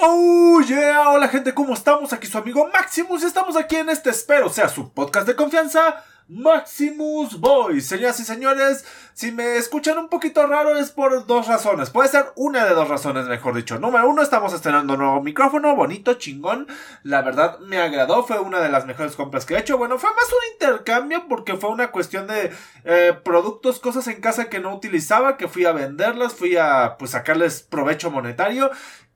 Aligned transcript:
Oh 0.00 0.60
yeah, 0.60 1.10
hola 1.10 1.26
gente, 1.26 1.52
¿cómo 1.52 1.74
estamos? 1.74 2.12
Aquí 2.12 2.28
su 2.28 2.38
amigo 2.38 2.70
Maximus 2.72 3.24
y 3.24 3.26
estamos 3.26 3.56
aquí 3.56 3.74
en 3.74 3.88
este 3.88 4.10
espero 4.10 4.48
sea 4.48 4.68
su 4.68 4.92
podcast 4.92 5.26
de 5.26 5.34
confianza, 5.34 6.04
Maximus 6.28 7.40
Boy. 7.40 7.80
Señoras 7.80 8.20
y 8.20 8.24
señores, 8.24 8.84
si 9.12 9.32
me 9.32 9.56
escuchan 9.56 9.98
un 9.98 10.08
poquito 10.08 10.46
raro 10.46 10.76
es 10.76 10.92
por 10.92 11.26
dos 11.26 11.48
razones. 11.48 11.90
Puede 11.90 12.10
ser 12.10 12.26
una 12.36 12.64
de 12.64 12.74
dos 12.74 12.88
razones, 12.88 13.26
mejor 13.26 13.56
dicho. 13.56 13.80
Número 13.80 14.08
uno, 14.08 14.22
estamos 14.22 14.52
estrenando 14.52 14.92
un 14.92 15.00
nuevo 15.00 15.20
micrófono, 15.20 15.74
bonito, 15.74 16.14
chingón. 16.14 16.68
La 17.02 17.22
verdad 17.22 17.58
me 17.58 17.78
agradó, 17.78 18.24
fue 18.24 18.38
una 18.38 18.60
de 18.60 18.68
las 18.68 18.86
mejores 18.86 19.16
compras 19.16 19.46
que 19.46 19.54
he 19.54 19.58
hecho. 19.58 19.78
Bueno, 19.78 19.98
fue 19.98 20.10
más 20.10 20.26
un 20.26 20.52
intercambio 20.52 21.26
porque 21.28 21.56
fue 21.56 21.70
una 21.70 21.90
cuestión 21.90 22.28
de 22.28 22.52
eh, 22.84 23.18
productos, 23.24 23.80
cosas 23.80 24.06
en 24.06 24.20
casa 24.20 24.48
que 24.48 24.60
no 24.60 24.72
utilizaba, 24.72 25.36
que 25.36 25.48
fui 25.48 25.64
a 25.64 25.72
venderlas, 25.72 26.36
fui 26.36 26.56
a 26.56 26.94
pues 27.00 27.10
sacarles 27.10 27.62
provecho 27.62 28.12
monetario. 28.12 28.70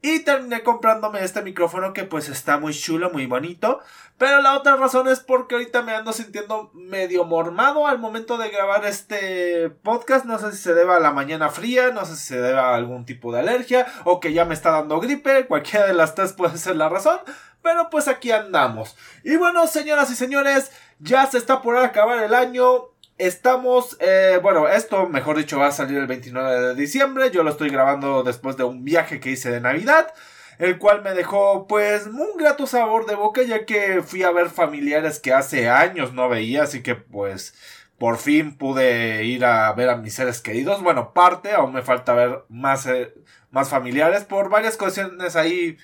Y 0.04 0.24
terminé 0.24 0.64
comprándome 0.64 1.22
este 1.22 1.42
micrófono 1.42 1.92
que 1.92 2.02
pues 2.02 2.28
está 2.28 2.58
muy 2.58 2.74
chulo, 2.74 3.10
muy 3.10 3.26
bonito. 3.26 3.78
Pero 4.18 4.40
la 4.42 4.56
otra 4.56 4.74
razón 4.74 5.06
es 5.06 5.20
porque 5.20 5.54
ahorita 5.54 5.82
me 5.82 5.94
ando 5.94 6.12
sintiendo 6.12 6.72
medio 6.74 7.24
mormado 7.24 7.86
al 7.86 8.00
momento 8.00 8.36
de 8.36 8.50
grabar 8.50 8.84
este 8.84 9.70
podcast. 9.70 10.24
No 10.24 10.40
sé 10.40 10.50
si 10.50 10.58
se 10.58 10.74
deba 10.74 10.96
a 10.96 11.00
la 11.00 11.12
mañana 11.12 11.50
fría, 11.50 11.92
no 11.92 12.04
sé 12.04 12.16
si 12.16 12.26
se 12.26 12.40
deba 12.40 12.70
a 12.70 12.74
algún 12.74 13.04
tipo 13.04 13.32
de 13.32 13.40
alergia 13.40 13.86
o 14.02 14.18
que 14.18 14.32
ya 14.32 14.44
me 14.44 14.54
está 14.54 14.72
dando 14.72 14.98
gripe. 14.98 15.46
Cualquiera 15.46 15.86
de 15.86 15.94
las 15.94 16.16
tres 16.16 16.32
puede 16.32 16.58
ser 16.58 16.74
la 16.74 16.88
razón. 16.88 17.20
Pero 17.62 17.88
pues 17.88 18.08
aquí 18.08 18.32
andamos. 18.32 18.96
Y 19.22 19.36
bueno, 19.36 19.68
señoras 19.68 20.10
y 20.10 20.16
señores, 20.16 20.72
ya 20.98 21.26
se 21.26 21.38
está 21.38 21.62
por 21.62 21.76
acabar 21.76 22.24
el 22.24 22.34
año. 22.34 22.91
Estamos, 23.18 23.96
eh, 24.00 24.40
bueno, 24.42 24.68
esto, 24.68 25.08
mejor 25.08 25.36
dicho, 25.36 25.58
va 25.58 25.68
a 25.68 25.72
salir 25.72 25.98
el 25.98 26.06
29 26.06 26.60
de 26.60 26.74
diciembre. 26.74 27.30
Yo 27.30 27.42
lo 27.42 27.50
estoy 27.50 27.70
grabando 27.70 28.22
después 28.22 28.56
de 28.56 28.64
un 28.64 28.84
viaje 28.84 29.20
que 29.20 29.30
hice 29.30 29.50
de 29.50 29.60
Navidad, 29.60 30.12
el 30.58 30.78
cual 30.78 31.02
me 31.02 31.12
dejó, 31.14 31.66
pues, 31.68 32.06
un 32.06 32.36
grato 32.38 32.66
sabor 32.66 33.06
de 33.06 33.14
boca, 33.14 33.42
ya 33.42 33.64
que 33.66 34.02
fui 34.02 34.22
a 34.22 34.32
ver 34.32 34.48
familiares 34.50 35.20
que 35.20 35.32
hace 35.32 35.68
años 35.68 36.14
no 36.14 36.28
veía, 36.28 36.64
así 36.64 36.82
que, 36.82 36.94
pues, 36.94 37.54
por 37.98 38.16
fin 38.18 38.56
pude 38.56 39.24
ir 39.24 39.44
a 39.44 39.72
ver 39.74 39.90
a 39.90 39.96
mis 39.96 40.14
seres 40.14 40.40
queridos. 40.40 40.82
Bueno, 40.82 41.12
parte, 41.12 41.52
aún 41.52 41.72
me 41.74 41.82
falta 41.82 42.14
ver 42.14 42.44
más, 42.48 42.86
eh, 42.86 43.14
más 43.50 43.68
familiares 43.68 44.24
por 44.24 44.48
varias 44.48 44.76
cuestiones 44.76 45.36
ahí 45.36 45.76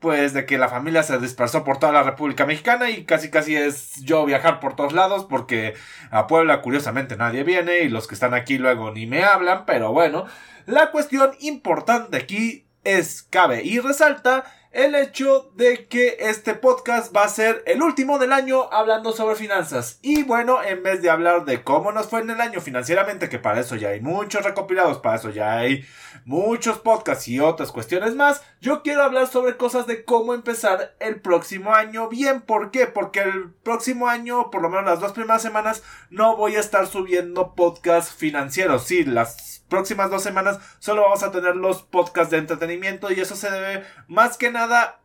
pues 0.00 0.32
de 0.32 0.46
que 0.46 0.58
la 0.58 0.68
familia 0.68 1.02
se 1.02 1.18
dispersó 1.18 1.62
por 1.62 1.78
toda 1.78 1.92
la 1.92 2.02
República 2.02 2.46
Mexicana 2.46 2.90
y 2.90 3.04
casi 3.04 3.30
casi 3.30 3.54
es 3.54 4.02
yo 4.02 4.24
viajar 4.24 4.58
por 4.58 4.74
todos 4.74 4.92
lados 4.92 5.26
porque 5.28 5.74
a 6.10 6.26
Puebla 6.26 6.62
curiosamente 6.62 7.16
nadie 7.16 7.44
viene 7.44 7.80
y 7.80 7.88
los 7.88 8.08
que 8.08 8.14
están 8.14 8.34
aquí 8.34 8.58
luego 8.58 8.90
ni 8.90 9.06
me 9.06 9.22
hablan, 9.22 9.66
pero 9.66 9.92
bueno, 9.92 10.24
la 10.66 10.90
cuestión 10.90 11.32
importante 11.40 12.16
aquí 12.16 12.64
es, 12.82 13.22
cabe 13.22 13.62
y 13.62 13.78
resalta 13.78 14.44
el 14.72 14.94
hecho 14.94 15.50
de 15.56 15.86
que 15.88 16.16
este 16.20 16.54
podcast 16.54 17.14
va 17.14 17.24
a 17.24 17.28
ser 17.28 17.62
el 17.66 17.82
último 17.82 18.18
del 18.18 18.32
año 18.32 18.72
hablando 18.72 19.12
sobre 19.12 19.34
finanzas. 19.34 19.98
Y 20.00 20.22
bueno, 20.22 20.62
en 20.62 20.82
vez 20.82 21.02
de 21.02 21.10
hablar 21.10 21.44
de 21.44 21.62
cómo 21.64 21.90
nos 21.90 22.06
fue 22.06 22.20
en 22.20 22.30
el 22.30 22.40
año 22.40 22.60
financieramente, 22.60 23.28
que 23.28 23.38
para 23.38 23.60
eso 23.60 23.74
ya 23.74 23.88
hay 23.88 24.00
muchos 24.00 24.44
recopilados, 24.44 24.98
para 24.98 25.16
eso 25.16 25.30
ya 25.30 25.56
hay 25.56 25.84
muchos 26.24 26.78
podcasts 26.78 27.26
y 27.28 27.40
otras 27.40 27.72
cuestiones 27.72 28.14
más, 28.14 28.42
yo 28.60 28.82
quiero 28.82 29.02
hablar 29.02 29.26
sobre 29.26 29.56
cosas 29.56 29.86
de 29.86 30.04
cómo 30.04 30.34
empezar 30.34 30.94
el 31.00 31.20
próximo 31.20 31.74
año 31.74 32.08
bien. 32.08 32.40
¿Por 32.40 32.70
qué? 32.70 32.86
Porque 32.86 33.20
el 33.20 33.50
próximo 33.50 34.08
año, 34.08 34.50
por 34.50 34.62
lo 34.62 34.68
menos 34.68 34.84
las 34.84 35.00
dos 35.00 35.12
primeras 35.12 35.42
semanas, 35.42 35.82
no 36.10 36.36
voy 36.36 36.56
a 36.56 36.60
estar 36.60 36.86
subiendo 36.86 37.54
podcasts 37.54 38.14
financieros. 38.14 38.84
Sí, 38.84 39.04
las 39.04 39.59
próximas 39.70 40.10
dos 40.10 40.22
semanas 40.22 40.58
solo 40.80 41.02
vamos 41.02 41.22
a 41.22 41.32
tener 41.32 41.56
los 41.56 41.82
podcasts 41.82 42.30
de 42.30 42.38
entretenimiento 42.38 43.10
y 43.10 43.20
eso 43.20 43.34
se 43.34 43.50
debe 43.50 43.84
más 44.08 44.36
que 44.36 44.50
nada 44.50 45.00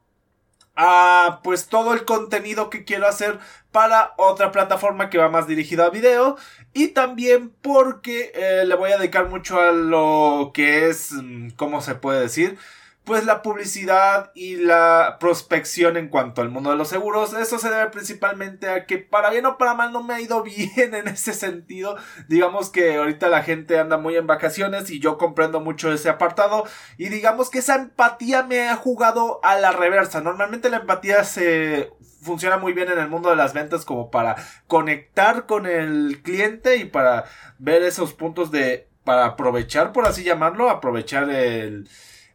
a 0.76 1.40
pues 1.44 1.68
todo 1.68 1.94
el 1.94 2.04
contenido 2.04 2.70
que 2.70 2.84
quiero 2.84 3.08
hacer 3.08 3.40
para 3.72 4.14
otra 4.18 4.52
plataforma 4.52 5.10
que 5.10 5.18
va 5.18 5.30
más 5.30 5.48
dirigida 5.48 5.86
a 5.86 5.90
video 5.90 6.38
y 6.74 6.90
también 6.90 7.54
porque 7.62 8.32
eh, 8.36 8.66
le 8.66 8.76
voy 8.76 8.92
a 8.92 8.98
dedicar 8.98 9.30
mucho 9.30 9.60
a 9.60 9.72
lo 9.72 10.52
que 10.54 10.90
es, 10.90 11.14
mm, 11.14 11.52
¿cómo 11.52 11.82
se 11.82 11.96
puede 11.96 12.22
decir? 12.22 12.58
Pues 13.06 13.24
la 13.24 13.44
publicidad 13.44 14.32
y 14.34 14.56
la 14.58 15.18
prospección 15.20 15.96
en 15.96 16.10
cuanto 16.10 16.42
al 16.42 16.50
mundo 16.50 16.72
de 16.72 16.76
los 16.76 16.88
seguros. 16.88 17.34
Eso 17.34 17.60
se 17.60 17.70
debe 17.70 17.92
principalmente 17.92 18.68
a 18.68 18.86
que 18.86 18.98
para 18.98 19.30
bien 19.30 19.46
o 19.46 19.58
para 19.58 19.76
mal 19.76 19.94
no 19.94 20.04
me 20.04 20.16
ha 20.16 20.22
ido 20.22 20.42
bien 20.44 20.96
en 20.96 21.08
ese 21.08 21.34
sentido. 21.34 21.96
Digamos 22.28 22.70
que 22.70 22.96
ahorita 22.96 23.30
la 23.30 23.44
gente 23.44 23.80
anda 23.80 23.98
muy 23.98 24.16
en 24.16 24.28
vacaciones 24.28 24.90
y 24.90 25.00
yo 25.00 25.18
comprendo 25.18 25.60
mucho 25.60 25.94
ese 25.94 26.10
apartado. 26.10 26.66
Y 26.98 27.10
digamos 27.10 27.50
que 27.50 27.60
esa 27.60 27.76
empatía 27.76 28.44
me 28.44 28.68
ha 28.68 28.76
jugado 28.76 29.40
a 29.44 29.56
la 29.56 29.72
reversa. 29.72 30.22
Normalmente 30.22 30.70
la 30.70 30.78
empatía 30.78 31.24
se 31.24 31.92
funciona 32.24 32.58
muy 32.58 32.74
bien 32.74 32.90
en 32.90 32.98
el 32.98 33.08
mundo 33.08 33.30
de 33.30 33.36
las 33.36 33.54
ventas 33.54 33.86
como 33.86 34.10
para 34.10 34.36
conectar 34.66 35.46
con 35.46 35.68
el 35.68 36.22
cliente 36.24 36.78
y 36.78 36.86
para 36.86 37.26
ver 37.60 37.84
esos 37.84 38.14
puntos 38.14 38.50
de 38.50 38.90
para 39.04 39.26
aprovechar 39.26 39.92
por 39.94 40.08
así 40.08 40.24
llamarlo, 40.24 40.72
aprovechar 40.72 41.30
el 41.30 41.88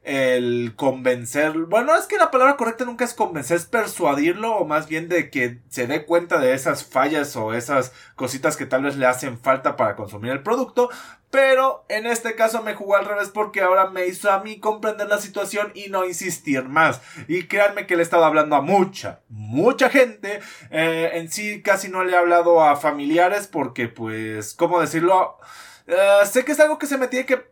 el 0.02 0.74
convencer, 0.76 1.52
bueno, 1.52 1.94
es 1.94 2.06
que 2.06 2.16
la 2.16 2.30
palabra 2.30 2.56
correcta 2.56 2.86
nunca 2.86 3.04
es 3.04 3.12
convencer, 3.12 3.58
es 3.58 3.66
persuadirlo 3.66 4.56
o 4.56 4.64
más 4.64 4.88
bien 4.88 5.08
de 5.08 5.28
que 5.28 5.58
se 5.68 5.86
dé 5.86 6.06
cuenta 6.06 6.38
de 6.38 6.54
esas 6.54 6.84
fallas 6.84 7.36
o 7.36 7.52
esas 7.52 7.92
cositas 8.14 8.56
que 8.56 8.64
tal 8.64 8.84
vez 8.84 8.96
le 8.96 9.06
hacen 9.06 9.38
falta 9.38 9.76
para 9.76 9.96
consumir 9.96 10.32
el 10.32 10.42
producto, 10.42 10.88
pero 11.30 11.84
en 11.88 12.06
este 12.06 12.34
caso 12.34 12.62
me 12.62 12.74
jugó 12.74 12.96
al 12.96 13.04
revés 13.04 13.28
porque 13.28 13.60
ahora 13.60 13.90
me 13.90 14.06
hizo 14.06 14.30
a 14.32 14.42
mí 14.42 14.58
comprender 14.58 15.08
la 15.08 15.18
situación 15.18 15.70
y 15.74 15.88
no 15.88 16.04
insistir 16.04 16.64
más. 16.64 17.00
Y 17.28 17.44
créanme 17.44 17.86
que 17.86 17.94
le 17.94 18.02
he 18.02 18.04
estado 18.04 18.24
hablando 18.24 18.56
a 18.56 18.62
mucha, 18.62 19.20
mucha 19.28 19.90
gente. 19.90 20.40
Eh, 20.70 21.10
en 21.14 21.30
sí 21.30 21.62
casi 21.62 21.88
no 21.88 22.02
le 22.02 22.12
he 22.12 22.16
hablado 22.16 22.64
a 22.64 22.74
familiares 22.76 23.46
porque 23.46 23.86
pues, 23.86 24.54
¿cómo 24.54 24.80
decirlo? 24.80 25.38
Eh, 25.86 26.26
sé 26.26 26.44
que 26.44 26.52
es 26.52 26.60
algo 26.60 26.78
que 26.78 26.86
se 26.86 26.98
me 26.98 27.06
tiene 27.06 27.26
que 27.26 27.49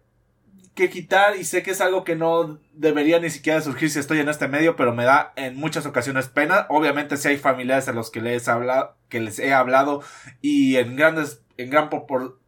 que 0.78 0.90
quitar 0.90 1.34
y 1.34 1.44
sé 1.44 1.64
que 1.64 1.72
es 1.72 1.80
algo 1.80 2.04
que 2.04 2.14
no 2.14 2.60
debería 2.72 3.18
ni 3.18 3.30
siquiera 3.30 3.60
surgir 3.60 3.90
si 3.90 3.98
estoy 3.98 4.20
en 4.20 4.28
este 4.28 4.46
medio, 4.46 4.76
pero 4.76 4.94
me 4.94 5.04
da 5.04 5.32
en 5.34 5.56
muchas 5.56 5.86
ocasiones 5.86 6.28
pena. 6.28 6.66
Obviamente 6.68 7.16
si 7.16 7.26
hay 7.26 7.36
familiares 7.36 7.88
a 7.88 7.92
los 7.92 8.12
que 8.12 8.20
les, 8.20 8.46
hablado, 8.46 8.94
que 9.08 9.18
les 9.18 9.40
he 9.40 9.52
hablado 9.52 10.04
y 10.40 10.76
en 10.76 10.94
grandes, 10.94 11.42
en 11.56 11.70
gran 11.70 11.90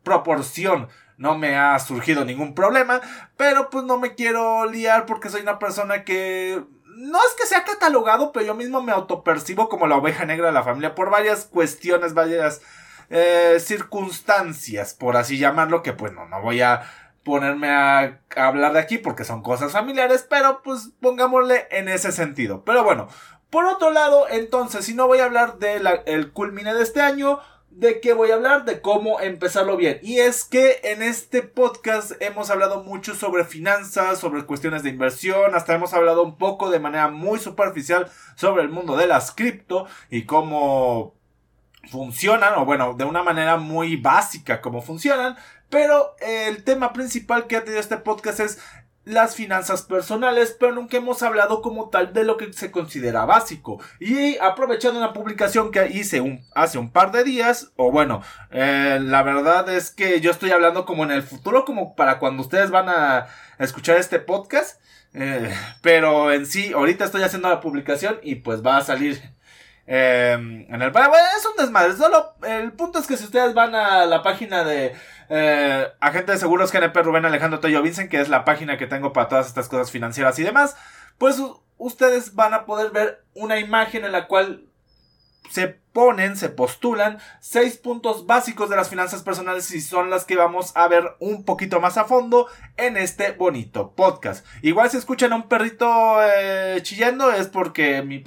proporción 0.04 0.88
no 1.16 1.36
me 1.36 1.56
ha 1.56 1.76
surgido 1.80 2.24
ningún 2.24 2.54
problema, 2.54 3.00
pero 3.36 3.68
pues 3.68 3.84
no 3.84 3.98
me 3.98 4.14
quiero 4.14 4.64
liar 4.64 5.06
porque 5.06 5.28
soy 5.28 5.42
una 5.42 5.58
persona 5.58 6.04
que 6.04 6.62
no 6.86 7.18
es 7.18 7.34
que 7.36 7.46
sea 7.46 7.64
catalogado, 7.64 8.30
pero 8.30 8.46
yo 8.46 8.54
mismo 8.54 8.80
me 8.80 8.92
autopercibo 8.92 9.68
como 9.68 9.88
la 9.88 9.96
oveja 9.96 10.24
negra 10.24 10.46
de 10.46 10.52
la 10.52 10.62
familia 10.62 10.94
por 10.94 11.10
varias 11.10 11.46
cuestiones, 11.46 12.14
varias 12.14 12.62
eh, 13.10 13.56
circunstancias, 13.58 14.94
por 14.94 15.16
así 15.16 15.36
llamarlo, 15.36 15.82
que 15.82 15.92
pues 15.92 16.12
no, 16.12 16.26
no 16.26 16.40
voy 16.42 16.60
a 16.60 16.82
ponerme 17.24 17.68
a, 17.70 18.20
hablar 18.36 18.72
de 18.72 18.80
aquí 18.80 18.98
porque 18.98 19.24
son 19.24 19.42
cosas 19.42 19.72
familiares, 19.72 20.26
pero 20.28 20.62
pues 20.62 20.90
pongámosle 21.00 21.66
en 21.70 21.88
ese 21.88 22.12
sentido. 22.12 22.64
Pero 22.64 22.84
bueno, 22.84 23.08
por 23.50 23.66
otro 23.66 23.90
lado, 23.90 24.28
entonces, 24.28 24.84
si 24.84 24.94
no 24.94 25.06
voy 25.06 25.18
a 25.18 25.24
hablar 25.24 25.58
del 25.58 25.88
el 26.06 26.32
culmine 26.32 26.72
de 26.74 26.82
este 26.82 27.00
año, 27.00 27.40
¿de 27.70 28.00
qué 28.00 28.12
voy 28.12 28.30
a 28.30 28.34
hablar? 28.34 28.64
De 28.64 28.80
cómo 28.80 29.20
empezarlo 29.20 29.76
bien. 29.76 29.98
Y 30.02 30.18
es 30.18 30.44
que 30.44 30.80
en 30.84 31.02
este 31.02 31.42
podcast 31.42 32.12
hemos 32.20 32.50
hablado 32.50 32.82
mucho 32.82 33.14
sobre 33.14 33.44
finanzas, 33.44 34.18
sobre 34.18 34.44
cuestiones 34.44 34.82
de 34.82 34.90
inversión, 34.90 35.54
hasta 35.54 35.74
hemos 35.74 35.94
hablado 35.94 36.22
un 36.22 36.36
poco 36.36 36.70
de 36.70 36.80
manera 36.80 37.08
muy 37.08 37.38
superficial 37.38 38.10
sobre 38.34 38.62
el 38.62 38.68
mundo 38.68 38.96
de 38.96 39.06
las 39.06 39.32
cripto 39.32 39.86
y 40.10 40.24
cómo 40.24 41.14
funcionan, 41.88 42.54
o 42.56 42.64
bueno, 42.64 42.94
de 42.94 43.04
una 43.04 43.22
manera 43.22 43.56
muy 43.56 43.96
básica 43.96 44.60
cómo 44.60 44.82
funcionan, 44.82 45.36
pero 45.70 46.14
el 46.20 46.64
tema 46.64 46.92
principal 46.92 47.46
que 47.46 47.56
ha 47.56 47.64
tenido 47.64 47.80
este 47.80 47.96
podcast 47.96 48.40
es 48.40 48.58
las 49.04 49.34
finanzas 49.34 49.82
personales, 49.82 50.56
pero 50.58 50.72
nunca 50.72 50.96
hemos 50.96 51.22
hablado 51.22 51.62
como 51.62 51.88
tal 51.88 52.12
de 52.12 52.24
lo 52.24 52.36
que 52.36 52.52
se 52.52 52.70
considera 52.70 53.24
básico. 53.24 53.80
Y 53.98 54.36
aprovechando 54.38 54.98
una 54.98 55.12
publicación 55.12 55.70
que 55.70 55.88
hice 55.88 56.42
hace 56.54 56.78
un 56.78 56.90
par 56.90 57.10
de 57.10 57.24
días, 57.24 57.72
o 57.76 57.90
bueno, 57.90 58.22
eh, 58.50 58.98
la 59.00 59.22
verdad 59.22 59.68
es 59.70 59.90
que 59.90 60.20
yo 60.20 60.30
estoy 60.30 60.50
hablando 60.50 60.84
como 60.84 61.04
en 61.04 61.10
el 61.10 61.22
futuro, 61.22 61.64
como 61.64 61.94
para 61.96 62.18
cuando 62.18 62.42
ustedes 62.42 62.70
van 62.70 62.88
a 62.88 63.26
escuchar 63.58 63.96
este 63.96 64.18
podcast. 64.18 64.80
Eh, 65.12 65.52
pero 65.82 66.32
en 66.32 66.46
sí, 66.46 66.72
ahorita 66.72 67.04
estoy 67.04 67.22
haciendo 67.22 67.48
la 67.48 67.60
publicación 67.60 68.20
y 68.22 68.36
pues 68.36 68.64
va 68.64 68.76
a 68.76 68.84
salir 68.84 69.20
Em, 69.92 70.72
en 70.72 70.82
el 70.82 70.92
bueno, 70.92 71.12
es 71.36 71.44
un 71.44 71.56
desmadre. 71.56 71.96
Solo 71.96 72.34
el 72.46 72.70
punto 72.74 73.00
es 73.00 73.08
que 73.08 73.16
si 73.16 73.24
ustedes 73.24 73.54
van 73.54 73.74
a 73.74 74.06
la 74.06 74.22
página 74.22 74.62
de 74.62 74.94
eh, 75.28 75.88
agente 75.98 76.30
de 76.30 76.38
seguros 76.38 76.70
GNP 76.70 76.96
Rubén 77.02 77.24
Alejandro 77.24 77.58
Toyo 77.58 77.82
Vincent, 77.82 78.08
que 78.08 78.20
es 78.20 78.28
la 78.28 78.44
página 78.44 78.78
que 78.78 78.86
tengo 78.86 79.12
para 79.12 79.26
todas 79.26 79.48
estas 79.48 79.68
cosas 79.68 79.90
financieras 79.90 80.38
y 80.38 80.44
demás, 80.44 80.76
pues 81.18 81.42
ustedes 81.76 82.36
van 82.36 82.54
a 82.54 82.66
poder 82.66 82.92
ver 82.92 83.24
una 83.34 83.58
imagen 83.58 84.04
en 84.04 84.12
la 84.12 84.28
cual 84.28 84.68
se 85.50 85.66
ponen, 85.66 86.36
se 86.36 86.50
postulan 86.50 87.18
seis 87.40 87.76
puntos 87.76 88.26
básicos 88.26 88.70
de 88.70 88.76
las 88.76 88.90
finanzas 88.90 89.24
personales 89.24 89.72
y 89.72 89.80
son 89.80 90.08
las 90.08 90.24
que 90.24 90.36
vamos 90.36 90.70
a 90.76 90.86
ver 90.86 91.16
un 91.18 91.44
poquito 91.44 91.80
más 91.80 91.96
a 91.96 92.04
fondo 92.04 92.46
en 92.76 92.96
este 92.96 93.32
bonito 93.32 93.92
podcast. 93.96 94.46
Igual 94.62 94.88
si 94.88 94.98
escuchan 94.98 95.32
a 95.32 95.36
un 95.36 95.48
perrito 95.48 96.18
eh, 96.22 96.78
chillando 96.82 97.32
es 97.32 97.48
porque 97.48 98.02
mi 98.02 98.20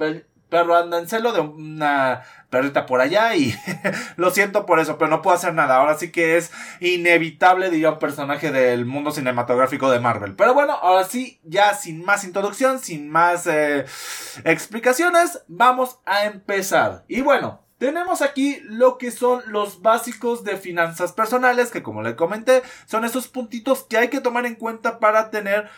perro 0.54 0.76
anda 0.76 1.00
en 1.00 1.08
celo 1.08 1.32
de 1.32 1.40
una 1.40 2.22
perrita 2.48 2.86
por 2.86 3.00
allá 3.00 3.34
y 3.34 3.52
lo 4.16 4.30
siento 4.30 4.66
por 4.66 4.78
eso, 4.78 4.98
pero 4.98 5.10
no 5.10 5.20
puedo 5.20 5.36
hacer 5.36 5.52
nada. 5.52 5.78
Ahora 5.78 5.98
sí 5.98 6.12
que 6.12 6.36
es 6.36 6.52
inevitable, 6.78 7.70
diría 7.70 7.90
un 7.90 7.98
personaje 7.98 8.52
del 8.52 8.86
mundo 8.86 9.10
cinematográfico 9.10 9.90
de 9.90 9.98
Marvel. 9.98 10.36
Pero 10.36 10.54
bueno, 10.54 10.74
ahora 10.74 11.02
sí, 11.02 11.40
ya 11.42 11.74
sin 11.74 12.04
más 12.04 12.22
introducción, 12.22 12.78
sin 12.78 13.10
más 13.10 13.48
eh, 13.48 13.84
explicaciones, 14.44 15.42
vamos 15.48 15.98
a 16.06 16.26
empezar. 16.26 17.04
Y 17.08 17.20
bueno, 17.20 17.64
tenemos 17.78 18.22
aquí 18.22 18.60
lo 18.62 18.96
que 18.96 19.10
son 19.10 19.42
los 19.46 19.82
básicos 19.82 20.44
de 20.44 20.56
finanzas 20.56 21.12
personales, 21.12 21.72
que 21.72 21.82
como 21.82 22.00
le 22.00 22.14
comenté, 22.14 22.62
son 22.86 23.04
esos 23.04 23.26
puntitos 23.26 23.82
que 23.82 23.98
hay 23.98 24.08
que 24.08 24.20
tomar 24.20 24.46
en 24.46 24.54
cuenta 24.54 25.00
para 25.00 25.30
tener 25.30 25.68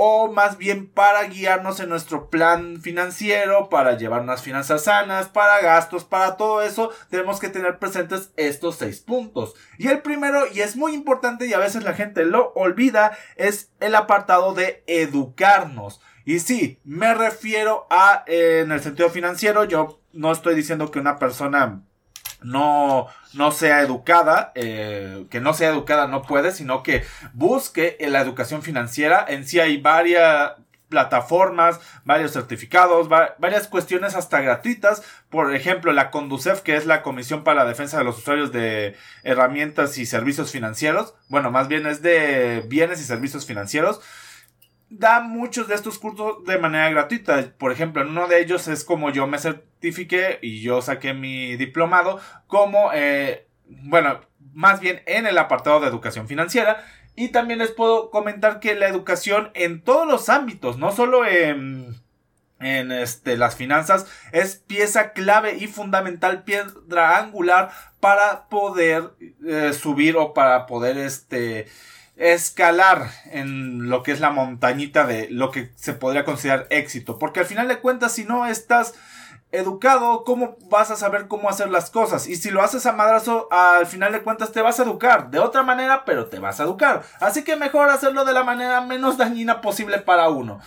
o 0.00 0.30
más 0.30 0.58
bien 0.58 0.86
para 0.86 1.24
guiarnos 1.24 1.80
en 1.80 1.88
nuestro 1.88 2.30
plan 2.30 2.80
financiero, 2.80 3.68
para 3.68 3.96
llevar 3.96 4.22
unas 4.22 4.42
finanzas 4.42 4.84
sanas, 4.84 5.28
para 5.28 5.60
gastos, 5.60 6.04
para 6.04 6.36
todo 6.36 6.62
eso, 6.62 6.92
tenemos 7.10 7.40
que 7.40 7.48
tener 7.48 7.80
presentes 7.80 8.30
estos 8.36 8.76
seis 8.76 9.00
puntos. 9.00 9.56
Y 9.76 9.88
el 9.88 10.00
primero, 10.00 10.44
y 10.54 10.60
es 10.60 10.76
muy 10.76 10.94
importante 10.94 11.48
y 11.48 11.52
a 11.52 11.58
veces 11.58 11.82
la 11.82 11.94
gente 11.94 12.24
lo 12.24 12.52
olvida, 12.54 13.18
es 13.34 13.72
el 13.80 13.96
apartado 13.96 14.54
de 14.54 14.84
educarnos. 14.86 16.00
Y 16.24 16.38
sí, 16.38 16.78
me 16.84 17.12
refiero 17.14 17.88
a, 17.90 18.22
eh, 18.28 18.60
en 18.64 18.70
el 18.70 18.80
sentido 18.80 19.10
financiero, 19.10 19.64
yo 19.64 20.00
no 20.12 20.30
estoy 20.30 20.54
diciendo 20.54 20.92
que 20.92 21.00
una 21.00 21.18
persona 21.18 21.82
no, 22.42 23.06
no 23.34 23.52
sea 23.52 23.80
educada, 23.82 24.52
eh, 24.54 25.26
que 25.30 25.40
no 25.40 25.54
sea 25.54 25.70
educada 25.70 26.06
no 26.06 26.22
puede, 26.22 26.52
sino 26.52 26.82
que 26.82 27.04
busque 27.32 27.96
la 28.00 28.20
educación 28.20 28.62
financiera. 28.62 29.24
En 29.28 29.46
sí 29.46 29.60
hay 29.60 29.78
varias 29.78 30.52
plataformas, 30.88 31.80
varios 32.04 32.32
certificados, 32.32 33.08
varias 33.08 33.68
cuestiones 33.68 34.14
hasta 34.14 34.40
gratuitas. 34.40 35.02
Por 35.28 35.54
ejemplo, 35.54 35.92
la 35.92 36.10
Conducef, 36.10 36.62
que 36.62 36.76
es 36.76 36.86
la 36.86 37.02
Comisión 37.02 37.44
para 37.44 37.62
la 37.62 37.68
Defensa 37.68 37.98
de 37.98 38.04
los 38.04 38.18
Usuarios 38.18 38.52
de 38.52 38.96
Herramientas 39.22 39.98
y 39.98 40.06
Servicios 40.06 40.50
Financieros. 40.50 41.14
Bueno, 41.28 41.50
más 41.50 41.68
bien 41.68 41.86
es 41.86 42.02
de 42.02 42.64
bienes 42.68 43.00
y 43.00 43.04
servicios 43.04 43.46
financieros 43.46 44.00
da 44.90 45.20
muchos 45.20 45.68
de 45.68 45.74
estos 45.74 45.98
cursos 45.98 46.44
de 46.44 46.58
manera 46.58 46.88
gratuita. 46.90 47.52
Por 47.58 47.72
ejemplo, 47.72 48.02
en 48.02 48.08
uno 48.08 48.26
de 48.26 48.40
ellos 48.40 48.68
es 48.68 48.84
como 48.84 49.10
yo 49.10 49.26
me 49.26 49.38
certifiqué 49.78 50.38
y 50.42 50.60
yo 50.60 50.82
saqué 50.82 51.14
mi 51.14 51.56
diplomado 51.56 52.20
como, 52.46 52.90
eh, 52.92 53.46
bueno, 53.66 54.20
más 54.52 54.80
bien 54.80 55.02
en 55.06 55.26
el 55.26 55.38
apartado 55.38 55.80
de 55.80 55.86
educación 55.86 56.26
financiera. 56.28 56.84
Y 57.14 57.28
también 57.28 57.58
les 57.58 57.72
puedo 57.72 58.10
comentar 58.10 58.60
que 58.60 58.76
la 58.76 58.86
educación 58.86 59.50
en 59.54 59.82
todos 59.82 60.06
los 60.06 60.28
ámbitos, 60.28 60.78
no 60.78 60.92
solo 60.92 61.26
en, 61.26 62.00
en 62.60 62.92
este, 62.92 63.36
las 63.36 63.56
finanzas, 63.56 64.06
es 64.30 64.56
pieza 64.56 65.12
clave 65.12 65.56
y 65.56 65.66
fundamental, 65.66 66.44
piedra 66.44 67.18
angular 67.18 67.70
para 67.98 68.48
poder 68.48 69.10
eh, 69.44 69.72
subir 69.72 70.16
o 70.16 70.32
para 70.32 70.66
poder 70.66 70.96
este, 70.96 71.66
escalar 72.14 73.10
en 73.32 73.88
lo 73.88 74.04
que 74.04 74.12
es 74.12 74.20
la 74.20 74.30
montañita 74.30 75.04
de 75.04 75.28
lo 75.28 75.50
que 75.50 75.72
se 75.74 75.94
podría 75.94 76.24
considerar 76.24 76.68
éxito. 76.70 77.18
Porque 77.18 77.40
al 77.40 77.46
final 77.46 77.66
de 77.66 77.78
cuentas, 77.78 78.12
si 78.12 78.24
no 78.24 78.46
estás 78.46 78.94
educado, 79.50 80.24
¿cómo 80.24 80.56
vas 80.68 80.90
a 80.90 80.96
saber 80.96 81.28
cómo 81.28 81.48
hacer 81.48 81.70
las 81.70 81.90
cosas? 81.90 82.26
Y 82.26 82.36
si 82.36 82.50
lo 82.50 82.62
haces 82.62 82.86
a 82.86 82.92
madrazo, 82.92 83.48
al 83.50 83.86
final 83.86 84.12
de 84.12 84.22
cuentas 84.22 84.52
te 84.52 84.62
vas 84.62 84.78
a 84.78 84.82
educar. 84.82 85.30
De 85.30 85.38
otra 85.38 85.62
manera, 85.62 86.04
pero 86.04 86.26
te 86.26 86.38
vas 86.38 86.60
a 86.60 86.64
educar. 86.64 87.02
Así 87.20 87.44
que 87.44 87.56
mejor 87.56 87.88
hacerlo 87.88 88.24
de 88.24 88.32
la 88.32 88.44
manera 88.44 88.80
menos 88.80 89.16
dañina 89.16 89.60
posible 89.60 89.98
para 89.98 90.28
uno 90.28 90.60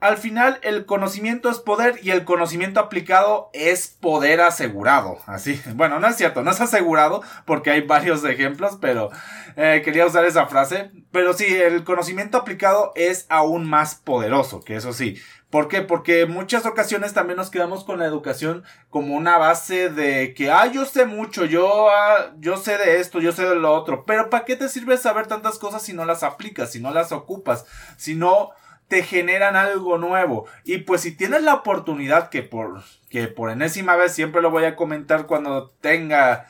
al 0.00 0.16
final 0.16 0.60
el 0.62 0.86
conocimiento 0.86 1.50
es 1.50 1.58
poder 1.58 1.98
y 2.02 2.10
el 2.10 2.24
conocimiento 2.24 2.78
aplicado 2.78 3.50
es 3.52 3.88
poder 3.88 4.40
asegurado. 4.40 5.18
Así, 5.26 5.60
bueno, 5.74 5.98
no 5.98 6.06
es 6.06 6.16
cierto, 6.16 6.42
no 6.42 6.50
es 6.50 6.60
asegurado 6.60 7.22
porque 7.44 7.70
hay 7.70 7.80
varios 7.82 8.24
ejemplos, 8.24 8.78
pero 8.80 9.10
eh, 9.56 9.82
quería 9.84 10.06
usar 10.06 10.24
esa 10.24 10.46
frase. 10.46 10.90
Pero 11.10 11.32
sí, 11.32 11.46
el 11.46 11.84
conocimiento 11.84 12.38
aplicado 12.38 12.92
es 12.94 13.26
aún 13.28 13.68
más 13.68 13.96
poderoso, 13.96 14.60
que 14.60 14.76
eso 14.76 14.92
sí. 14.92 15.20
¿Por 15.50 15.68
qué? 15.68 15.80
Porque 15.80 16.22
en 16.22 16.30
muchas 16.32 16.66
ocasiones 16.66 17.14
también 17.14 17.38
nos 17.38 17.50
quedamos 17.50 17.82
con 17.82 17.98
la 17.98 18.04
educación 18.04 18.64
como 18.90 19.14
una 19.14 19.38
base 19.38 19.88
de 19.88 20.34
que, 20.34 20.50
ah, 20.50 20.66
yo 20.66 20.84
sé 20.84 21.06
mucho, 21.06 21.46
yo, 21.46 21.88
ah, 21.90 22.34
yo 22.38 22.58
sé 22.58 22.76
de 22.76 23.00
esto, 23.00 23.18
yo 23.18 23.32
sé 23.32 23.46
de 23.48 23.54
lo 23.54 23.72
otro. 23.72 24.04
Pero 24.04 24.28
¿para 24.28 24.44
qué 24.44 24.56
te 24.56 24.68
sirve 24.68 24.98
saber 24.98 25.26
tantas 25.26 25.58
cosas 25.58 25.82
si 25.82 25.94
no 25.94 26.04
las 26.04 26.22
aplicas, 26.22 26.72
si 26.72 26.80
no 26.80 26.90
las 26.90 27.12
ocupas, 27.12 27.64
si 27.96 28.14
no 28.14 28.50
te 28.88 29.02
generan 29.02 29.54
algo 29.54 29.98
nuevo. 29.98 30.46
Y 30.64 30.78
pues 30.78 31.02
si 31.02 31.12
tienes 31.12 31.42
la 31.42 31.54
oportunidad, 31.54 32.30
que 32.30 32.42
por, 32.42 32.82
que 33.08 33.28
por 33.28 33.50
enésima 33.50 33.96
vez 33.96 34.14
siempre 34.14 34.42
lo 34.42 34.50
voy 34.50 34.64
a 34.64 34.76
comentar 34.76 35.26
cuando 35.26 35.70
tenga 35.80 36.46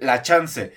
la 0.00 0.22
chance, 0.22 0.74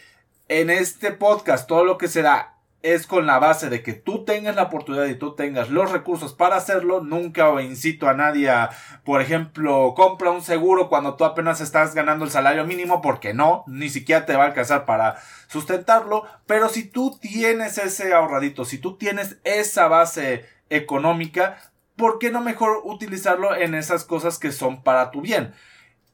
en 0.48 0.70
este 0.70 1.12
podcast 1.12 1.68
todo 1.68 1.84
lo 1.84 1.98
que 1.98 2.08
se 2.08 2.22
da 2.22 2.55
es 2.86 3.08
con 3.08 3.26
la 3.26 3.40
base 3.40 3.70
de 3.70 3.82
que 3.82 3.94
tú 3.94 4.26
tengas 4.26 4.56
la 4.56 4.64
oportunidad 4.64 5.06
y 5.06 5.16
tú 5.16 5.34
tengas 5.34 5.72
los 5.72 5.92
recursos 5.92 6.34
para 6.34 6.56
hacerlo. 6.56 7.02
Nunca 7.02 7.50
incito 7.64 8.08
a 8.08 8.14
nadie 8.14 8.52
a, 8.52 8.70
por 9.04 9.22
ejemplo, 9.22 9.94
compra 9.96 10.30
un 10.30 10.44
seguro 10.44 10.88
cuando 10.88 11.16
tú 11.16 11.26
apenas 11.26 11.62
estás 11.62 11.96
ganando 11.96 12.26
el 12.26 12.32
salario 12.32 12.64
mínimo, 12.64 13.02
porque 13.02 13.34
no, 13.34 13.64
ni 13.66 13.90
siquiera 13.90 14.28
te 14.28 14.36
va 14.36 14.44
a 14.44 14.48
alcanzar 14.48 14.86
para 14.86 15.16
sustentarlo. 15.48 16.26
Pero 16.46 16.70
si 16.70 16.84
tú 16.84 17.18
tienes 17.20 17.80
ese 17.80 18.14
ahorradito, 18.14 18.66
si 18.66 18.78
tú 18.78 18.98
tienes 18.98 19.38
esa 19.44 19.88
base 19.88 20.46
económica, 20.70 21.58
¿por 21.96 22.20
qué 22.20 22.30
no 22.30 22.42
mejor 22.42 22.82
utilizarlo 22.84 23.56
en 23.56 23.74
esas 23.74 24.04
cosas 24.04 24.38
que 24.38 24.52
son 24.52 24.84
para 24.84 25.10
tu 25.10 25.22
bien? 25.22 25.56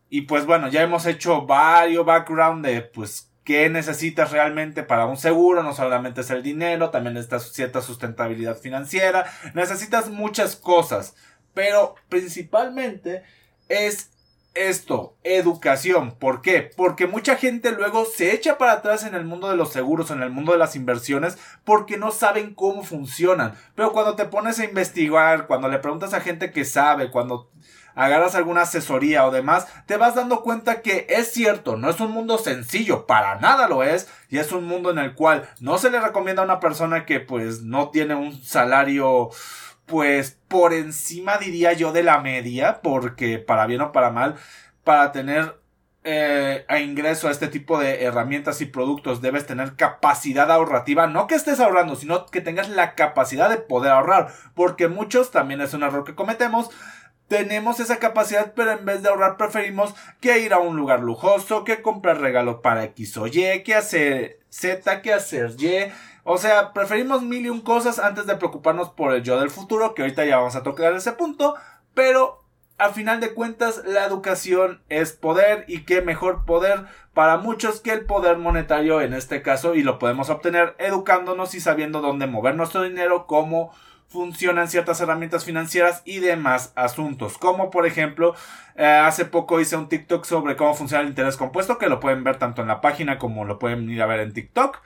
Y 0.09 0.21
pues 0.21 0.45
bueno, 0.45 0.69
ya 0.69 0.81
hemos 0.81 1.05
hecho 1.05 1.45
varios 1.45 2.05
background 2.05 2.65
de 2.65 2.81
pues 2.81 3.30
qué 3.43 3.69
necesitas 3.69 4.31
realmente 4.31 4.83
para 4.83 5.05
un 5.05 5.17
seguro, 5.17 5.63
no 5.63 5.73
solamente 5.73 6.21
es 6.21 6.29
el 6.29 6.43
dinero, 6.43 6.89
también 6.89 7.15
necesitas 7.15 7.51
cierta 7.51 7.81
sustentabilidad 7.81 8.57
financiera, 8.57 9.25
necesitas 9.53 10.09
muchas 10.09 10.55
cosas, 10.55 11.15
pero 11.53 11.95
principalmente 12.09 13.23
es 13.67 14.11
esto, 14.53 15.15
educación. 15.23 16.15
¿Por 16.17 16.41
qué? 16.41 16.69
Porque 16.75 17.07
mucha 17.07 17.37
gente 17.37 17.71
luego 17.71 18.05
se 18.05 18.33
echa 18.33 18.57
para 18.57 18.73
atrás 18.73 19.05
en 19.05 19.15
el 19.15 19.23
mundo 19.23 19.49
de 19.49 19.55
los 19.55 19.71
seguros, 19.71 20.11
en 20.11 20.21
el 20.21 20.29
mundo 20.29 20.51
de 20.51 20.57
las 20.57 20.75
inversiones, 20.75 21.37
porque 21.63 21.97
no 21.97 22.11
saben 22.11 22.53
cómo 22.53 22.83
funcionan. 22.83 23.53
Pero 23.75 23.93
cuando 23.93 24.15
te 24.15 24.25
pones 24.25 24.59
a 24.59 24.65
investigar, 24.65 25.47
cuando 25.47 25.69
le 25.69 25.79
preguntas 25.79 26.13
a 26.13 26.19
gente 26.19 26.51
que 26.51 26.65
sabe, 26.65 27.11
cuando 27.11 27.49
agarras 27.95 28.35
alguna 28.35 28.61
asesoría 28.61 29.25
o 29.25 29.31
demás, 29.31 29.67
te 29.85 29.97
vas 29.97 30.15
dando 30.15 30.41
cuenta 30.41 30.81
que 30.81 31.07
es 31.09 31.31
cierto, 31.31 31.77
no 31.77 31.89
es 31.89 31.99
un 31.99 32.11
mundo 32.11 32.37
sencillo, 32.37 33.05
para 33.05 33.39
nada 33.39 33.67
lo 33.67 33.83
es, 33.83 34.07
y 34.29 34.37
es 34.37 34.51
un 34.51 34.65
mundo 34.65 34.91
en 34.91 34.99
el 34.99 35.13
cual 35.13 35.49
no 35.59 35.77
se 35.77 35.89
le 35.89 35.99
recomienda 35.99 36.41
a 36.41 36.45
una 36.45 36.59
persona 36.59 37.05
que 37.05 37.19
pues 37.19 37.61
no 37.61 37.89
tiene 37.89 38.15
un 38.15 38.41
salario 38.43 39.29
pues 39.85 40.37
por 40.47 40.73
encima 40.73 41.37
diría 41.37 41.73
yo 41.73 41.91
de 41.91 42.03
la 42.03 42.19
media, 42.21 42.79
porque 42.81 43.39
para 43.39 43.65
bien 43.65 43.81
o 43.81 43.91
para 43.91 44.09
mal, 44.09 44.35
para 44.85 45.11
tener 45.11 45.61
eh, 46.03 46.65
a 46.67 46.79
ingreso 46.79 47.27
a 47.27 47.31
este 47.31 47.47
tipo 47.47 47.77
de 47.77 48.03
herramientas 48.03 48.59
y 48.61 48.65
productos 48.65 49.21
debes 49.21 49.45
tener 49.45 49.75
capacidad 49.75 50.49
ahorrativa, 50.49 51.05
no 51.07 51.27
que 51.27 51.35
estés 51.35 51.59
ahorrando, 51.59 51.95
sino 51.95 52.25
que 52.25 52.41
tengas 52.41 52.69
la 52.69 52.95
capacidad 52.95 53.49
de 53.49 53.57
poder 53.57 53.91
ahorrar, 53.91 54.33
porque 54.55 54.87
muchos, 54.87 55.29
también 55.29 55.61
es 55.61 55.73
un 55.73 55.83
error 55.83 56.03
que 56.03 56.15
cometemos, 56.15 56.71
tenemos 57.31 57.79
esa 57.79 57.97
capacidad, 57.97 58.51
pero 58.53 58.71
en 58.71 58.83
vez 58.83 59.01
de 59.01 59.07
ahorrar 59.07 59.37
preferimos 59.37 59.95
que 60.19 60.39
ir 60.39 60.53
a 60.53 60.59
un 60.59 60.75
lugar 60.75 60.99
lujoso, 60.99 61.63
que 61.63 61.81
comprar 61.81 62.19
regalo 62.19 62.61
para 62.61 62.83
X 62.83 63.15
o 63.15 63.25
Y, 63.25 63.63
que 63.63 63.73
hacer 63.73 64.41
Z, 64.49 65.01
que 65.01 65.13
hacer 65.13 65.55
Y, 65.57 65.89
o 66.25 66.37
sea, 66.37 66.73
preferimos 66.73 67.21
mil 67.21 67.45
y 67.45 67.49
un 67.49 67.61
cosas 67.61 67.99
antes 67.99 68.25
de 68.25 68.35
preocuparnos 68.35 68.89
por 68.89 69.13
el 69.13 69.23
yo 69.23 69.39
del 69.39 69.49
futuro, 69.49 69.93
que 69.93 70.01
ahorita 70.01 70.25
ya 70.25 70.39
vamos 70.39 70.57
a 70.57 70.63
tocar 70.63 70.93
ese 70.93 71.13
punto, 71.13 71.55
pero 71.93 72.43
al 72.77 72.91
final 72.91 73.21
de 73.21 73.33
cuentas 73.33 73.81
la 73.85 74.03
educación 74.03 74.81
es 74.89 75.13
poder 75.13 75.63
y 75.69 75.85
qué 75.85 76.01
mejor 76.01 76.43
poder 76.43 76.83
para 77.13 77.37
muchos 77.37 77.79
que 77.79 77.93
el 77.93 78.05
poder 78.05 78.39
monetario 78.39 78.99
en 78.99 79.13
este 79.13 79.41
caso 79.41 79.73
y 79.73 79.83
lo 79.83 79.99
podemos 79.99 80.29
obtener 80.29 80.75
educándonos 80.79 81.55
y 81.55 81.61
sabiendo 81.61 82.01
dónde 82.01 82.27
mover 82.27 82.55
nuestro 82.55 82.83
dinero, 82.83 83.25
cómo 83.25 83.71
funcionan 84.11 84.67
ciertas 84.67 84.99
herramientas 84.99 85.45
financieras 85.45 86.01
y 86.03 86.19
demás 86.19 86.73
asuntos. 86.75 87.37
Como 87.37 87.71
por 87.71 87.85
ejemplo, 87.87 88.35
eh, 88.75 88.85
hace 88.85 89.23
poco 89.23 89.61
hice 89.61 89.77
un 89.77 89.87
TikTok 89.87 90.25
sobre 90.25 90.57
cómo 90.57 90.75
funciona 90.75 91.01
el 91.01 91.09
interés 91.09 91.37
compuesto, 91.37 91.77
que 91.77 91.87
lo 91.87 92.01
pueden 92.01 92.23
ver 92.23 92.37
tanto 92.37 92.61
en 92.61 92.67
la 92.67 92.81
página 92.81 93.17
como 93.17 93.45
lo 93.45 93.57
pueden 93.57 93.89
ir 93.89 94.01
a 94.01 94.07
ver 94.07 94.19
en 94.19 94.33
TikTok. 94.33 94.81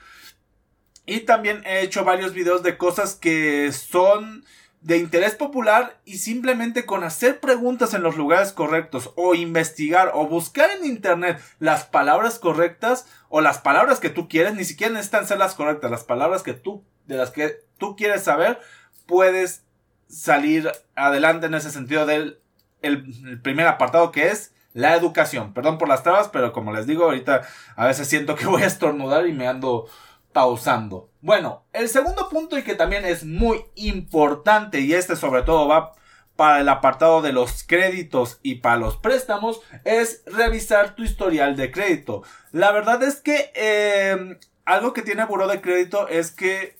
Y 1.06 1.20
también 1.20 1.62
he 1.66 1.80
hecho 1.80 2.04
varios 2.04 2.34
videos 2.34 2.62
de 2.62 2.76
cosas 2.76 3.16
que 3.16 3.72
son 3.72 4.44
de 4.80 4.98
interés 4.98 5.34
popular 5.34 5.98
y 6.04 6.18
simplemente 6.18 6.86
con 6.86 7.02
hacer 7.02 7.40
preguntas 7.40 7.94
en 7.94 8.04
los 8.04 8.16
lugares 8.16 8.52
correctos 8.52 9.12
o 9.16 9.34
investigar 9.34 10.12
o 10.14 10.28
buscar 10.28 10.70
en 10.70 10.84
internet 10.84 11.40
las 11.58 11.84
palabras 11.84 12.38
correctas 12.38 13.06
o 13.28 13.40
las 13.40 13.58
palabras 13.58 13.98
que 13.98 14.10
tú 14.10 14.28
quieres, 14.28 14.54
ni 14.54 14.64
siquiera 14.64 14.92
necesitan 14.92 15.26
ser 15.26 15.38
las 15.38 15.56
correctas, 15.56 15.90
las 15.90 16.04
palabras 16.04 16.44
que 16.44 16.52
tú, 16.52 16.84
de 17.06 17.16
las 17.16 17.32
que 17.32 17.56
tú 17.78 17.96
quieres 17.96 18.22
saber, 18.22 18.60
puedes 19.06 19.64
salir 20.08 20.70
adelante 20.94 21.46
en 21.46 21.54
ese 21.54 21.70
sentido 21.70 22.06
del 22.06 22.40
el, 22.82 23.40
primer 23.42 23.66
apartado 23.66 24.12
que 24.12 24.28
es 24.28 24.52
la 24.72 24.94
educación. 24.94 25.54
Perdón 25.54 25.78
por 25.78 25.88
las 25.88 26.02
trabas, 26.02 26.28
pero 26.28 26.52
como 26.52 26.72
les 26.72 26.86
digo, 26.86 27.04
ahorita 27.04 27.42
a 27.74 27.86
veces 27.86 28.08
siento 28.08 28.34
que 28.34 28.46
voy 28.46 28.62
a 28.62 28.66
estornudar 28.66 29.26
y 29.26 29.32
me 29.32 29.48
ando 29.48 29.86
pausando. 30.32 31.10
Bueno, 31.22 31.64
el 31.72 31.88
segundo 31.88 32.28
punto 32.28 32.58
y 32.58 32.62
que 32.62 32.74
también 32.74 33.04
es 33.04 33.24
muy 33.24 33.64
importante 33.74 34.80
y 34.80 34.92
este 34.92 35.16
sobre 35.16 35.42
todo 35.42 35.66
va 35.66 35.92
para 36.36 36.60
el 36.60 36.68
apartado 36.68 37.22
de 37.22 37.32
los 37.32 37.62
créditos 37.62 38.38
y 38.42 38.56
para 38.56 38.76
los 38.76 38.98
préstamos 38.98 39.62
es 39.84 40.22
revisar 40.26 40.94
tu 40.94 41.02
historial 41.02 41.56
de 41.56 41.70
crédito. 41.70 42.22
La 42.52 42.72
verdad 42.72 43.02
es 43.02 43.16
que 43.22 43.50
em, 43.54 44.38
algo 44.66 44.92
que 44.92 45.00
tiene 45.00 45.24
Buró 45.24 45.48
de 45.48 45.62
Crédito 45.62 46.08
es 46.08 46.30
que 46.30 46.76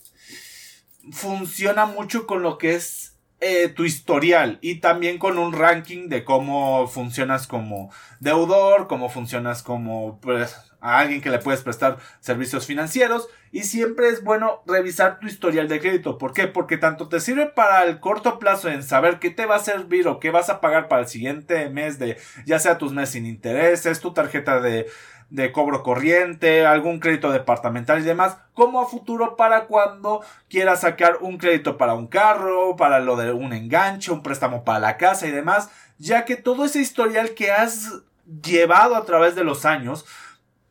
funciona 1.12 1.86
mucho 1.86 2.26
con 2.26 2.42
lo 2.42 2.58
que 2.58 2.74
es 2.74 3.16
eh, 3.40 3.68
tu 3.68 3.84
historial 3.84 4.58
y 4.62 4.76
también 4.76 5.18
con 5.18 5.36
un 5.36 5.52
ranking 5.52 6.08
de 6.08 6.24
cómo 6.24 6.86
funcionas 6.86 7.46
como 7.46 7.90
deudor, 8.18 8.86
cómo 8.86 9.10
funcionas 9.10 9.62
como 9.62 10.18
pues, 10.22 10.56
a 10.80 10.98
alguien 11.00 11.20
que 11.20 11.28
le 11.28 11.38
puedes 11.38 11.60
prestar 11.60 11.98
servicios 12.20 12.64
financieros 12.64 13.28
y 13.52 13.64
siempre 13.64 14.08
es 14.08 14.24
bueno 14.24 14.62
revisar 14.66 15.18
tu 15.20 15.26
historial 15.26 15.68
de 15.68 15.80
crédito. 15.80 16.16
¿Por 16.16 16.32
qué? 16.32 16.46
Porque 16.46 16.78
tanto 16.78 17.08
te 17.08 17.20
sirve 17.20 17.46
para 17.46 17.84
el 17.84 18.00
corto 18.00 18.38
plazo 18.38 18.70
en 18.70 18.82
saber 18.82 19.18
qué 19.18 19.30
te 19.30 19.44
va 19.44 19.56
a 19.56 19.60
servir 19.60 20.08
o 20.08 20.18
qué 20.18 20.30
vas 20.30 20.48
a 20.48 20.62
pagar 20.62 20.88
para 20.88 21.02
el 21.02 21.08
siguiente 21.08 21.68
mes 21.68 21.98
de 21.98 22.16
ya 22.46 22.58
sea 22.58 22.78
tus 22.78 22.92
meses 22.92 23.10
sin 23.10 23.26
intereses, 23.26 24.00
tu 24.00 24.14
tarjeta 24.14 24.60
de 24.60 24.86
de 25.30 25.50
cobro 25.52 25.82
corriente, 25.82 26.64
algún 26.64 27.00
crédito 27.00 27.32
departamental 27.32 28.00
y 28.00 28.04
demás, 28.04 28.38
como 28.54 28.80
a 28.80 28.86
futuro 28.86 29.36
para 29.36 29.66
cuando 29.66 30.22
quieras 30.48 30.82
sacar 30.82 31.18
un 31.20 31.38
crédito 31.38 31.76
para 31.76 31.94
un 31.94 32.06
carro, 32.06 32.76
para 32.76 33.00
lo 33.00 33.16
de 33.16 33.32
un 33.32 33.52
enganche, 33.52 34.12
un 34.12 34.22
préstamo 34.22 34.64
para 34.64 34.78
la 34.78 34.96
casa 34.96 35.26
y 35.26 35.32
demás, 35.32 35.70
ya 35.98 36.24
que 36.24 36.36
todo 36.36 36.64
ese 36.64 36.80
historial 36.80 37.30
que 37.30 37.50
has 37.50 38.02
llevado 38.42 38.96
a 38.96 39.04
través 39.04 39.34
de 39.34 39.44
los 39.44 39.64
años 39.64 40.06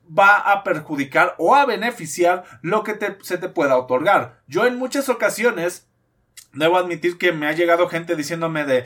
va 0.08 0.38
a 0.38 0.64
perjudicar 0.64 1.36
o 1.38 1.56
a 1.56 1.66
beneficiar 1.66 2.44
lo 2.62 2.84
que 2.84 2.98
se 3.24 3.38
te 3.38 3.50
pueda 3.50 3.78
otorgar. 3.78 4.42
Yo 4.48 4.66
en 4.66 4.78
muchas 4.78 5.10
ocasiones 5.10 5.88
debo 6.54 6.78
admitir 6.78 7.18
que 7.18 7.32
me 7.32 7.48
ha 7.48 7.54
llegado 7.54 7.90
gente 7.90 8.16
diciéndome 8.16 8.66
de 8.66 8.86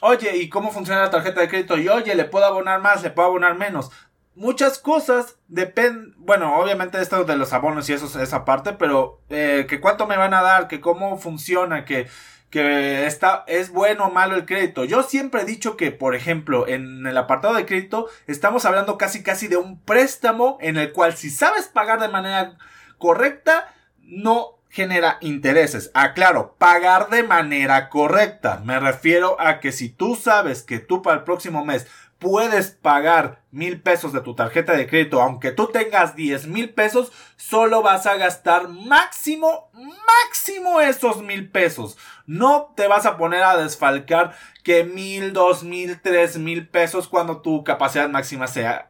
Oye, 0.00 0.36
¿y 0.36 0.48
cómo 0.48 0.70
funciona 0.70 1.00
la 1.00 1.10
tarjeta 1.10 1.40
de 1.40 1.48
crédito? 1.48 1.76
Y 1.76 1.88
oye, 1.88 2.14
¿le 2.14 2.24
puedo 2.24 2.44
abonar 2.44 2.80
más? 2.80 3.02
¿Le 3.02 3.10
puedo 3.10 3.28
abonar 3.28 3.58
menos? 3.58 3.90
Muchas 4.38 4.78
cosas 4.78 5.36
dependen, 5.48 6.14
bueno, 6.18 6.58
obviamente 6.58 7.00
esto 7.00 7.24
de 7.24 7.36
los 7.36 7.52
abonos 7.52 7.88
y 7.88 7.92
eso 7.92 8.20
esa 8.20 8.44
parte, 8.44 8.72
pero 8.72 9.20
eh, 9.28 9.66
que 9.68 9.80
cuánto 9.80 10.06
me 10.06 10.16
van 10.16 10.32
a 10.32 10.42
dar, 10.42 10.68
que 10.68 10.80
cómo 10.80 11.18
funciona, 11.18 11.84
que, 11.84 12.08
que 12.48 13.06
está, 13.06 13.44
es 13.48 13.70
bueno 13.70 14.06
o 14.06 14.10
malo 14.10 14.36
el 14.36 14.46
crédito. 14.46 14.84
Yo 14.84 15.02
siempre 15.02 15.42
he 15.42 15.44
dicho 15.44 15.76
que, 15.76 15.90
por 15.90 16.14
ejemplo, 16.14 16.68
en 16.68 17.06
el 17.06 17.18
apartado 17.18 17.54
de 17.54 17.66
crédito, 17.66 18.06
estamos 18.26 18.64
hablando 18.64 18.96
casi 18.96 19.22
casi 19.22 19.48
de 19.48 19.56
un 19.56 19.80
préstamo 19.80 20.56
en 20.60 20.76
el 20.76 20.92
cual 20.92 21.16
si 21.16 21.30
sabes 21.30 21.66
pagar 21.66 22.00
de 22.00 22.08
manera 22.08 22.56
correcta, 22.96 23.74
no 24.00 24.58
genera 24.70 25.18
intereses. 25.20 25.90
Aclaro, 25.94 26.54
pagar 26.58 27.08
de 27.10 27.22
manera 27.22 27.88
correcta. 27.88 28.60
Me 28.64 28.78
refiero 28.78 29.40
a 29.40 29.58
que 29.60 29.72
si 29.72 29.88
tú 29.88 30.14
sabes 30.14 30.62
que 30.62 30.78
tú 30.78 31.02
para 31.02 31.18
el 31.18 31.24
próximo 31.24 31.64
mes 31.64 31.86
puedes 32.18 32.70
pagar 32.70 33.42
mil 33.50 33.80
pesos 33.80 34.12
de 34.12 34.20
tu 34.20 34.34
tarjeta 34.34 34.72
de 34.72 34.86
crédito, 34.86 35.20
aunque 35.20 35.52
tú 35.52 35.68
tengas 35.68 36.16
diez 36.16 36.46
mil 36.46 36.74
pesos, 36.74 37.12
solo 37.36 37.82
vas 37.82 38.06
a 38.06 38.16
gastar 38.16 38.68
máximo, 38.68 39.70
máximo 39.72 40.80
esos 40.80 41.22
mil 41.22 41.50
pesos. 41.50 41.96
No 42.26 42.72
te 42.76 42.88
vas 42.88 43.06
a 43.06 43.16
poner 43.16 43.42
a 43.42 43.56
desfalcar 43.56 44.36
que 44.64 44.84
mil, 44.84 45.32
dos 45.32 45.62
mil, 45.62 46.00
tres 46.00 46.38
mil 46.38 46.68
pesos 46.68 47.08
cuando 47.08 47.40
tu 47.40 47.64
capacidad 47.64 48.08
máxima 48.08 48.46
sea 48.46 48.88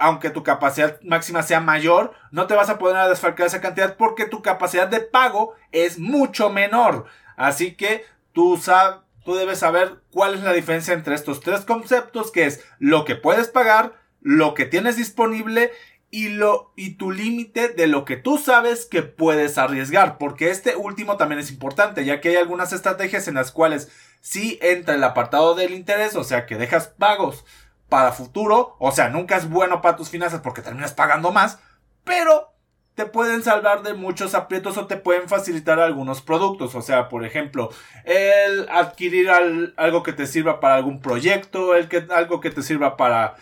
aunque 0.00 0.28
tu 0.28 0.42
capacidad 0.42 1.00
máxima 1.02 1.42
sea 1.42 1.60
mayor, 1.60 2.12
no 2.30 2.46
te 2.46 2.54
vas 2.54 2.68
a 2.68 2.78
poner 2.78 2.98
a 2.98 3.08
desfalcar 3.08 3.46
esa 3.46 3.62
cantidad 3.62 3.96
porque 3.96 4.26
tu 4.26 4.42
capacidad 4.42 4.86
de 4.86 5.00
pago 5.00 5.54
es 5.72 5.98
mucho 5.98 6.50
menor. 6.50 7.06
Así 7.36 7.74
que 7.76 8.04
tú 8.32 8.58
sabes, 8.58 8.98
tú 9.24 9.34
debes 9.34 9.58
saber 9.58 10.02
cuál 10.10 10.34
es 10.34 10.42
la 10.42 10.52
diferencia 10.52 10.94
entre 10.94 11.14
estos 11.14 11.40
tres 11.40 11.62
conceptos, 11.64 12.30
que 12.30 12.46
es 12.46 12.64
lo 12.78 13.04
que 13.04 13.16
puedes 13.16 13.48
pagar, 13.48 13.94
lo 14.20 14.54
que 14.54 14.66
tienes 14.66 14.96
disponible 14.96 15.72
y 16.10 16.28
lo 16.28 16.72
y 16.76 16.96
tu 16.96 17.12
límite 17.12 17.68
de 17.68 17.86
lo 17.86 18.04
que 18.04 18.16
tú 18.16 18.36
sabes 18.38 18.84
que 18.84 19.02
puedes 19.02 19.58
arriesgar, 19.58 20.18
porque 20.18 20.50
este 20.50 20.76
último 20.76 21.16
también 21.16 21.40
es 21.40 21.50
importante, 21.50 22.04
ya 22.04 22.20
que 22.20 22.30
hay 22.30 22.36
algunas 22.36 22.72
estrategias 22.72 23.28
en 23.28 23.34
las 23.34 23.52
cuales 23.52 23.90
sí 24.20 24.58
entra 24.60 24.94
el 24.94 25.04
apartado 25.04 25.54
del 25.54 25.72
interés, 25.72 26.16
o 26.16 26.24
sea, 26.24 26.46
que 26.46 26.56
dejas 26.56 26.88
pagos 26.88 27.44
para 27.88 28.12
futuro, 28.12 28.76
o 28.78 28.92
sea, 28.92 29.08
nunca 29.08 29.36
es 29.36 29.48
bueno 29.48 29.80
para 29.82 29.96
tus 29.96 30.10
finanzas 30.10 30.40
porque 30.40 30.62
terminas 30.62 30.94
pagando 30.94 31.32
más, 31.32 31.58
pero 32.04 32.52
te 32.94 33.06
pueden 33.06 33.42
salvar 33.42 33.82
de 33.82 33.94
muchos 33.94 34.34
aprietos 34.34 34.76
o 34.76 34.86
te 34.86 34.96
pueden 34.96 35.28
facilitar 35.28 35.80
algunos 35.80 36.20
productos. 36.20 36.74
O 36.74 36.82
sea, 36.82 37.08
por 37.08 37.24
ejemplo, 37.24 37.70
el 38.04 38.68
adquirir 38.68 39.30
algo 39.76 40.02
que 40.02 40.12
te 40.12 40.26
sirva 40.26 40.60
para 40.60 40.74
algún 40.74 41.00
proyecto, 41.00 41.74
el 41.74 41.88
que, 41.88 42.06
algo 42.10 42.40
que 42.40 42.50
te 42.50 42.62
sirva 42.62 42.96
para 42.96 43.36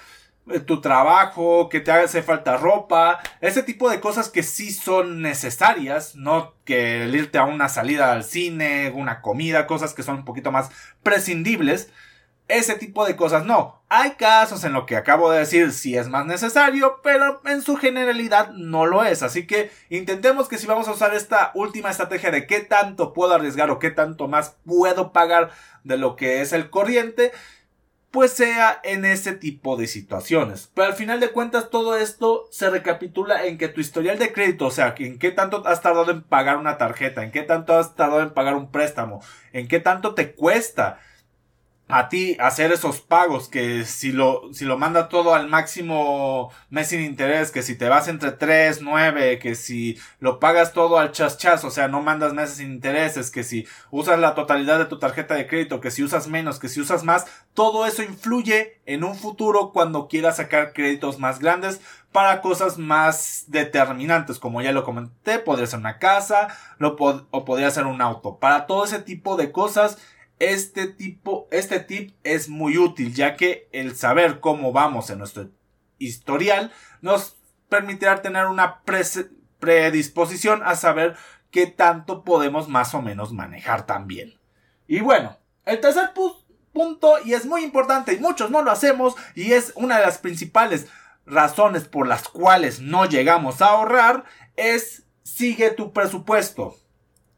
eh, 0.51 0.61
tu 0.61 0.81
trabajo, 0.81 1.69
que 1.69 1.81
te 1.81 1.91
hace 1.91 2.23
falta 2.23 2.57
ropa, 2.57 3.19
ese 3.41 3.63
tipo 3.63 3.91
de 3.91 4.01
cosas 4.01 4.29
que 4.29 4.43
sí 4.43 4.71
son 4.71 5.23
necesarias, 5.23 6.15
no 6.15 6.55
que 6.65 7.05
el 7.05 7.15
irte 7.15 7.39
a 7.39 7.45
una 7.45 7.69
salida 7.69 8.13
al 8.13 8.25
cine, 8.25 8.93
una 8.95 9.21
comida, 9.23 9.67
cosas 9.67 9.95
que 9.95 10.03
son 10.03 10.17
un 10.17 10.25
poquito 10.25 10.53
más 10.53 10.71
prescindibles 11.03 11.91
ese 12.49 12.75
tipo 12.75 13.07
de 13.07 13.15
cosas 13.15 13.45
no. 13.45 13.78
Hay 13.91 14.13
casos 14.13 14.65
en 14.65 14.75
lo 14.75 14.85
que 14.85 14.97
acabo 14.97 15.31
de 15.31 15.39
decir 15.39 15.73
si 15.73 15.97
es 15.97 16.09
más 16.09 16.27
necesario, 16.27 17.01
pero 17.03 17.41
en 17.47 17.63
su 17.63 17.77
generalidad 17.77 18.51
no 18.51 18.85
lo 18.85 19.03
es. 19.03 19.23
Así 19.23 19.47
que 19.47 19.71
intentemos 19.89 20.47
que 20.49 20.59
si 20.59 20.67
vamos 20.67 20.89
a 20.89 20.93
usar 20.93 21.15
esta 21.15 21.53
última 21.55 21.91
estrategia 21.91 22.31
de 22.31 22.47
qué 22.47 22.61
tanto 22.61 23.15
puedo 23.15 23.35
arriesgar 23.35 23.71
o 23.71 23.79
qué 23.79 23.91
tanto 23.91 24.29
más 24.29 24.57
puedo 24.67 25.13
pagar 25.13 25.51
de 25.85 25.97
lo 25.97 26.17
que 26.17 26.43
es 26.43 26.53
el 26.53 26.69
corriente, 26.69 27.33
pues 28.11 28.33
sea 28.33 28.81
en 28.85 29.07
ese 29.07 29.33
tipo 29.33 29.77
de 29.77 29.87
situaciones. 29.87 30.71
Pero 30.75 30.89
al 30.89 30.95
final 30.95 31.21
de 31.21 31.31
cuentas 31.31 31.71
todo 31.71 31.97
esto 31.97 32.47
se 32.51 32.69
recapitula 32.69 33.47
en 33.47 33.57
que 33.57 33.69
tu 33.69 33.81
historial 33.81 34.19
de 34.19 34.33
crédito, 34.33 34.67
o 34.67 34.71
sea, 34.71 34.95
en 34.99 35.19
qué 35.19 35.31
tanto 35.31 35.67
has 35.67 35.81
tardado 35.81 36.11
en 36.11 36.23
pagar 36.23 36.59
una 36.59 36.77
tarjeta, 36.77 37.23
en 37.23 37.31
qué 37.31 37.43
tanto 37.43 37.77
has 37.77 37.95
tardado 37.95 38.21
en 38.21 38.35
pagar 38.35 38.55
un 38.55 38.71
préstamo, 38.71 39.23
en 39.53 39.67
qué 39.67 39.81
tanto 39.81 40.15
te 40.15 40.35
cuesta 40.35 41.01
a 41.89 42.09
ti 42.11 42.37
hacer 42.39 42.71
esos 42.71 43.01
pagos 43.01 43.49
que 43.49 43.85
si 43.85 44.13
lo, 44.13 44.53
si 44.53 44.67
lo 44.67 44.77
manda 44.77 45.09
todo 45.09 45.35
al 45.35 45.49
máximo 45.49 46.51
mes 46.69 46.89
sin 46.89 47.01
interés, 47.01 47.51
que 47.51 47.63
si 47.63 47.77
te 47.77 47.89
vas 47.89 48.09
entre 48.09 48.33
3, 48.33 48.83
9, 48.83 49.39
que 49.39 49.55
si 49.55 49.99
lo 50.21 50.39
pagas 50.39 50.75
todo 50.75 50.99
al 50.99 51.13
chas 51.13 51.39
chas, 51.39 51.65
o 51.65 51.71
sea, 51.71 51.89
no 51.89 52.03
mandas 52.03 52.35
meses 52.35 52.57
sin 52.57 52.73
intereses, 52.73 53.31
que 53.31 53.43
si 53.43 53.67
usas 53.91 54.19
la 54.19 54.35
totalidad 54.35 54.79
de 54.79 54.85
tu 54.85 54.99
tarjeta 54.99 55.35
de 55.35 55.47
crédito, 55.47 55.81
que 55.81 55.91
si 55.91 56.03
usas 56.03 56.29
menos, 56.29 56.59
que 56.59 56.69
si 56.69 56.81
usas 56.81 57.05
más, 57.05 57.27
todo 57.55 57.87
eso 57.87 58.03
influye 58.03 58.81
en 58.85 59.03
un 59.03 59.15
futuro 59.15 59.73
cuando 59.73 60.09
quieras 60.09 60.37
sacar 60.37 60.75
créditos 60.75 61.19
más 61.19 61.39
grandes 61.39 61.81
para 62.13 62.41
cosas 62.41 62.79
más 62.79 63.45
determinantes, 63.49 64.39
como 64.39 64.63
ya 64.63 64.73
lo 64.73 64.85
comenté, 64.85 65.39
podría 65.39 65.67
ser 65.67 65.79
una 65.79 65.99
casa, 65.99 66.49
lo 66.79 66.97
o 66.99 67.45
podría 67.45 67.71
ser 67.71 67.87
un 67.87 68.01
auto. 68.01 68.39
Para 68.39 68.67
todo 68.67 68.85
ese 68.85 69.01
tipo 69.01 69.37
de 69.37 69.53
cosas, 69.53 69.99
este 70.39 70.87
tipo, 70.87 71.49
este 71.51 71.81
tip 71.81 72.15
es 72.23 72.49
muy 72.49 72.79
útil, 72.79 73.15
ya 73.15 73.37
que 73.37 73.69
el 73.73 73.97
saber 73.97 74.41
cómo 74.41 74.73
vamos 74.73 75.11
en 75.11 75.19
nuestro 75.19 75.51
historial 75.99 76.73
nos 77.01 77.37
permitirá 77.69 78.23
tener 78.23 78.47
una 78.47 78.83
predisposición 79.61 80.63
a 80.65 80.77
saber 80.77 81.17
qué 81.51 81.67
tanto 81.67 82.25
podemos 82.25 82.69
más 82.69 82.95
o 82.95 83.03
menos 83.03 83.33
manejar 83.33 83.87
también. 83.87 84.39
Y 84.87 85.01
bueno, 85.01 85.39
el 85.65 85.81
tercer 85.81 86.13
punto, 86.73 87.15
y 87.25 87.35
es 87.35 87.45
muy 87.45 87.63
importante, 87.63 88.13
y 88.15 88.21
muchos 88.21 88.51
no 88.51 88.63
lo 88.63 88.71
hacemos, 88.71 89.15
y 89.35 89.53
es 89.53 89.73
una 89.75 89.99
de 89.99 90.07
las 90.07 90.19
principales 90.19 90.87
razones 91.27 91.87
por 91.87 92.07
las 92.07 92.29
cuales 92.29 92.81
no 92.81 93.05
llegamos 93.05 93.61
a 93.61 93.67
ahorrar, 93.67 94.25
es 94.57 95.05
sigue 95.23 95.71
tu 95.71 95.93
presupuesto. 95.93 96.77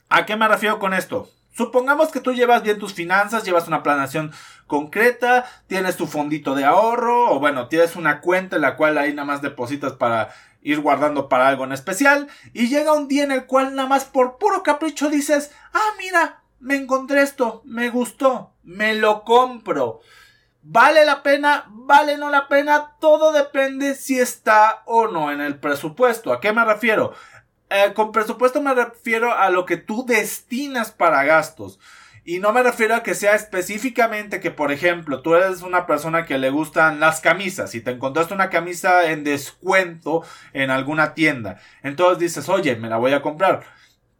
¿A 0.09 0.27
qué 0.27 0.37
me 0.37 0.49
refiero 0.49 0.79
con 0.79 0.95
esto? 0.95 1.29
Supongamos 1.61 2.09
que 2.09 2.21
tú 2.21 2.33
llevas 2.33 2.63
bien 2.63 2.79
tus 2.79 2.95
finanzas, 2.95 3.45
llevas 3.45 3.69
una 3.69 3.83
planeación 3.83 4.33
concreta, 4.67 5.45
tienes 5.67 5.99
tu 5.99 6.07
fondito 6.07 6.55
de 6.55 6.65
ahorro, 6.65 7.31
o 7.31 7.39
bueno, 7.39 7.69
tienes 7.69 7.97
una 7.97 8.23
cuenta 8.23 8.57
en 8.57 8.63
la 8.63 8.77
cual 8.77 8.97
ahí 8.97 9.13
nada 9.13 9.27
más 9.27 9.43
depositas 9.43 9.93
para 9.93 10.31
ir 10.63 10.81
guardando 10.81 11.29
para 11.29 11.49
algo 11.49 11.65
en 11.65 11.73
especial, 11.73 12.29
y 12.55 12.69
llega 12.69 12.95
un 12.95 13.09
día 13.09 13.25
en 13.25 13.31
el 13.31 13.45
cual 13.45 13.75
nada 13.75 13.87
más 13.87 14.07
por 14.07 14.39
puro 14.39 14.63
capricho 14.63 15.11
dices, 15.11 15.53
ah, 15.75 15.91
mira, 15.99 16.41
me 16.61 16.77
encontré 16.77 17.21
esto, 17.21 17.61
me 17.67 17.91
gustó, 17.91 18.55
me 18.63 18.95
lo 18.95 19.25
compro. 19.25 20.01
¿Vale 20.63 21.05
la 21.05 21.23
pena? 21.23 21.67
¿Vale 21.69 22.17
no 22.17 22.31
la 22.31 22.49
pena? 22.49 22.93
Todo 23.01 23.33
depende 23.33 23.95
si 23.95 24.19
está 24.19 24.83
o 24.87 25.09
no 25.09 25.31
en 25.31 25.43
el 25.43 25.59
presupuesto. 25.59 26.33
¿A 26.33 26.41
qué 26.41 26.55
me 26.55 26.65
refiero? 26.65 27.13
Eh, 27.71 27.93
con 27.95 28.11
presupuesto 28.11 28.61
me 28.61 28.75
refiero 28.75 29.33
a 29.33 29.49
lo 29.49 29.65
que 29.65 29.77
tú 29.77 30.05
destinas 30.05 30.91
para 30.91 31.23
gastos. 31.23 31.79
Y 32.25 32.39
no 32.39 32.53
me 32.53 32.63
refiero 32.63 32.95
a 32.95 33.03
que 33.03 33.15
sea 33.15 33.35
específicamente 33.35 34.41
que, 34.41 34.51
por 34.51 34.73
ejemplo, 34.73 35.23
tú 35.23 35.35
eres 35.35 35.63
una 35.63 35.87
persona 35.87 36.27
que 36.27 36.37
le 36.37 36.51
gustan 36.51 37.01
las 37.01 37.21
camisas 37.21 37.75
y 37.75 37.81
te 37.81 37.93
encontraste 37.93 38.35
una 38.35 38.51
camisa 38.51 39.11
en 39.11 39.25
descuento 39.25 40.23
en 40.53 40.71
alguna 40.71 41.15
tienda. 41.15 41.61
Entonces 41.83 42.19
dices, 42.19 42.49
oye, 42.49 42.77
me 42.77 42.89
la 42.89 42.99
voy 42.99 43.15
a 43.15 43.23
comprar. 43.23 43.63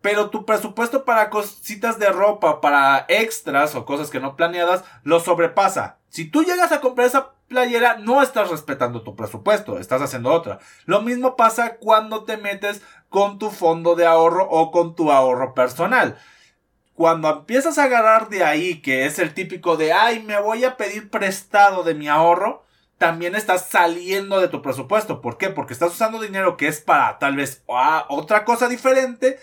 Pero 0.01 0.31
tu 0.31 0.47
presupuesto 0.47 1.05
para 1.05 1.29
cositas 1.29 1.99
de 1.99 2.09
ropa, 2.09 2.63
para 2.63 3.05
extras 3.09 3.75
o 3.75 3.85
cosas 3.85 4.09
que 4.09 4.21
no 4.21 4.35
planeadas, 4.35 4.83
lo 5.03 5.21
sobrepasa. 5.21 5.99
Si 6.09 6.25
tú 6.25 6.43
llegas 6.43 6.73
a 6.73 6.81
comprar 6.81 7.07
esa 7.07 7.33
playera, 7.49 7.99
no 7.99 8.23
estás 8.23 8.49
respetando 8.49 9.03
tu 9.03 9.15
presupuesto, 9.15 9.79
estás 9.79 10.01
haciendo 10.01 10.33
otra. 10.33 10.61
Lo 10.87 11.03
mismo 11.03 11.37
pasa 11.37 11.77
cuando 11.77 12.25
te 12.25 12.39
metes 12.39 12.81
con 13.11 13.39
tu 13.39 13.51
fondo 13.51 13.95
de 13.97 14.07
ahorro 14.07 14.49
o 14.49 14.71
con 14.71 14.95
tu 14.95 15.13
ahorro 15.13 15.53
personal 15.55 16.17
cuando 17.01 17.31
empiezas 17.31 17.79
a 17.79 17.85
agarrar 17.85 18.29
de 18.29 18.45
ahí, 18.45 18.83
que 18.83 19.07
es 19.07 19.19
el 19.19 19.33
típico 19.33 19.79
de, 19.79 19.91
ay, 19.91 20.23
me 20.23 20.39
voy 20.39 20.65
a 20.65 20.77
pedir 20.77 21.09
prestado 21.09 21.83
de 21.83 21.95
mi 21.95 22.09
ahorro, 22.09 22.67
también 22.99 23.35
estás 23.35 23.71
saliendo 23.71 24.39
de 24.39 24.49
tu 24.49 24.61
presupuesto. 24.61 25.23
¿Por 25.23 25.39
qué? 25.39 25.49
Porque 25.49 25.73
estás 25.73 25.95
usando 25.95 26.21
dinero 26.21 26.59
que 26.59 26.69
es 26.69 26.83
para 26.83 27.19
tal 27.19 27.37
vez 27.37 27.65
otra 27.67 28.45
cosa 28.45 28.69
diferente, 28.69 29.39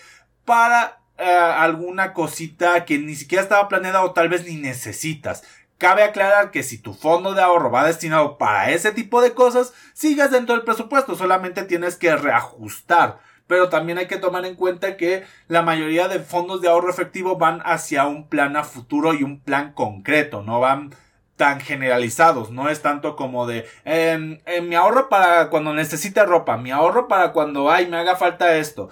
para 0.46 1.00
eh, 1.18 1.26
alguna 1.26 2.14
cosita 2.14 2.86
que 2.86 3.00
ni 3.00 3.16
siquiera 3.16 3.42
estaba 3.42 3.68
planeada 3.68 4.04
o 4.04 4.12
tal 4.12 4.30
vez 4.30 4.46
ni 4.46 4.58
necesitas. 4.58 5.44
Cabe 5.80 6.04
aclarar 6.04 6.52
que 6.52 6.62
si 6.62 6.78
tu 6.78 6.94
fondo 6.94 7.34
de 7.34 7.42
ahorro 7.42 7.72
va 7.72 7.88
destinado 7.88 8.38
para 8.38 8.70
ese 8.70 8.92
tipo 8.92 9.20
de 9.20 9.34
cosas, 9.34 9.74
sigas 9.96 10.30
dentro 10.30 10.54
del 10.54 10.64
presupuesto, 10.64 11.16
solamente 11.16 11.64
tienes 11.64 11.96
que 11.96 12.16
reajustar 12.16 13.18
pero 13.48 13.70
también 13.70 13.98
hay 13.98 14.08
que 14.08 14.18
tomar 14.18 14.46
en 14.46 14.56
cuenta 14.56 14.98
que 14.98 15.24
la 15.48 15.62
mayoría 15.62 16.08
de 16.08 16.20
fondos 16.20 16.62
de 16.62 16.68
ahorro 16.68 16.90
efectivo 16.90 17.38
van 17.38 17.62
hacia 17.66 18.06
un 18.06 18.28
plan 18.28 18.56
a 18.58 18.64
futuro 18.64 19.14
y 19.14 19.24
un 19.24 19.40
plan 19.40 19.74
concreto, 19.74 20.44
no 20.44 20.60
van 20.60 20.94
tan 21.38 21.62
generalizados, 21.62 22.52
no 22.52 22.70
es 22.70 22.82
tanto 22.82 23.16
como 23.16 23.48
de 23.48 23.66
eh, 23.86 24.62
mi 24.62 24.76
ahorro 24.76 25.08
para 25.08 25.50
cuando 25.50 25.74
necesite 25.74 26.26
ropa, 26.26 26.58
mi 26.58 26.72
ahorro 26.72 27.08
para 27.08 27.32
cuando 27.32 27.72
ay 27.72 27.88
me 27.88 27.98
haga 27.98 28.16
falta 28.16 28.58
esto. 28.58 28.90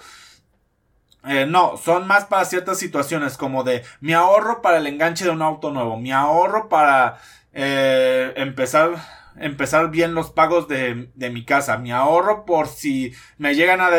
Eh, 1.28 1.44
no, 1.44 1.76
son 1.76 2.06
más 2.06 2.26
para 2.26 2.44
ciertas 2.44 2.78
situaciones 2.78 3.36
como 3.36 3.64
de 3.64 3.82
mi 4.00 4.12
ahorro 4.12 4.62
para 4.62 4.78
el 4.78 4.86
enganche 4.86 5.24
de 5.24 5.30
un 5.30 5.42
auto 5.42 5.72
nuevo, 5.72 5.98
mi 5.98 6.12
ahorro 6.12 6.68
para 6.68 7.18
eh, 7.52 8.32
empezar 8.36 8.90
empezar 9.38 9.90
bien 9.90 10.14
los 10.14 10.30
pagos 10.30 10.68
de, 10.68 11.10
de 11.14 11.30
mi 11.30 11.44
casa, 11.44 11.78
mi 11.78 11.92
ahorro 11.92 12.44
por 12.44 12.68
si 12.68 13.12
me 13.38 13.54
llegan 13.54 13.80
a, 13.80 13.90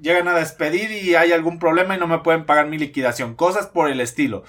llegan 0.00 0.28
a 0.28 0.34
despedir 0.34 0.90
y 0.90 1.14
hay 1.14 1.32
algún 1.32 1.58
problema 1.58 1.96
y 1.96 1.98
no 1.98 2.06
me 2.06 2.18
pueden 2.18 2.46
pagar 2.46 2.66
mi 2.66 2.78
liquidación. 2.78 3.34
Cosas 3.34 3.66
por 3.66 3.90
el 3.90 4.00
estilo. 4.00 4.44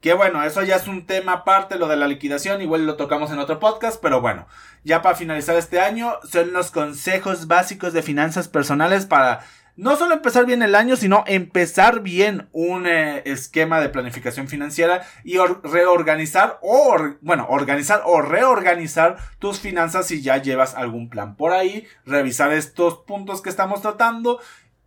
Que 0.00 0.14
bueno, 0.14 0.42
eso 0.42 0.62
ya 0.62 0.76
es 0.76 0.88
un 0.88 1.06
tema 1.06 1.32
aparte, 1.32 1.76
lo 1.78 1.86
de 1.86 1.96
la 1.96 2.08
liquidación, 2.08 2.60
igual 2.60 2.86
lo 2.86 2.96
tocamos 2.96 3.30
en 3.30 3.38
otro 3.38 3.60
podcast, 3.60 4.00
pero 4.02 4.20
bueno, 4.20 4.48
ya 4.82 5.00
para 5.00 5.14
finalizar 5.14 5.56
este 5.56 5.80
año 5.80 6.14
son 6.28 6.52
los 6.52 6.72
consejos 6.72 7.46
básicos 7.46 7.92
de 7.92 8.02
finanzas 8.02 8.48
personales 8.48 9.06
para 9.06 9.44
no 9.76 9.96
solo 9.96 10.14
empezar 10.14 10.44
bien 10.44 10.62
el 10.62 10.74
año, 10.74 10.96
sino 10.96 11.24
empezar 11.26 12.00
bien 12.00 12.48
un 12.52 12.86
eh, 12.86 13.22
esquema 13.24 13.80
de 13.80 13.88
planificación 13.88 14.48
financiera 14.48 15.06
y 15.24 15.38
reorganizar 15.62 16.58
o, 16.62 16.96
bueno, 17.20 17.46
organizar 17.48 18.02
o 18.04 18.20
reorganizar 18.20 19.16
tus 19.38 19.60
finanzas 19.60 20.06
si 20.08 20.20
ya 20.20 20.36
llevas 20.36 20.74
algún 20.74 21.08
plan 21.08 21.36
por 21.36 21.52
ahí, 21.52 21.86
revisar 22.04 22.52
estos 22.52 22.98
puntos 22.98 23.40
que 23.40 23.50
estamos 23.50 23.80
tratando 23.80 24.40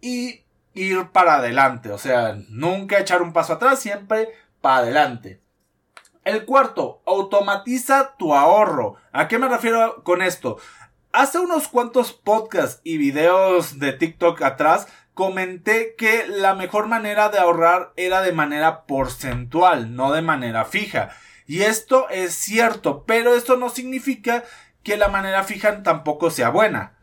y 0.06 0.46
ir 0.76 1.08
para 1.08 1.38
adelante. 1.38 1.92
O 1.92 1.98
sea, 1.98 2.38
nunca 2.50 3.00
echar 3.00 3.24
un 3.24 3.34
paso 3.34 3.54
atrás, 3.54 3.80
siempre 3.80 4.30
para 4.62 4.78
adelante. 4.78 5.42
El 6.24 6.46
cuarto, 6.46 7.02
automatiza 7.08 8.16
tu 8.18 8.36
ahorro. 8.36 8.98
¿A 9.12 9.28
qué 9.28 9.40
me 9.40 9.50
refiero 9.50 10.04
con 10.04 10.22
esto? 10.22 10.60
Hace 11.12 11.40
unos 11.40 11.68
cuantos 11.70 12.14
podcasts 12.14 12.82
y 12.84 12.98
videos 12.98 13.80
de 13.80 13.94
TikTok 13.94 14.44
atrás 14.44 14.88
comenté 15.16 15.96
que 15.96 16.28
la 16.28 16.54
mejor 16.54 16.86
manera 16.86 17.30
de 17.30 17.40
ahorrar 17.40 17.92
era 17.96 18.22
de 18.22 18.32
manera 18.32 18.86
porcentual, 18.86 19.96
no 19.96 20.12
de 20.12 20.22
manera 20.22 20.66
fija. 20.66 21.10
Y 21.48 21.62
esto 21.64 22.10
es 22.10 22.36
cierto, 22.36 23.06
pero 23.08 23.34
esto 23.34 23.56
no 23.58 23.70
significa 23.70 24.44
que 24.84 24.98
la 24.98 25.08
manera 25.08 25.44
fija 25.44 25.82
tampoco 25.82 26.30
sea 26.30 26.50
buena 26.50 26.95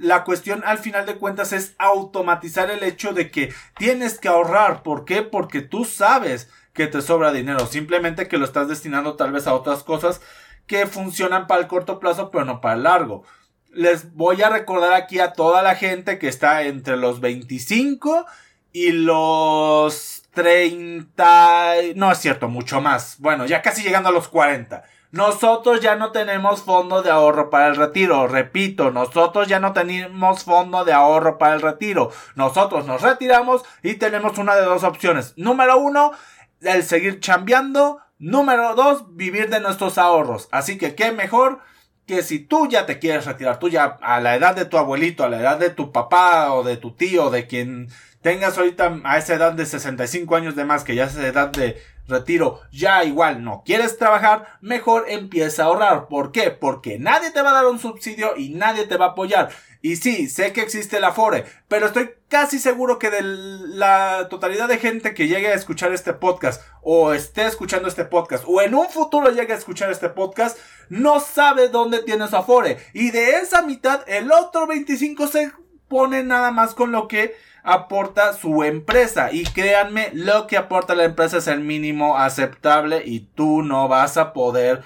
la 0.00 0.24
cuestión 0.24 0.62
al 0.64 0.78
final 0.78 1.04
de 1.04 1.16
cuentas 1.16 1.52
es 1.52 1.74
automatizar 1.78 2.70
el 2.70 2.82
hecho 2.82 3.12
de 3.12 3.30
que 3.30 3.52
tienes 3.76 4.18
que 4.18 4.28
ahorrar. 4.28 4.82
¿Por 4.82 5.04
qué? 5.04 5.22
Porque 5.22 5.60
tú 5.60 5.84
sabes 5.84 6.48
que 6.72 6.86
te 6.86 7.02
sobra 7.02 7.32
dinero. 7.32 7.66
Simplemente 7.66 8.26
que 8.26 8.38
lo 8.38 8.46
estás 8.46 8.68
destinando 8.68 9.16
tal 9.16 9.32
vez 9.32 9.46
a 9.46 9.54
otras 9.54 9.84
cosas 9.84 10.22
que 10.66 10.86
funcionan 10.86 11.46
para 11.46 11.60
el 11.60 11.66
corto 11.66 12.00
plazo 12.00 12.30
pero 12.30 12.46
no 12.46 12.62
para 12.62 12.76
el 12.76 12.84
largo. 12.84 13.24
Les 13.72 14.14
voy 14.14 14.40
a 14.40 14.48
recordar 14.48 14.94
aquí 14.94 15.20
a 15.20 15.34
toda 15.34 15.62
la 15.62 15.74
gente 15.74 16.18
que 16.18 16.28
está 16.28 16.62
entre 16.62 16.96
los 16.96 17.20
25 17.20 18.24
y 18.72 18.92
los 18.92 20.22
30... 20.32 21.74
No 21.94 22.10
es 22.10 22.18
cierto, 22.18 22.48
mucho 22.48 22.80
más. 22.80 23.16
Bueno, 23.18 23.44
ya 23.44 23.60
casi 23.60 23.82
llegando 23.82 24.08
a 24.08 24.12
los 24.12 24.28
40 24.28 24.82
nosotros 25.12 25.80
ya 25.80 25.96
no 25.96 26.12
tenemos 26.12 26.62
fondo 26.62 27.02
de 27.02 27.10
ahorro 27.10 27.50
para 27.50 27.66
el 27.66 27.76
retiro. 27.76 28.28
Repito, 28.28 28.90
nosotros 28.92 29.48
ya 29.48 29.58
no 29.58 29.72
tenemos 29.72 30.44
fondo 30.44 30.84
de 30.84 30.92
ahorro 30.92 31.36
para 31.36 31.54
el 31.54 31.62
retiro. 31.62 32.12
Nosotros 32.36 32.86
nos 32.86 33.02
retiramos 33.02 33.62
y 33.82 33.94
tenemos 33.94 34.38
una 34.38 34.54
de 34.54 34.62
dos 34.62 34.84
opciones. 34.84 35.34
Número 35.36 35.78
uno, 35.78 36.12
el 36.60 36.84
seguir 36.84 37.18
chambeando. 37.20 37.98
Número 38.18 38.74
dos, 38.74 39.16
vivir 39.16 39.48
de 39.48 39.60
nuestros 39.60 39.98
ahorros. 39.98 40.48
Así 40.52 40.78
que 40.78 40.94
qué 40.94 41.10
mejor 41.10 41.60
que 42.06 42.22
si 42.22 42.38
tú 42.38 42.68
ya 42.68 42.86
te 42.86 42.98
quieres 42.98 43.24
retirar, 43.24 43.58
tú 43.58 43.68
ya 43.68 43.98
a 44.02 44.20
la 44.20 44.36
edad 44.36 44.54
de 44.54 44.64
tu 44.64 44.76
abuelito, 44.78 45.24
a 45.24 45.28
la 45.28 45.40
edad 45.40 45.58
de 45.58 45.70
tu 45.70 45.90
papá 45.90 46.52
o 46.52 46.62
de 46.62 46.76
tu 46.76 46.92
tío, 46.92 47.30
de 47.30 47.46
quien 47.46 47.88
tengas 48.20 48.58
ahorita 48.58 49.00
a 49.04 49.18
esa 49.18 49.34
edad 49.34 49.52
de 49.52 49.64
65 49.64 50.36
años 50.36 50.54
de 50.54 50.64
más, 50.64 50.84
que 50.84 50.94
ya 50.94 51.04
es 51.04 51.16
edad 51.16 51.50
de 51.50 51.80
retiro, 52.10 52.60
ya 52.70 53.04
igual 53.04 53.42
no 53.42 53.62
quieres 53.64 53.96
trabajar, 53.96 54.58
mejor 54.60 55.06
empieza 55.08 55.62
a 55.62 55.66
ahorrar. 55.66 56.08
¿Por 56.08 56.32
qué? 56.32 56.50
Porque 56.50 56.98
nadie 56.98 57.30
te 57.30 57.40
va 57.40 57.50
a 57.50 57.54
dar 57.54 57.66
un 57.66 57.78
subsidio 57.78 58.36
y 58.36 58.50
nadie 58.50 58.86
te 58.86 58.96
va 58.96 59.06
a 59.06 59.08
apoyar. 59.10 59.50
Y 59.82 59.96
sí, 59.96 60.28
sé 60.28 60.52
que 60.52 60.60
existe 60.60 60.98
el 60.98 61.04
Afore, 61.04 61.46
pero 61.68 61.86
estoy 61.86 62.10
casi 62.28 62.58
seguro 62.58 62.98
que 62.98 63.08
de 63.08 63.22
la 63.22 64.28
totalidad 64.28 64.68
de 64.68 64.76
gente 64.76 65.14
que 65.14 65.26
llegue 65.26 65.48
a 65.48 65.54
escuchar 65.54 65.94
este 65.94 66.12
podcast, 66.12 66.62
o 66.82 67.14
esté 67.14 67.46
escuchando 67.46 67.88
este 67.88 68.04
podcast, 68.04 68.44
o 68.46 68.60
en 68.60 68.74
un 68.74 68.90
futuro 68.90 69.30
llegue 69.30 69.54
a 69.54 69.56
escuchar 69.56 69.90
este 69.90 70.10
podcast, 70.10 70.58
no 70.90 71.18
sabe 71.18 71.68
dónde 71.68 72.02
tiene 72.02 72.28
su 72.28 72.36
Afore. 72.36 72.76
Y 72.92 73.10
de 73.10 73.38
esa 73.38 73.62
mitad, 73.62 74.02
el 74.06 74.30
otro 74.32 74.66
25 74.66 75.26
se 75.28 75.52
pone 75.90 76.22
nada 76.22 76.52
más 76.52 76.74
con 76.74 76.92
lo 76.92 77.08
que 77.08 77.36
aporta 77.62 78.32
su 78.32 78.62
empresa. 78.62 79.32
Y 79.32 79.44
créanme, 79.44 80.10
lo 80.14 80.46
que 80.46 80.56
aporta 80.56 80.94
la 80.94 81.04
empresa 81.04 81.38
es 81.38 81.48
el 81.48 81.60
mínimo 81.60 82.16
aceptable 82.16 83.02
y 83.04 83.20
tú 83.20 83.62
no 83.62 83.88
vas 83.88 84.16
a 84.16 84.32
poder 84.32 84.82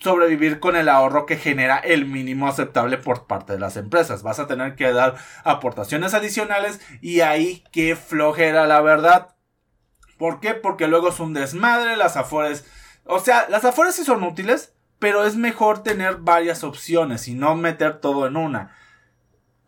sobrevivir 0.00 0.60
con 0.60 0.76
el 0.76 0.88
ahorro 0.88 1.24
que 1.24 1.36
genera 1.36 1.78
el 1.78 2.06
mínimo 2.06 2.48
aceptable 2.48 2.98
por 2.98 3.26
parte 3.26 3.52
de 3.52 3.60
las 3.60 3.76
empresas. 3.76 4.22
Vas 4.22 4.40
a 4.40 4.46
tener 4.46 4.74
que 4.74 4.92
dar 4.92 5.14
aportaciones 5.44 6.14
adicionales 6.14 6.80
y 7.00 7.20
ahí 7.20 7.62
qué 7.70 7.94
flojera 7.94 8.66
la 8.66 8.80
verdad. 8.80 9.36
¿Por 10.18 10.40
qué? 10.40 10.54
Porque 10.54 10.88
luego 10.88 11.08
es 11.08 11.20
un 11.20 11.32
desmadre, 11.32 11.96
las 11.96 12.16
afores... 12.16 12.66
O 13.04 13.20
sea, 13.20 13.46
las 13.48 13.64
afores 13.64 13.94
sí 13.94 14.04
son 14.04 14.22
útiles, 14.22 14.74
pero 14.98 15.24
es 15.24 15.36
mejor 15.36 15.82
tener 15.82 16.16
varias 16.16 16.64
opciones 16.64 17.28
y 17.28 17.34
no 17.34 17.54
meter 17.56 18.00
todo 18.00 18.26
en 18.26 18.36
una. 18.36 18.74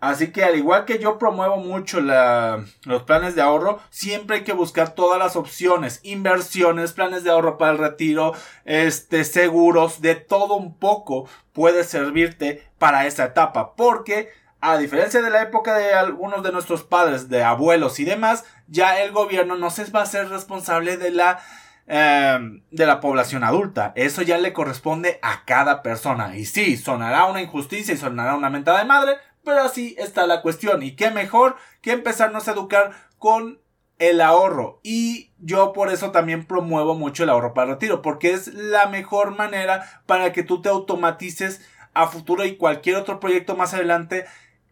Así 0.02 0.32
que 0.32 0.42
al 0.42 0.56
igual 0.56 0.84
que 0.84 0.98
yo 0.98 1.16
promuevo 1.16 1.58
mucho 1.58 2.00
los 2.00 3.02
planes 3.04 3.36
de 3.36 3.40
ahorro, 3.40 3.78
siempre 3.88 4.38
hay 4.38 4.42
que 4.42 4.52
buscar 4.52 4.96
todas 4.96 5.16
las 5.16 5.36
opciones, 5.36 6.00
inversiones, 6.02 6.92
planes 6.92 7.22
de 7.22 7.30
ahorro 7.30 7.56
para 7.56 7.70
el 7.70 7.78
retiro, 7.78 8.34
este, 8.64 9.22
seguros, 9.22 10.00
de 10.00 10.16
todo 10.16 10.56
un 10.56 10.76
poco 10.76 11.28
puede 11.52 11.84
servirte 11.84 12.66
para 12.80 13.06
esa 13.06 13.26
etapa. 13.26 13.76
Porque 13.76 14.30
a 14.60 14.76
diferencia 14.76 15.22
de 15.22 15.30
la 15.30 15.40
época 15.40 15.76
de 15.76 15.94
algunos 15.94 16.42
de 16.42 16.50
nuestros 16.50 16.82
padres, 16.82 17.28
de 17.28 17.44
abuelos 17.44 18.00
y 18.00 18.04
demás, 18.04 18.44
ya 18.66 19.00
el 19.02 19.12
gobierno 19.12 19.54
no 19.54 19.70
se 19.70 19.84
va 19.92 20.02
a 20.02 20.06
ser 20.06 20.30
responsable 20.30 20.96
de 20.96 21.12
la 21.12 21.38
em, 21.86 22.64
de 22.72 22.86
la 22.86 22.98
población 22.98 23.44
adulta. 23.44 23.92
Eso 23.94 24.22
ya 24.22 24.38
le 24.38 24.52
corresponde 24.52 25.20
a 25.22 25.44
cada 25.44 25.80
persona. 25.80 26.36
Y 26.36 26.44
sí, 26.44 26.76
sonará 26.76 27.26
una 27.26 27.40
injusticia 27.40 27.94
y 27.94 27.98
sonará 27.98 28.34
una 28.34 28.50
mentada 28.50 28.80
de 28.80 28.84
madre, 28.84 29.16
pero 29.44 29.62
así 29.62 29.94
está 29.98 30.26
la 30.26 30.42
cuestión. 30.42 30.82
Y 30.82 30.96
qué 30.96 31.10
mejor 31.10 31.56
que 31.80 31.92
empezarnos 31.92 32.48
a 32.48 32.52
educar 32.52 32.92
con 33.18 33.60
el 33.98 34.20
ahorro. 34.20 34.80
Y 34.82 35.30
yo 35.38 35.72
por 35.72 35.90
eso 35.90 36.10
también 36.10 36.44
promuevo 36.44 36.94
mucho 36.94 37.22
el 37.22 37.30
ahorro 37.30 37.54
para 37.54 37.72
retiro, 37.74 38.02
porque 38.02 38.32
es 38.32 38.48
la 38.48 38.86
mejor 38.86 39.36
manera 39.36 40.02
para 40.06 40.32
que 40.32 40.42
tú 40.42 40.60
te 40.60 40.68
automatices 40.68 41.60
a 41.94 42.06
futuro 42.06 42.44
y 42.44 42.56
cualquier 42.56 42.96
otro 42.96 43.20
proyecto 43.20 43.54
más 43.54 43.74
adelante 43.74 44.24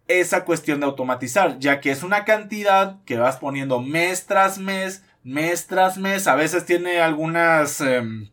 esa 0.09 0.45
cuestión 0.45 0.81
de 0.81 0.87
automatizar, 0.87 1.59
ya 1.61 1.81
que 1.81 1.93
es 1.93 2.03
una 2.03 2.25
cantidad 2.25 2.97
que 3.05 3.19
vas 3.19 3.37
poniendo 3.37 3.81
mes 3.81 4.27
tras 4.27 4.59
mes, 4.59 5.05
mes 5.23 5.69
tras 5.69 5.99
mes, 5.99 6.27
a 6.27 6.35
veces 6.35 6.67
tiene 6.67 7.01
algunas, 7.01 7.81
em, 7.81 8.31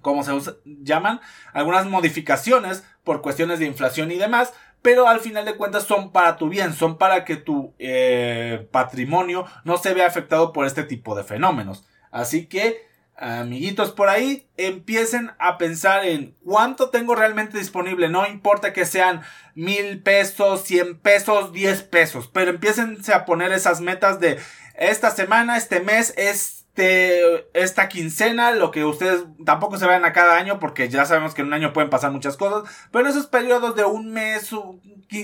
¿cómo 0.00 0.24
se 0.24 0.32
llaman? 0.64 1.20
Algunas 1.52 1.86
modificaciones 1.86 2.84
por 3.04 3.22
cuestiones 3.22 3.60
de 3.60 3.66
inflación 3.66 4.10
y 4.10 4.16
demás, 4.16 4.54
pero 4.84 5.08
al 5.08 5.20
final 5.20 5.46
de 5.46 5.56
cuentas 5.56 5.84
son 5.84 6.12
para 6.12 6.36
tu 6.36 6.50
bien, 6.50 6.74
son 6.74 6.98
para 6.98 7.24
que 7.24 7.36
tu 7.36 7.72
eh, 7.78 8.68
patrimonio 8.70 9.46
no 9.64 9.78
se 9.78 9.94
vea 9.94 10.06
afectado 10.06 10.52
por 10.52 10.66
este 10.66 10.82
tipo 10.82 11.14
de 11.14 11.24
fenómenos. 11.24 11.86
Así 12.10 12.44
que, 12.44 12.86
amiguitos 13.16 13.92
por 13.92 14.10
ahí, 14.10 14.46
empiecen 14.58 15.30
a 15.38 15.56
pensar 15.56 16.04
en 16.04 16.36
cuánto 16.44 16.90
tengo 16.90 17.14
realmente 17.14 17.56
disponible. 17.56 18.10
No 18.10 18.26
importa 18.26 18.74
que 18.74 18.84
sean 18.84 19.22
mil 19.54 20.02
pesos, 20.02 20.64
cien 20.64 20.98
pesos, 20.98 21.54
diez 21.54 21.82
pesos, 21.82 22.28
pero 22.28 22.50
empiecen 22.50 22.98
a 23.10 23.24
poner 23.24 23.52
esas 23.52 23.80
metas 23.80 24.20
de 24.20 24.38
esta 24.74 25.10
semana, 25.10 25.56
este 25.56 25.80
mes, 25.80 26.12
es 26.18 26.63
este, 26.76 27.46
esta 27.54 27.88
quincena, 27.88 28.50
lo 28.50 28.72
que 28.72 28.84
ustedes 28.84 29.24
tampoco 29.44 29.78
se 29.78 29.86
vayan 29.86 30.04
a 30.04 30.12
cada 30.12 30.36
año, 30.36 30.58
porque 30.58 30.88
ya 30.88 31.04
sabemos 31.04 31.32
que 31.32 31.42
en 31.42 31.48
un 31.48 31.54
año 31.54 31.72
pueden 31.72 31.88
pasar 31.88 32.10
muchas 32.10 32.36
cosas, 32.36 32.68
pero 32.90 33.08
esos 33.08 33.28
periodos 33.28 33.76
de 33.76 33.84
un 33.84 34.12
mes, 34.12 34.50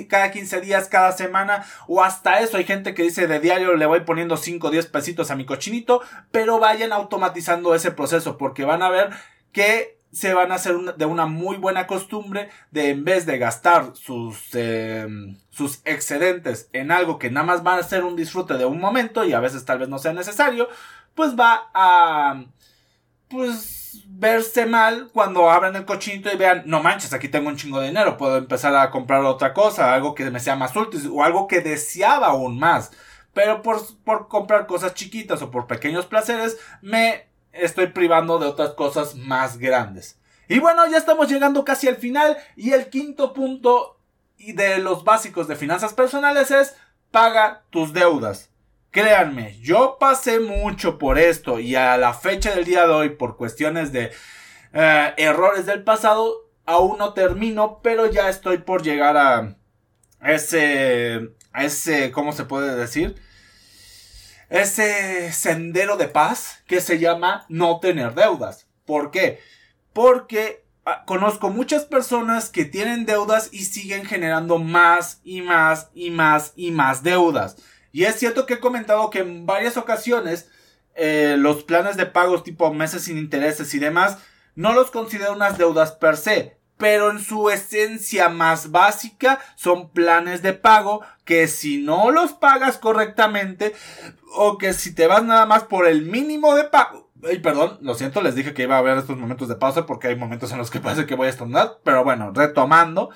cada 0.08 0.30
15 0.30 0.60
días, 0.60 0.86
cada 0.86 1.10
semana, 1.10 1.64
o 1.88 2.04
hasta 2.04 2.38
eso, 2.38 2.56
hay 2.56 2.64
gente 2.64 2.94
que 2.94 3.02
dice 3.02 3.26
de 3.26 3.40
diario 3.40 3.74
le 3.74 3.86
voy 3.86 4.02
poniendo 4.02 4.36
5 4.36 4.68
o 4.68 4.70
10 4.70 4.86
pesitos 4.86 5.32
a 5.32 5.36
mi 5.36 5.44
cochinito, 5.44 6.02
pero 6.30 6.60
vayan 6.60 6.92
automatizando 6.92 7.74
ese 7.74 7.90
proceso, 7.90 8.38
porque 8.38 8.64
van 8.64 8.82
a 8.82 8.90
ver 8.90 9.10
que 9.50 9.98
se 10.12 10.34
van 10.34 10.50
a 10.50 10.56
hacer 10.56 10.76
de 10.96 11.04
una 11.04 11.26
muy 11.26 11.56
buena 11.56 11.86
costumbre 11.86 12.48
de 12.70 12.90
en 12.90 13.04
vez 13.04 13.26
de 13.26 13.38
gastar 13.38 13.92
sus, 13.94 14.54
em, 14.54 15.36
sus 15.50 15.82
excedentes 15.84 16.68
en 16.72 16.90
algo 16.90 17.18
que 17.18 17.30
nada 17.30 17.46
más 17.46 17.64
va 17.64 17.76
a 17.76 17.82
ser 17.82 18.04
un 18.04 18.16
disfrute 18.16 18.54
de 18.54 18.64
un 18.64 18.80
momento 18.80 19.24
y 19.24 19.32
a 19.32 19.40
veces 19.40 19.64
tal 19.64 19.78
vez 19.78 19.88
no 19.88 19.98
sea 19.98 20.12
necesario, 20.12 20.68
pues 21.14 21.38
va 21.38 21.70
a 21.74 22.44
pues 23.28 24.02
verse 24.08 24.66
mal 24.66 25.08
cuando 25.12 25.48
abran 25.50 25.76
el 25.76 25.84
cochinito 25.84 26.32
y 26.32 26.36
vean, 26.36 26.64
no 26.66 26.82
manches, 26.82 27.12
aquí 27.12 27.28
tengo 27.28 27.48
un 27.48 27.56
chingo 27.56 27.80
de 27.80 27.88
dinero, 27.88 28.16
puedo 28.16 28.36
empezar 28.36 28.74
a 28.74 28.90
comprar 28.90 29.24
otra 29.24 29.54
cosa, 29.54 29.94
algo 29.94 30.14
que 30.14 30.30
me 30.30 30.40
sea 30.40 30.56
más 30.56 30.74
útil 30.74 31.08
o 31.12 31.22
algo 31.22 31.46
que 31.46 31.60
deseaba 31.60 32.28
aún 32.28 32.58
más. 32.58 32.90
Pero 33.32 33.62
por, 33.62 33.80
por 34.02 34.28
comprar 34.28 34.66
cosas 34.66 34.94
chiquitas 34.94 35.40
o 35.42 35.50
por 35.50 35.68
pequeños 35.68 36.06
placeres, 36.06 36.58
me 36.82 37.28
estoy 37.52 37.86
privando 37.88 38.38
de 38.38 38.46
otras 38.46 38.70
cosas 38.70 39.14
más 39.14 39.58
grandes. 39.58 40.18
Y 40.48 40.58
bueno, 40.58 40.84
ya 40.88 40.98
estamos 40.98 41.28
llegando 41.28 41.64
casi 41.64 41.86
al 41.86 41.96
final 41.96 42.36
y 42.56 42.72
el 42.72 42.90
quinto 42.90 43.32
punto 43.32 44.00
de 44.38 44.78
los 44.78 45.04
básicos 45.04 45.46
de 45.46 45.54
finanzas 45.54 45.92
personales 45.92 46.50
es 46.50 46.74
paga 47.10 47.62
tus 47.70 47.92
deudas. 47.92 48.49
Créanme, 48.90 49.56
yo 49.60 49.98
pasé 50.00 50.40
mucho 50.40 50.98
por 50.98 51.16
esto 51.16 51.60
y 51.60 51.76
a 51.76 51.96
la 51.96 52.12
fecha 52.12 52.54
del 52.54 52.64
día 52.64 52.88
de 52.88 52.92
hoy, 52.92 53.08
por 53.10 53.36
cuestiones 53.36 53.92
de 53.92 54.10
eh, 54.72 55.14
errores 55.16 55.64
del 55.64 55.84
pasado, 55.84 56.50
aún 56.66 56.98
no 56.98 57.14
termino, 57.14 57.80
pero 57.84 58.06
ya 58.06 58.28
estoy 58.28 58.58
por 58.58 58.82
llegar 58.82 59.16
a 59.16 59.56
ese, 60.24 61.30
a 61.52 61.64
ese, 61.64 62.10
¿cómo 62.10 62.32
se 62.32 62.46
puede 62.46 62.74
decir? 62.74 63.14
Ese 64.48 65.32
sendero 65.32 65.96
de 65.96 66.08
paz 66.08 66.64
que 66.66 66.80
se 66.80 66.98
llama 66.98 67.46
no 67.48 67.78
tener 67.78 68.14
deudas. 68.14 68.66
¿Por 68.84 69.12
qué? 69.12 69.38
Porque 69.92 70.64
ah, 70.84 71.04
conozco 71.06 71.50
muchas 71.50 71.84
personas 71.84 72.48
que 72.48 72.64
tienen 72.64 73.06
deudas 73.06 73.50
y 73.52 73.66
siguen 73.66 74.04
generando 74.04 74.58
más 74.58 75.20
y 75.22 75.42
más 75.42 75.90
y 75.94 76.10
más 76.10 76.52
y 76.56 76.72
más 76.72 77.04
deudas. 77.04 77.56
Y 77.92 78.04
es 78.04 78.16
cierto 78.16 78.46
que 78.46 78.54
he 78.54 78.60
comentado 78.60 79.10
que 79.10 79.20
en 79.20 79.46
varias 79.46 79.76
ocasiones 79.76 80.50
eh, 80.94 81.36
los 81.38 81.64
planes 81.64 81.96
de 81.96 82.06
pagos 82.06 82.44
tipo 82.44 82.72
meses 82.72 83.02
sin 83.02 83.18
intereses 83.18 83.72
y 83.74 83.78
demás 83.78 84.18
no 84.54 84.72
los 84.72 84.90
considero 84.90 85.32
unas 85.32 85.56
deudas 85.58 85.92
per 85.92 86.16
se, 86.16 86.58
pero 86.76 87.10
en 87.10 87.20
su 87.20 87.50
esencia 87.50 88.28
más 88.28 88.70
básica 88.70 89.38
son 89.54 89.90
planes 89.90 90.42
de 90.42 90.52
pago 90.52 91.02
que 91.24 91.46
si 91.48 91.78
no 91.78 92.10
los 92.10 92.32
pagas 92.32 92.78
correctamente 92.78 93.74
o 94.34 94.58
que 94.58 94.72
si 94.72 94.94
te 94.94 95.06
vas 95.06 95.22
nada 95.24 95.46
más 95.46 95.64
por 95.64 95.86
el 95.86 96.02
mínimo 96.02 96.54
de 96.54 96.64
pago. 96.64 97.10
Ay, 97.22 97.38
perdón, 97.38 97.78
lo 97.82 97.94
siento, 97.94 98.22
les 98.22 98.34
dije 98.34 98.54
que 98.54 98.62
iba 98.62 98.76
a 98.76 98.78
haber 98.78 98.96
estos 98.98 99.18
momentos 99.18 99.48
de 99.48 99.56
pausa 99.56 99.86
porque 99.86 100.08
hay 100.08 100.16
momentos 100.16 100.50
en 100.52 100.58
los 100.58 100.70
que 100.70 100.80
parece 100.80 101.06
que 101.06 101.14
voy 101.14 101.26
a 101.26 101.30
estornudar, 101.30 101.78
pero 101.84 102.02
bueno, 102.04 102.32
retomando. 102.34 103.10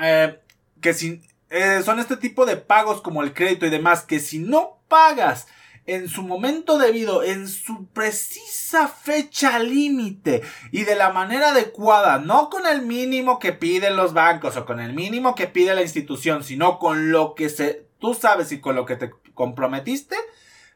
Eh, 0.00 0.40
que 0.80 0.94
si 0.94 1.20
eh, 1.50 1.82
son 1.84 1.98
este 1.98 2.16
tipo 2.16 2.46
de 2.46 2.56
pagos 2.56 3.02
como 3.02 3.22
el 3.22 3.34
crédito 3.34 3.66
y 3.66 3.70
demás 3.70 4.02
que 4.02 4.20
si 4.20 4.38
no 4.38 4.78
pagas 4.88 5.48
en 5.86 6.08
su 6.08 6.22
momento 6.22 6.78
debido, 6.78 7.24
en 7.24 7.48
su 7.48 7.86
precisa 7.88 8.86
fecha 8.86 9.58
límite 9.58 10.42
y 10.70 10.84
de 10.84 10.94
la 10.94 11.10
manera 11.10 11.50
adecuada, 11.50 12.18
no 12.18 12.50
con 12.50 12.66
el 12.66 12.82
mínimo 12.82 13.40
que 13.40 13.52
piden 13.52 13.96
los 13.96 14.12
bancos 14.12 14.56
o 14.56 14.66
con 14.66 14.78
el 14.78 14.92
mínimo 14.92 15.34
que 15.34 15.48
pide 15.48 15.74
la 15.74 15.82
institución, 15.82 16.44
sino 16.44 16.78
con 16.78 17.10
lo 17.10 17.34
que 17.34 17.48
se, 17.48 17.88
tú 17.98 18.14
sabes 18.14 18.52
y 18.52 18.60
con 18.60 18.76
lo 18.76 18.86
que 18.86 18.96
te 18.96 19.10
comprometiste, 19.34 20.16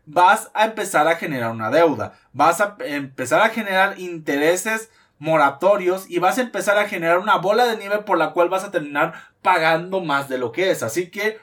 vas 0.07 0.51
a 0.55 0.65
empezar 0.65 1.07
a 1.07 1.17
generar 1.17 1.53
una 1.53 1.71
deuda, 1.71 2.19
vas 2.33 2.61
a 2.61 2.77
empezar 2.81 3.41
a 3.43 3.51
generar 3.51 4.01
intereses 4.01 4.91
moratorios 5.19 6.11
y 6.11 6.19
vas 6.19 6.39
a 6.39 6.43
empezar 6.43 6.77
a 6.77 6.89
generar 6.89 7.19
una 7.19 7.37
bola 7.37 7.67
de 7.67 7.77
nieve 7.77 7.99
por 7.99 8.19
la 8.19 8.33
cual 8.33 8.49
vas 8.49 8.65
a 8.65 8.71
terminar 8.71 9.15
pagando 9.45 10.01
más 10.01 10.31
de 10.31 10.39
lo 10.39 10.53
que 10.53 10.71
es. 10.71 10.83
Así 10.83 11.11
que, 11.11 11.39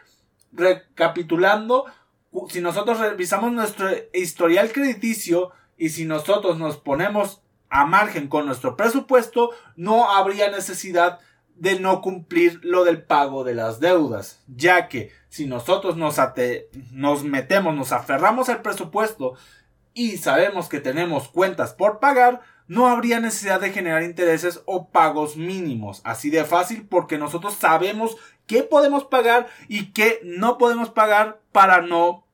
recapitulando, 0.51 1.85
si 2.49 2.59
nosotros 2.59 2.99
revisamos 2.99 3.51
nuestro 3.51 3.89
historial 4.11 4.71
crediticio 4.71 5.51
y 5.77 5.89
si 5.89 6.05
nosotros 6.05 6.57
nos 6.57 6.77
ponemos 6.77 7.43
a 7.69 7.85
margen 7.85 8.27
con 8.27 8.47
nuestro 8.47 8.75
presupuesto, 8.75 9.51
no 9.75 10.09
habría 10.09 10.49
necesidad 10.49 11.19
de 11.55 11.79
no 11.79 12.01
cumplir 12.01 12.59
lo 12.63 12.85
del 12.85 13.03
pago 13.03 13.43
de 13.43 13.53
las 13.53 13.79
deudas, 13.79 14.41
ya 14.47 14.87
que 14.87 15.11
si 15.29 15.45
nosotros 15.45 15.95
nos, 15.95 17.23
metemos, 17.23 17.75
nos 17.75 17.91
aferramos 17.91 18.49
al 18.49 18.63
presupuesto 18.63 19.35
y 19.93 20.17
sabemos 20.17 20.69
que 20.69 20.79
tenemos 20.79 21.27
cuentas 21.27 21.73
por 21.73 21.99
pagar, 21.99 22.41
no 22.71 22.87
habría 22.87 23.19
necesidad 23.19 23.59
de 23.59 23.73
generar 23.73 24.01
intereses 24.01 24.61
o 24.65 24.87
pagos 24.91 25.35
mínimos. 25.35 25.99
Así 26.05 26.29
de 26.29 26.45
fácil 26.45 26.87
porque 26.89 27.17
nosotros 27.17 27.55
sabemos 27.55 28.15
qué 28.47 28.63
podemos 28.63 29.03
pagar 29.03 29.49
y 29.67 29.91
qué 29.91 30.21
no 30.23 30.57
podemos 30.57 30.89
pagar 30.89 31.41
para 31.51 31.81
no 31.81 32.25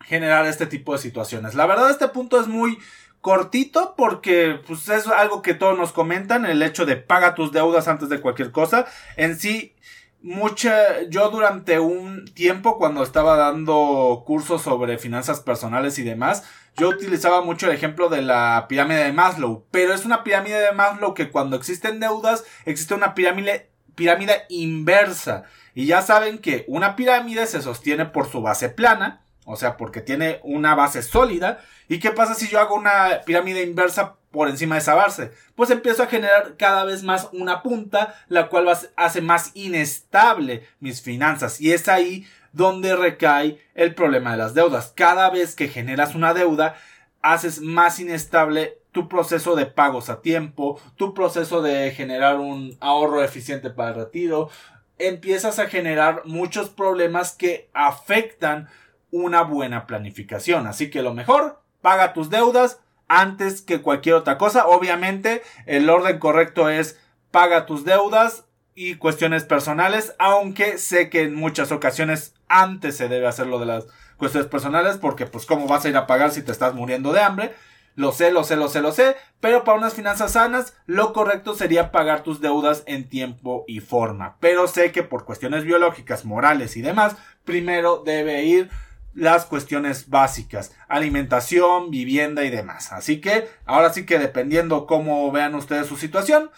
generar 0.00 0.46
este 0.46 0.66
tipo 0.66 0.92
de 0.92 1.00
situaciones. 1.00 1.56
La 1.56 1.66
verdad 1.66 1.90
este 1.90 2.06
punto 2.06 2.40
es 2.40 2.46
muy 2.46 2.78
cortito 3.20 3.96
porque 3.96 4.60
pues 4.64 4.88
es 4.88 5.08
algo 5.08 5.42
que 5.42 5.54
todos 5.54 5.76
nos 5.76 5.90
comentan, 5.90 6.46
el 6.46 6.62
hecho 6.62 6.86
de 6.86 6.94
paga 6.94 7.34
tus 7.34 7.50
deudas 7.50 7.88
antes 7.88 8.08
de 8.08 8.20
cualquier 8.20 8.52
cosa. 8.52 8.86
En 9.16 9.36
sí 9.36 9.74
mucha, 10.22 11.02
yo 11.08 11.30
durante 11.30 11.80
un 11.80 12.24
tiempo 12.34 12.78
cuando 12.78 13.02
estaba 13.02 13.36
dando 13.36 14.22
cursos 14.26 14.62
sobre 14.62 14.98
finanzas 14.98 15.40
personales 15.40 15.98
y 15.98 16.02
demás, 16.02 16.44
yo 16.76 16.88
utilizaba 16.88 17.42
mucho 17.42 17.66
el 17.66 17.74
ejemplo 17.74 18.08
de 18.08 18.22
la 18.22 18.66
pirámide 18.68 19.04
de 19.04 19.12
Maslow, 19.12 19.66
pero 19.70 19.92
es 19.92 20.04
una 20.04 20.24
pirámide 20.24 20.58
de 20.58 20.72
Maslow 20.72 21.12
que 21.12 21.30
cuando 21.30 21.56
existen 21.56 22.00
deudas 22.00 22.44
existe 22.64 22.94
una 22.94 23.14
pirámide, 23.14 23.70
pirámide 23.94 24.44
inversa. 24.48 25.44
Y 25.74 25.86
ya 25.86 26.02
saben 26.02 26.38
que 26.38 26.64
una 26.68 26.96
pirámide 26.96 27.46
se 27.46 27.62
sostiene 27.62 28.06
por 28.06 28.30
su 28.30 28.42
base 28.42 28.68
plana, 28.68 29.22
o 29.44 29.56
sea, 29.56 29.76
porque 29.76 30.00
tiene 30.00 30.40
una 30.44 30.74
base 30.74 31.02
sólida. 31.02 31.60
¿Y 31.88 31.98
qué 31.98 32.10
pasa 32.10 32.34
si 32.34 32.48
yo 32.48 32.60
hago 32.60 32.74
una 32.74 33.22
pirámide 33.26 33.62
inversa 33.62 34.16
por 34.32 34.48
encima 34.48 34.74
de 34.74 34.80
esa 34.80 34.94
base? 34.94 35.30
Pues 35.54 35.70
empiezo 35.70 36.02
a 36.02 36.08
generar 36.08 36.56
cada 36.56 36.84
vez 36.84 37.04
más 37.04 37.28
una 37.32 37.62
punta, 37.62 38.14
la 38.28 38.48
cual 38.48 38.66
hace 38.96 39.20
más 39.20 39.52
inestable 39.54 40.66
mis 40.80 41.02
finanzas. 41.02 41.60
Y 41.60 41.72
es 41.72 41.88
ahí 41.88 42.26
donde 42.52 42.96
recae 42.96 43.58
el 43.74 43.94
problema 43.94 44.32
de 44.32 44.38
las 44.38 44.54
deudas. 44.54 44.92
Cada 44.96 45.30
vez 45.30 45.54
que 45.54 45.68
generas 45.68 46.14
una 46.14 46.34
deuda, 46.34 46.74
haces 47.22 47.60
más 47.60 48.00
inestable 48.00 48.78
tu 48.90 49.08
proceso 49.08 49.54
de 49.56 49.66
pagos 49.66 50.10
a 50.10 50.20
tiempo, 50.20 50.80
tu 50.96 51.14
proceso 51.14 51.62
de 51.62 51.92
generar 51.92 52.38
un 52.38 52.76
ahorro 52.80 53.22
eficiente 53.22 53.70
para 53.70 53.90
el 53.90 53.94
retiro, 53.94 54.50
empiezas 54.98 55.58
a 55.58 55.68
generar 55.68 56.22
muchos 56.26 56.68
problemas 56.68 57.32
que 57.32 57.70
afectan 57.72 58.68
una 59.10 59.42
buena 59.42 59.86
planificación. 59.86 60.66
Así 60.66 60.90
que 60.90 61.02
lo 61.02 61.14
mejor, 61.14 61.62
paga 61.80 62.12
tus 62.12 62.28
deudas 62.28 62.80
antes 63.12 63.60
que 63.60 63.82
cualquier 63.82 64.14
otra 64.14 64.38
cosa. 64.38 64.66
Obviamente, 64.66 65.42
el 65.66 65.90
orden 65.90 66.18
correcto 66.18 66.70
es 66.70 66.98
paga 67.30 67.66
tus 67.66 67.84
deudas 67.84 68.46
y 68.74 68.94
cuestiones 68.94 69.44
personales, 69.44 70.14
aunque 70.18 70.78
sé 70.78 71.10
que 71.10 71.22
en 71.22 71.34
muchas 71.34 71.72
ocasiones 71.72 72.34
antes 72.48 72.96
se 72.96 73.08
debe 73.08 73.26
hacer 73.26 73.46
lo 73.46 73.58
de 73.58 73.66
las 73.66 73.86
cuestiones 74.16 74.48
personales 74.48 74.96
porque 74.96 75.26
pues 75.26 75.44
cómo 75.44 75.66
vas 75.66 75.84
a 75.84 75.90
ir 75.90 75.96
a 75.96 76.06
pagar 76.06 76.30
si 76.30 76.42
te 76.42 76.52
estás 76.52 76.74
muriendo 76.74 77.12
de 77.12 77.20
hambre. 77.20 77.54
Lo 77.94 78.12
sé, 78.12 78.32
lo 78.32 78.44
sé, 78.44 78.56
lo 78.56 78.70
sé, 78.70 78.80
lo 78.80 78.92
sé, 78.92 79.16
pero 79.40 79.62
para 79.64 79.76
unas 79.76 79.92
finanzas 79.92 80.32
sanas 80.32 80.74
lo 80.86 81.12
correcto 81.12 81.54
sería 81.54 81.92
pagar 81.92 82.22
tus 82.22 82.40
deudas 82.40 82.82
en 82.86 83.06
tiempo 83.10 83.66
y 83.68 83.80
forma. 83.80 84.38
Pero 84.40 84.66
sé 84.68 84.90
que 84.90 85.02
por 85.02 85.26
cuestiones 85.26 85.64
biológicas, 85.64 86.24
morales 86.24 86.78
y 86.78 86.80
demás, 86.80 87.16
primero 87.44 88.02
debe 88.02 88.44
ir 88.44 88.70
las 89.14 89.44
cuestiones 89.44 90.08
básicas, 90.08 90.74
alimentación, 90.88 91.90
vivienda 91.90 92.44
y 92.44 92.50
demás. 92.50 92.92
Así 92.92 93.20
que 93.20 93.48
ahora 93.64 93.92
sí 93.92 94.06
que 94.06 94.18
dependiendo 94.18 94.86
cómo 94.86 95.30
vean 95.32 95.54
ustedes 95.54 95.86
su 95.86 95.96
situación, 95.96 96.50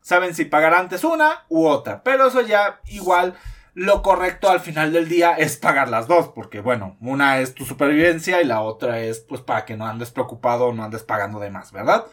saben 0.00 0.34
si 0.34 0.44
pagar 0.44 0.74
antes 0.74 1.04
una 1.04 1.44
u 1.48 1.66
otra. 1.66 2.02
Pero 2.02 2.26
eso 2.26 2.40
ya 2.42 2.80
igual 2.86 3.34
lo 3.74 4.02
correcto 4.02 4.50
al 4.50 4.60
final 4.60 4.92
del 4.92 5.08
día 5.08 5.32
es 5.32 5.56
pagar 5.56 5.88
las 5.88 6.06
dos, 6.06 6.28
porque 6.28 6.60
bueno, 6.60 6.96
una 7.00 7.38
es 7.38 7.54
tu 7.54 7.64
supervivencia 7.64 8.42
y 8.42 8.44
la 8.44 8.60
otra 8.60 9.00
es 9.00 9.20
pues 9.20 9.40
para 9.40 9.64
que 9.64 9.76
no 9.76 9.86
andes 9.86 10.10
preocupado 10.10 10.72
no 10.72 10.84
andes 10.84 11.02
pagando 11.02 11.40
de 11.40 11.50
más, 11.50 11.72
¿verdad? 11.72 12.04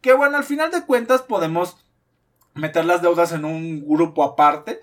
Que 0.00 0.12
bueno, 0.14 0.36
al 0.36 0.44
final 0.44 0.70
de 0.72 0.84
cuentas 0.84 1.22
podemos 1.22 1.76
meter 2.54 2.84
las 2.84 3.02
deudas 3.02 3.30
en 3.32 3.44
un 3.44 3.86
grupo 3.86 4.24
aparte, 4.24 4.80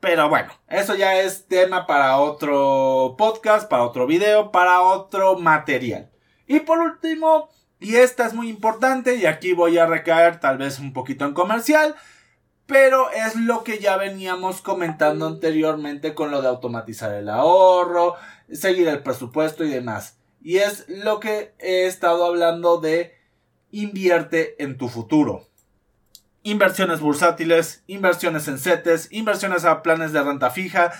pero 0.00 0.28
bueno, 0.28 0.52
eso 0.68 0.94
ya 0.94 1.20
es 1.20 1.48
tema 1.48 1.86
para 1.86 2.18
otro 2.18 3.16
podcast, 3.18 3.68
para 3.68 3.82
otro 3.82 4.06
video, 4.06 4.52
para 4.52 4.82
otro 4.82 5.38
material. 5.38 6.10
Y 6.46 6.60
por 6.60 6.78
último, 6.78 7.48
y 7.80 7.96
esta 7.96 8.26
es 8.26 8.32
muy 8.32 8.48
importante, 8.48 9.16
y 9.16 9.26
aquí 9.26 9.52
voy 9.52 9.76
a 9.78 9.86
recaer 9.86 10.40
tal 10.40 10.58
vez 10.58 10.78
un 10.78 10.92
poquito 10.92 11.24
en 11.24 11.34
comercial, 11.34 11.96
pero 12.66 13.10
es 13.10 13.34
lo 13.34 13.64
que 13.64 13.78
ya 13.78 13.96
veníamos 13.96 14.60
comentando 14.60 15.26
anteriormente 15.26 16.14
con 16.14 16.30
lo 16.30 16.42
de 16.42 16.48
automatizar 16.48 17.12
el 17.14 17.28
ahorro, 17.28 18.14
seguir 18.52 18.88
el 18.88 19.02
presupuesto 19.02 19.64
y 19.64 19.70
demás. 19.70 20.18
Y 20.40 20.58
es 20.58 20.84
lo 20.88 21.18
que 21.18 21.54
he 21.58 21.86
estado 21.86 22.24
hablando 22.24 22.78
de 22.78 23.14
invierte 23.70 24.62
en 24.62 24.78
tu 24.78 24.88
futuro. 24.88 25.47
Inversiones 26.48 27.00
bursátiles, 27.00 27.82
inversiones 27.88 28.48
en 28.48 28.58
CETES, 28.58 29.08
inversiones 29.10 29.66
a 29.66 29.82
planes 29.82 30.14
de 30.14 30.22
renta 30.22 30.48
fija, 30.48 30.92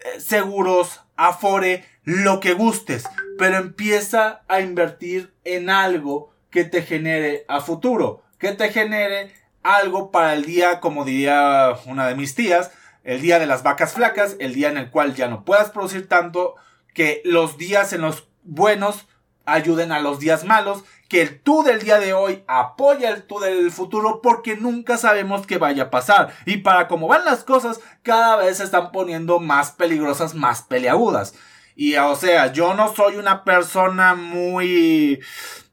eh, 0.00 0.20
seguros, 0.20 1.02
afore, 1.14 1.84
lo 2.02 2.40
que 2.40 2.52
gustes, 2.52 3.04
pero 3.38 3.58
empieza 3.58 4.42
a 4.48 4.60
invertir 4.60 5.32
en 5.44 5.70
algo 5.70 6.34
que 6.50 6.64
te 6.64 6.82
genere 6.82 7.44
a 7.46 7.60
futuro, 7.60 8.24
que 8.40 8.54
te 8.54 8.72
genere 8.72 9.32
algo 9.62 10.10
para 10.10 10.34
el 10.34 10.44
día, 10.44 10.80
como 10.80 11.04
diría 11.04 11.76
una 11.86 12.08
de 12.08 12.16
mis 12.16 12.34
tías, 12.34 12.72
el 13.04 13.22
día 13.22 13.38
de 13.38 13.46
las 13.46 13.62
vacas 13.62 13.92
flacas, 13.92 14.34
el 14.40 14.52
día 14.52 14.68
en 14.68 14.78
el 14.78 14.90
cual 14.90 15.14
ya 15.14 15.28
no 15.28 15.44
puedas 15.44 15.70
producir 15.70 16.08
tanto, 16.08 16.56
que 16.92 17.22
los 17.24 17.56
días 17.56 17.92
en 17.92 18.00
los 18.00 18.26
buenos 18.42 19.06
ayuden 19.44 19.92
a 19.92 20.00
los 20.00 20.18
días 20.18 20.42
malos, 20.42 20.82
que 21.08 21.22
el 21.22 21.40
tú 21.40 21.62
del 21.62 21.80
día 21.80 21.98
de 21.98 22.12
hoy 22.12 22.42
apoya 22.46 23.10
el 23.10 23.22
tú 23.24 23.38
del 23.38 23.70
futuro 23.70 24.20
porque 24.22 24.56
nunca 24.56 24.96
sabemos 24.96 25.46
qué 25.46 25.58
vaya 25.58 25.84
a 25.84 25.90
pasar. 25.90 26.34
Y 26.46 26.58
para 26.58 26.88
cómo 26.88 27.08
van 27.08 27.24
las 27.24 27.44
cosas, 27.44 27.80
cada 28.02 28.36
vez 28.36 28.58
se 28.58 28.64
están 28.64 28.92
poniendo 28.92 29.38
más 29.38 29.72
peligrosas, 29.72 30.34
más 30.34 30.62
peleagudas. 30.62 31.34
Y 31.74 31.96
o 31.96 32.16
sea, 32.16 32.52
yo 32.52 32.74
no 32.74 32.94
soy 32.94 33.16
una 33.16 33.44
persona 33.44 34.14
muy... 34.14 35.20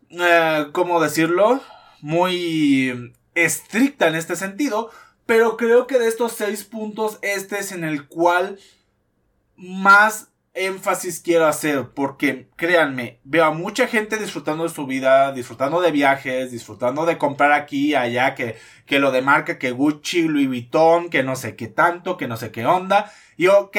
Eh, 0.09 0.67
¿Cómo 0.71 1.01
decirlo? 1.01 1.61
Muy 2.01 3.13
estricta 3.33 4.07
en 4.07 4.15
este 4.15 4.35
sentido, 4.35 4.91
pero 5.25 5.57
creo 5.57 5.87
que 5.87 5.97
de 5.97 6.07
estos 6.07 6.33
seis 6.33 6.63
puntos 6.63 7.17
este 7.21 7.59
es 7.59 7.71
en 7.71 7.83
el 7.83 8.07
cual 8.07 8.59
más 9.55 10.27
énfasis 10.53 11.19
quiero 11.19 11.47
hacer 11.47 11.89
porque 11.95 12.49
créanme, 12.55 13.19
veo 13.23 13.45
a 13.45 13.51
mucha 13.51 13.87
gente 13.87 14.17
disfrutando 14.17 14.63
de 14.63 14.69
su 14.69 14.85
vida, 14.85 15.31
disfrutando 15.31 15.81
de 15.81 15.91
viajes, 15.91 16.51
disfrutando 16.51 17.05
de 17.05 17.17
comprar 17.17 17.51
aquí 17.51 17.95
allá, 17.95 18.35
que, 18.35 18.57
que 18.85 18.99
lo 18.99 19.11
de 19.11 19.21
marca, 19.21 19.57
que 19.57 19.71
Gucci, 19.71 20.27
Louis 20.27 20.47
Vuitton, 20.47 21.09
que 21.09 21.23
no 21.23 21.35
sé 21.35 21.55
qué 21.55 21.67
tanto, 21.67 22.17
que 22.17 22.27
no 22.27 22.37
sé 22.37 22.51
qué 22.51 22.65
onda. 22.65 23.11
Y 23.35 23.47
ok, 23.47 23.77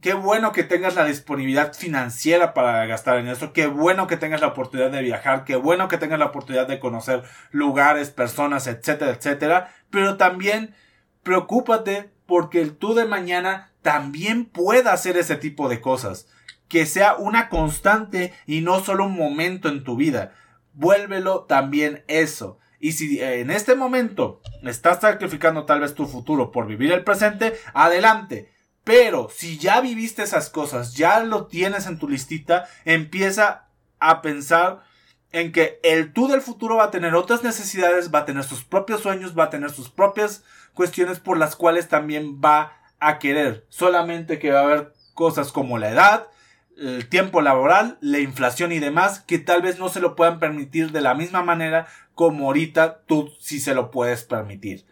qué 0.00 0.14
bueno 0.14 0.52
que 0.52 0.64
tengas 0.64 0.94
la 0.94 1.04
disponibilidad 1.04 1.74
financiera 1.74 2.54
para 2.54 2.86
gastar 2.86 3.18
en 3.18 3.28
eso, 3.28 3.52
qué 3.52 3.66
bueno 3.66 4.06
que 4.06 4.16
tengas 4.16 4.40
la 4.40 4.48
oportunidad 4.48 4.90
de 4.90 5.02
viajar, 5.02 5.44
qué 5.44 5.56
bueno 5.56 5.88
que 5.88 5.98
tengas 5.98 6.18
la 6.18 6.26
oportunidad 6.26 6.66
de 6.66 6.80
conocer 6.80 7.22
lugares, 7.50 8.10
personas, 8.10 8.66
etcétera, 8.66 9.12
etcétera, 9.12 9.74
pero 9.90 10.16
también 10.16 10.74
preocúpate 11.22 12.10
porque 12.26 12.62
el 12.62 12.76
tú 12.76 12.94
de 12.94 13.04
mañana 13.04 13.73
también 13.84 14.46
pueda 14.46 14.94
hacer 14.94 15.18
ese 15.18 15.36
tipo 15.36 15.68
de 15.68 15.82
cosas, 15.82 16.26
que 16.68 16.86
sea 16.86 17.16
una 17.16 17.50
constante 17.50 18.32
y 18.46 18.62
no 18.62 18.82
solo 18.82 19.04
un 19.04 19.14
momento 19.14 19.68
en 19.68 19.84
tu 19.84 19.94
vida. 19.94 20.32
Vuélvelo 20.72 21.42
también 21.42 22.02
eso. 22.08 22.58
Y 22.80 22.92
si 22.92 23.20
en 23.20 23.50
este 23.50 23.74
momento 23.76 24.40
estás 24.62 25.02
sacrificando 25.02 25.66
tal 25.66 25.80
vez 25.80 25.94
tu 25.94 26.06
futuro 26.06 26.50
por 26.50 26.66
vivir 26.66 26.92
el 26.92 27.04
presente, 27.04 27.58
adelante. 27.74 28.50
Pero 28.84 29.28
si 29.28 29.58
ya 29.58 29.82
viviste 29.82 30.22
esas 30.22 30.48
cosas, 30.48 30.94
ya 30.94 31.20
lo 31.20 31.46
tienes 31.46 31.86
en 31.86 31.98
tu 31.98 32.08
listita, 32.08 32.66
empieza 32.86 33.68
a 33.98 34.22
pensar 34.22 34.82
en 35.30 35.52
que 35.52 35.78
el 35.82 36.14
tú 36.14 36.26
del 36.26 36.40
futuro 36.40 36.76
va 36.76 36.84
a 36.84 36.90
tener 36.90 37.14
otras 37.14 37.42
necesidades, 37.42 38.14
va 38.14 38.20
a 38.20 38.24
tener 38.24 38.44
sus 38.44 38.64
propios 38.64 39.02
sueños, 39.02 39.38
va 39.38 39.44
a 39.44 39.50
tener 39.50 39.70
sus 39.70 39.90
propias 39.90 40.42
cuestiones 40.72 41.20
por 41.20 41.36
las 41.36 41.54
cuales 41.54 41.88
también 41.88 42.40
va 42.42 42.78
a 43.00 43.18
querer. 43.18 43.66
Solamente 43.68 44.38
que 44.38 44.50
va 44.50 44.60
a 44.60 44.64
haber 44.64 44.92
cosas 45.14 45.52
como 45.52 45.78
la 45.78 45.90
edad, 45.90 46.28
el 46.76 47.08
tiempo 47.08 47.40
laboral, 47.40 47.98
la 48.00 48.18
inflación 48.18 48.72
y 48.72 48.78
demás 48.78 49.20
que 49.20 49.38
tal 49.38 49.62
vez 49.62 49.78
no 49.78 49.88
se 49.88 50.00
lo 50.00 50.16
puedan 50.16 50.38
permitir 50.38 50.90
de 50.90 51.00
la 51.00 51.14
misma 51.14 51.42
manera 51.42 51.86
como 52.14 52.46
ahorita 52.46 53.02
tú 53.06 53.32
sí 53.40 53.60
se 53.60 53.74
lo 53.74 53.90
puedes 53.90 54.24
permitir. 54.24 54.84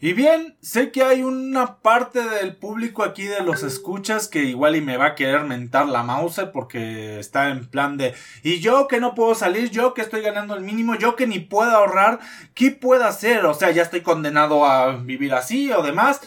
Y 0.00 0.12
bien, 0.12 0.58
sé 0.60 0.90
que 0.90 1.02
hay 1.02 1.22
una 1.22 1.76
parte 1.78 2.20
del 2.20 2.56
público 2.56 3.04
aquí 3.04 3.22
de 3.24 3.42
los 3.42 3.62
escuchas 3.62 4.28
que 4.28 4.44
igual 4.44 4.76
y 4.76 4.82
me 4.82 4.98
va 4.98 5.06
a 5.06 5.14
querer 5.14 5.44
mentar 5.44 5.88
la 5.88 6.02
mouse 6.02 6.42
porque 6.52 7.18
está 7.18 7.48
en 7.48 7.66
plan 7.66 7.96
de 7.96 8.12
y 8.42 8.60
yo 8.60 8.86
que 8.86 9.00
no 9.00 9.14
puedo 9.14 9.34
salir, 9.34 9.70
yo 9.70 9.94
que 9.94 10.02
estoy 10.02 10.20
ganando 10.20 10.56
el 10.56 10.62
mínimo, 10.62 10.94
yo 10.94 11.16
que 11.16 11.26
ni 11.26 11.38
puedo 11.38 11.70
ahorrar, 11.70 12.18
¿qué 12.54 12.70
puedo 12.70 13.04
hacer? 13.04 13.46
O 13.46 13.54
sea, 13.54 13.70
ya 13.70 13.82
estoy 13.82 14.02
condenado 14.02 14.66
a 14.66 14.96
vivir 14.96 15.32
así 15.32 15.72
o 15.72 15.82
demás. 15.82 16.20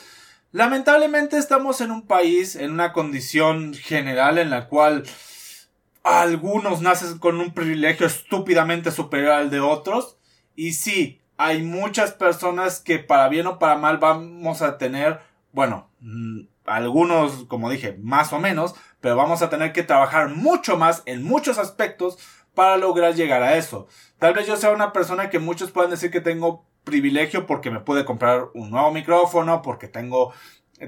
Lamentablemente 0.51 1.37
estamos 1.37 1.81
en 1.81 1.91
un 1.91 2.07
país, 2.07 2.55
en 2.55 2.71
una 2.71 2.93
condición 2.93 3.73
general 3.73 4.37
en 4.37 4.49
la 4.49 4.67
cual 4.67 5.03
algunos 6.03 6.81
nacen 6.81 7.19
con 7.19 7.39
un 7.41 7.53
privilegio 7.53 8.07
estúpidamente 8.07 8.91
superior 8.91 9.31
al 9.31 9.49
de 9.49 9.59
otros. 9.59 10.17
Y 10.55 10.73
sí, 10.73 11.21
hay 11.37 11.63
muchas 11.63 12.13
personas 12.13 12.79
que 12.79 12.97
para 12.97 13.27
bien 13.27 13.45
o 13.47 13.59
para 13.59 13.77
mal 13.77 13.97
vamos 13.97 14.61
a 14.61 14.77
tener, 14.77 15.19
bueno, 15.51 15.89
mm, 15.99 16.41
algunos, 16.65 17.43
como 17.45 17.69
dije, 17.69 17.97
más 18.01 18.31
o 18.31 18.39
menos, 18.39 18.73
pero 19.01 19.17
vamos 19.17 19.41
a 19.41 19.49
tener 19.49 19.73
que 19.73 19.83
trabajar 19.83 20.29
mucho 20.29 20.77
más 20.77 21.03
en 21.05 21.23
muchos 21.23 21.57
aspectos 21.57 22.17
para 22.55 22.77
lograr 22.77 23.15
llegar 23.15 23.43
a 23.43 23.57
eso. 23.57 23.87
Tal 24.17 24.33
vez 24.33 24.47
yo 24.47 24.55
sea 24.55 24.71
una 24.71 24.93
persona 24.93 25.29
que 25.29 25.39
muchos 25.39 25.71
puedan 25.71 25.91
decir 25.91 26.09
que 26.09 26.21
tengo 26.21 26.65
privilegio 26.87 27.45
porque 27.45 27.69
me 27.69 27.81
puede 27.81 28.05
comprar 28.05 28.47
un 28.53 28.71
nuevo 28.71 28.91
micrófono, 28.91 29.61
porque 29.61 29.89
tengo 29.89 30.33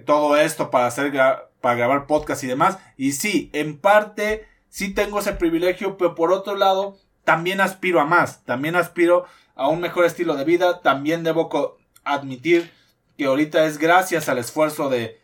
todo 0.05 0.37
esto 0.37 0.71
para 0.71 0.87
hacer 0.87 1.11
para 1.59 1.75
grabar 1.75 2.07
podcast 2.07 2.41
y 2.43 2.47
demás. 2.47 2.77
Y 2.95 3.11
sí, 3.11 3.49
en 3.51 3.77
parte 3.77 4.47
sí 4.69 4.93
tengo 4.93 5.19
ese 5.19 5.33
privilegio, 5.33 5.97
pero 5.97 6.15
por 6.15 6.31
otro 6.31 6.55
lado 6.55 6.97
también 7.25 7.59
aspiro 7.59 7.99
a 7.99 8.05
más, 8.05 8.45
también 8.45 8.77
aspiro 8.77 9.25
a 9.55 9.67
un 9.67 9.81
mejor 9.81 10.05
estilo 10.05 10.35
de 10.35 10.45
vida. 10.45 10.81
También 10.81 11.23
debo 11.23 11.77
admitir 12.05 12.71
que 13.17 13.25
ahorita 13.25 13.65
es 13.65 13.77
gracias 13.77 14.29
al 14.29 14.37
esfuerzo 14.37 14.89
de, 14.89 15.19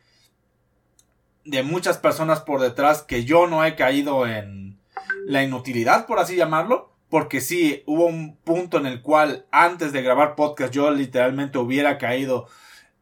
de 1.45 1.63
muchas 1.63 1.97
personas 1.97 2.41
por 2.41 2.59
detrás 2.59 3.01
que 3.01 3.23
yo 3.23 3.47
no 3.47 3.63
he 3.63 3.75
caído 3.75 4.27
en 4.27 4.77
la 5.25 5.41
inutilidad, 5.41 6.05
por 6.05 6.19
así 6.19 6.35
llamarlo. 6.35 6.94
Porque 7.15 7.39
sí, 7.39 7.81
hubo 7.85 8.07
un 8.07 8.35
punto 8.35 8.77
en 8.77 8.85
el 8.85 9.01
cual 9.01 9.45
antes 9.49 9.93
de 9.93 10.01
grabar 10.01 10.35
podcast 10.35 10.73
yo 10.73 10.91
literalmente 10.91 11.57
hubiera 11.57 11.97
caído 11.97 12.49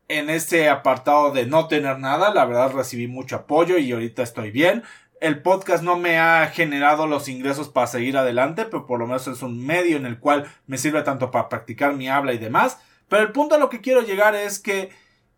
en 0.08 0.30
ese 0.30 0.70
apartado 0.70 1.32
de 1.32 1.48
no 1.48 1.68
tener 1.68 1.98
nada. 1.98 2.32
La 2.32 2.46
verdad 2.46 2.74
recibí 2.74 3.08
mucho 3.08 3.38
apoyo 3.38 3.80
y 3.80 3.92
ahorita 3.92 4.22
estoy 4.22 4.52
bien 4.52 4.84
el 5.20 5.42
podcast 5.42 5.84
no 5.84 5.98
me 5.98 6.20
ha 6.20 6.46
generado 6.54 7.08
los 7.08 7.28
ingresos 7.28 7.70
para 7.70 7.88
seguir 7.88 8.16
adelante, 8.16 8.66
pero 8.66 8.86
por 8.86 9.00
lo 9.00 9.08
menos 9.08 9.26
es 9.28 9.42
un 9.42 9.66
medio 9.66 9.98
en 9.98 10.06
el 10.06 10.20
cual 10.20 10.46
me 10.68 10.78
sirve 10.78 11.02
tanto 11.02 11.32
para 11.32 11.50
practicar 11.50 11.96
mi 11.96 12.08
habla 12.08 12.34
y 12.34 12.38
demás. 12.38 12.78
Pero 13.08 13.24
el 13.24 13.32
punto 13.32 13.56
a 13.56 13.58
lo 13.58 13.68
que 13.68 13.82
quiero 13.82 14.04
llegar 14.04 14.36
es 14.36 14.60
que 14.60 14.92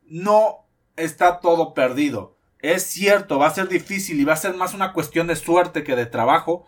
no 0.03 0.65
está 0.97 1.39
todo 1.39 1.73
perdido. 1.73 2.35
Es 2.59 2.83
cierto, 2.83 3.39
va 3.39 3.47
a 3.47 3.55
ser 3.55 3.69
difícil 3.69 4.19
y 4.19 4.25
va 4.25 4.33
a 4.33 4.35
ser 4.35 4.53
más 4.55 4.73
una 4.73 4.91
cuestión 4.91 5.27
de 5.27 5.38
suerte 5.38 5.85
que 5.85 5.95
de 5.95 6.07
trabajo. 6.07 6.65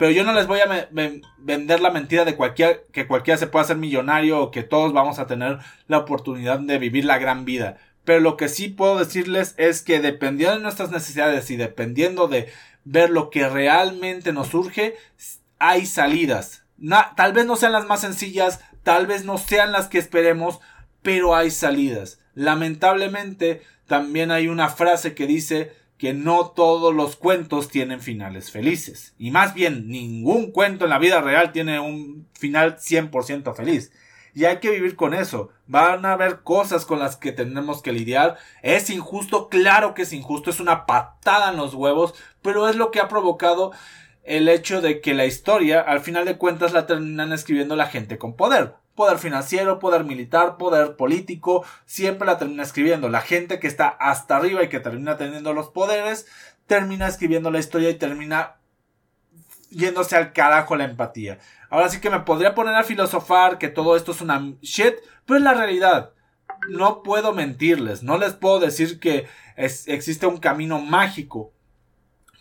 Pero 0.00 0.12
yo 0.12 0.24
no 0.24 0.32
les 0.32 0.46
voy 0.46 0.60
a 0.60 0.88
vender 1.36 1.80
la 1.80 1.90
mentira 1.90 2.24
de 2.24 2.34
cualquier, 2.34 2.86
que 2.90 3.06
cualquiera 3.06 3.36
se 3.36 3.48
pueda 3.48 3.64
hacer 3.64 3.76
millonario 3.76 4.40
o 4.40 4.50
que 4.50 4.62
todos 4.62 4.94
vamos 4.94 5.18
a 5.18 5.26
tener 5.26 5.58
la 5.88 5.98
oportunidad 5.98 6.58
de 6.58 6.78
vivir 6.78 7.04
la 7.04 7.18
gran 7.18 7.44
vida. 7.44 7.76
Pero 8.06 8.20
lo 8.20 8.38
que 8.38 8.48
sí 8.48 8.70
puedo 8.70 8.98
decirles 8.98 9.54
es 9.58 9.82
que 9.82 10.00
dependiendo 10.00 10.56
de 10.56 10.62
nuestras 10.62 10.90
necesidades 10.90 11.50
y 11.50 11.58
dependiendo 11.58 12.28
de 12.28 12.48
ver 12.84 13.10
lo 13.10 13.28
que 13.28 13.46
realmente 13.46 14.32
nos 14.32 14.48
surge, 14.48 14.94
hay 15.58 15.84
salidas. 15.84 16.64
tal 17.14 17.34
vez 17.34 17.44
no 17.44 17.56
sean 17.56 17.72
las 17.72 17.84
más 17.84 18.00
sencillas, 18.00 18.60
tal 18.82 19.06
vez 19.06 19.26
no 19.26 19.36
sean 19.36 19.70
las 19.70 19.88
que 19.88 19.98
esperemos, 19.98 20.60
pero 21.02 21.36
hay 21.36 21.50
salidas. 21.50 22.20
Lamentablemente, 22.32 23.60
también 23.86 24.30
hay 24.30 24.48
una 24.48 24.70
frase 24.70 25.14
que 25.14 25.26
dice 25.26 25.74
que 26.00 26.14
no 26.14 26.52
todos 26.52 26.94
los 26.94 27.14
cuentos 27.14 27.68
tienen 27.68 28.00
finales 28.00 28.50
felices. 28.50 29.12
Y 29.18 29.30
más 29.30 29.52
bien, 29.52 29.86
ningún 29.88 30.50
cuento 30.50 30.84
en 30.84 30.90
la 30.90 30.98
vida 30.98 31.20
real 31.20 31.52
tiene 31.52 31.78
un 31.78 32.26
final 32.32 32.78
100% 32.78 33.54
feliz. 33.54 33.92
Y 34.34 34.46
hay 34.46 34.60
que 34.60 34.70
vivir 34.70 34.96
con 34.96 35.12
eso. 35.12 35.50
Van 35.66 36.06
a 36.06 36.12
haber 36.12 36.40
cosas 36.40 36.86
con 36.86 37.00
las 37.00 37.18
que 37.18 37.32
tenemos 37.32 37.82
que 37.82 37.92
lidiar. 37.92 38.38
Es 38.62 38.88
injusto, 38.88 39.50
claro 39.50 39.92
que 39.92 40.02
es 40.02 40.14
injusto, 40.14 40.48
es 40.48 40.58
una 40.58 40.86
patada 40.86 41.50
en 41.50 41.58
los 41.58 41.74
huevos, 41.74 42.14
pero 42.40 42.66
es 42.70 42.76
lo 42.76 42.90
que 42.90 43.00
ha 43.00 43.08
provocado 43.08 43.72
el 44.24 44.48
hecho 44.48 44.80
de 44.80 45.02
que 45.02 45.12
la 45.12 45.26
historia, 45.26 45.82
al 45.82 46.00
final 46.00 46.24
de 46.24 46.38
cuentas, 46.38 46.72
la 46.72 46.86
terminan 46.86 47.34
escribiendo 47.34 47.76
la 47.76 47.88
gente 47.88 48.16
con 48.16 48.36
poder. 48.36 48.72
Poder 48.94 49.18
financiero, 49.18 49.78
poder 49.78 50.04
militar, 50.04 50.56
poder 50.56 50.96
político, 50.96 51.64
siempre 51.86 52.26
la 52.26 52.38
termina 52.38 52.62
escribiendo. 52.62 53.08
La 53.08 53.20
gente 53.20 53.58
que 53.58 53.66
está 53.66 53.88
hasta 53.88 54.36
arriba 54.36 54.62
y 54.62 54.68
que 54.68 54.80
termina 54.80 55.16
teniendo 55.16 55.52
los 55.52 55.68
poderes, 55.68 56.26
termina 56.66 57.06
escribiendo 57.06 57.50
la 57.50 57.58
historia 57.58 57.90
y 57.90 57.94
termina 57.94 58.56
yéndose 59.70 60.16
al 60.16 60.32
carajo 60.32 60.76
la 60.76 60.84
empatía. 60.84 61.38
Ahora 61.70 61.88
sí 61.88 62.00
que 62.00 62.10
me 62.10 62.20
podría 62.20 62.54
poner 62.54 62.74
a 62.74 62.84
filosofar 62.84 63.58
que 63.58 63.68
todo 63.68 63.96
esto 63.96 64.12
es 64.12 64.20
una 64.20 64.54
shit, 64.60 64.94
pero 65.24 65.38
es 65.38 65.44
la 65.44 65.54
realidad. 65.54 66.12
No 66.68 67.02
puedo 67.02 67.32
mentirles, 67.32 68.02
no 68.02 68.18
les 68.18 68.34
puedo 68.34 68.58
decir 68.58 69.00
que 69.00 69.26
existe 69.56 70.26
un 70.26 70.38
camino 70.38 70.80
mágico 70.80 71.52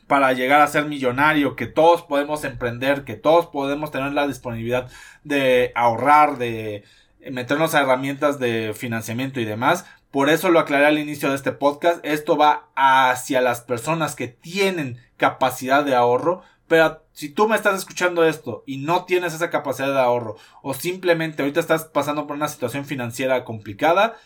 para 0.09 0.33
llegar 0.33 0.59
a 0.59 0.67
ser 0.67 0.85
millonario, 0.85 1.55
que 1.55 1.67
todos 1.67 2.01
podemos 2.01 2.43
emprender, 2.43 3.03
que 3.03 3.13
todos 3.13 3.45
podemos 3.45 3.91
tener 3.91 4.11
la 4.11 4.27
disponibilidad 4.27 4.89
de 5.23 5.71
ahorrar, 5.75 6.39
de 6.39 6.83
meternos 7.29 7.75
a 7.75 7.81
herramientas 7.81 8.39
de 8.39 8.73
financiamiento 8.75 9.39
y 9.39 9.45
demás. 9.45 9.85
Por 10.09 10.31
eso 10.31 10.49
lo 10.49 10.57
aclaré 10.57 10.87
al 10.87 10.97
inicio 10.97 11.29
de 11.29 11.35
este 11.35 11.51
podcast. 11.51 12.03
Esto 12.03 12.37
va 12.37 12.69
hacia 12.75 13.39
las 13.39 13.61
personas 13.61 14.15
que 14.15 14.27
tienen 14.27 14.97
capacidad 15.15 15.85
de 15.85 15.93
ahorro. 15.93 16.41
Pero 16.67 17.03
si 17.11 17.29
tú 17.29 17.47
me 17.47 17.55
estás 17.55 17.77
escuchando 17.77 18.25
esto 18.25 18.63
y 18.65 18.77
no 18.77 19.05
tienes 19.05 19.35
esa 19.35 19.51
capacidad 19.51 19.93
de 19.93 19.99
ahorro 19.99 20.37
o 20.63 20.73
simplemente 20.73 21.43
ahorita 21.43 21.59
estás 21.59 21.85
pasando 21.85 22.25
por 22.25 22.35
una 22.35 22.47
situación 22.47 22.85
financiera 22.85 23.45
complicada, 23.45 24.17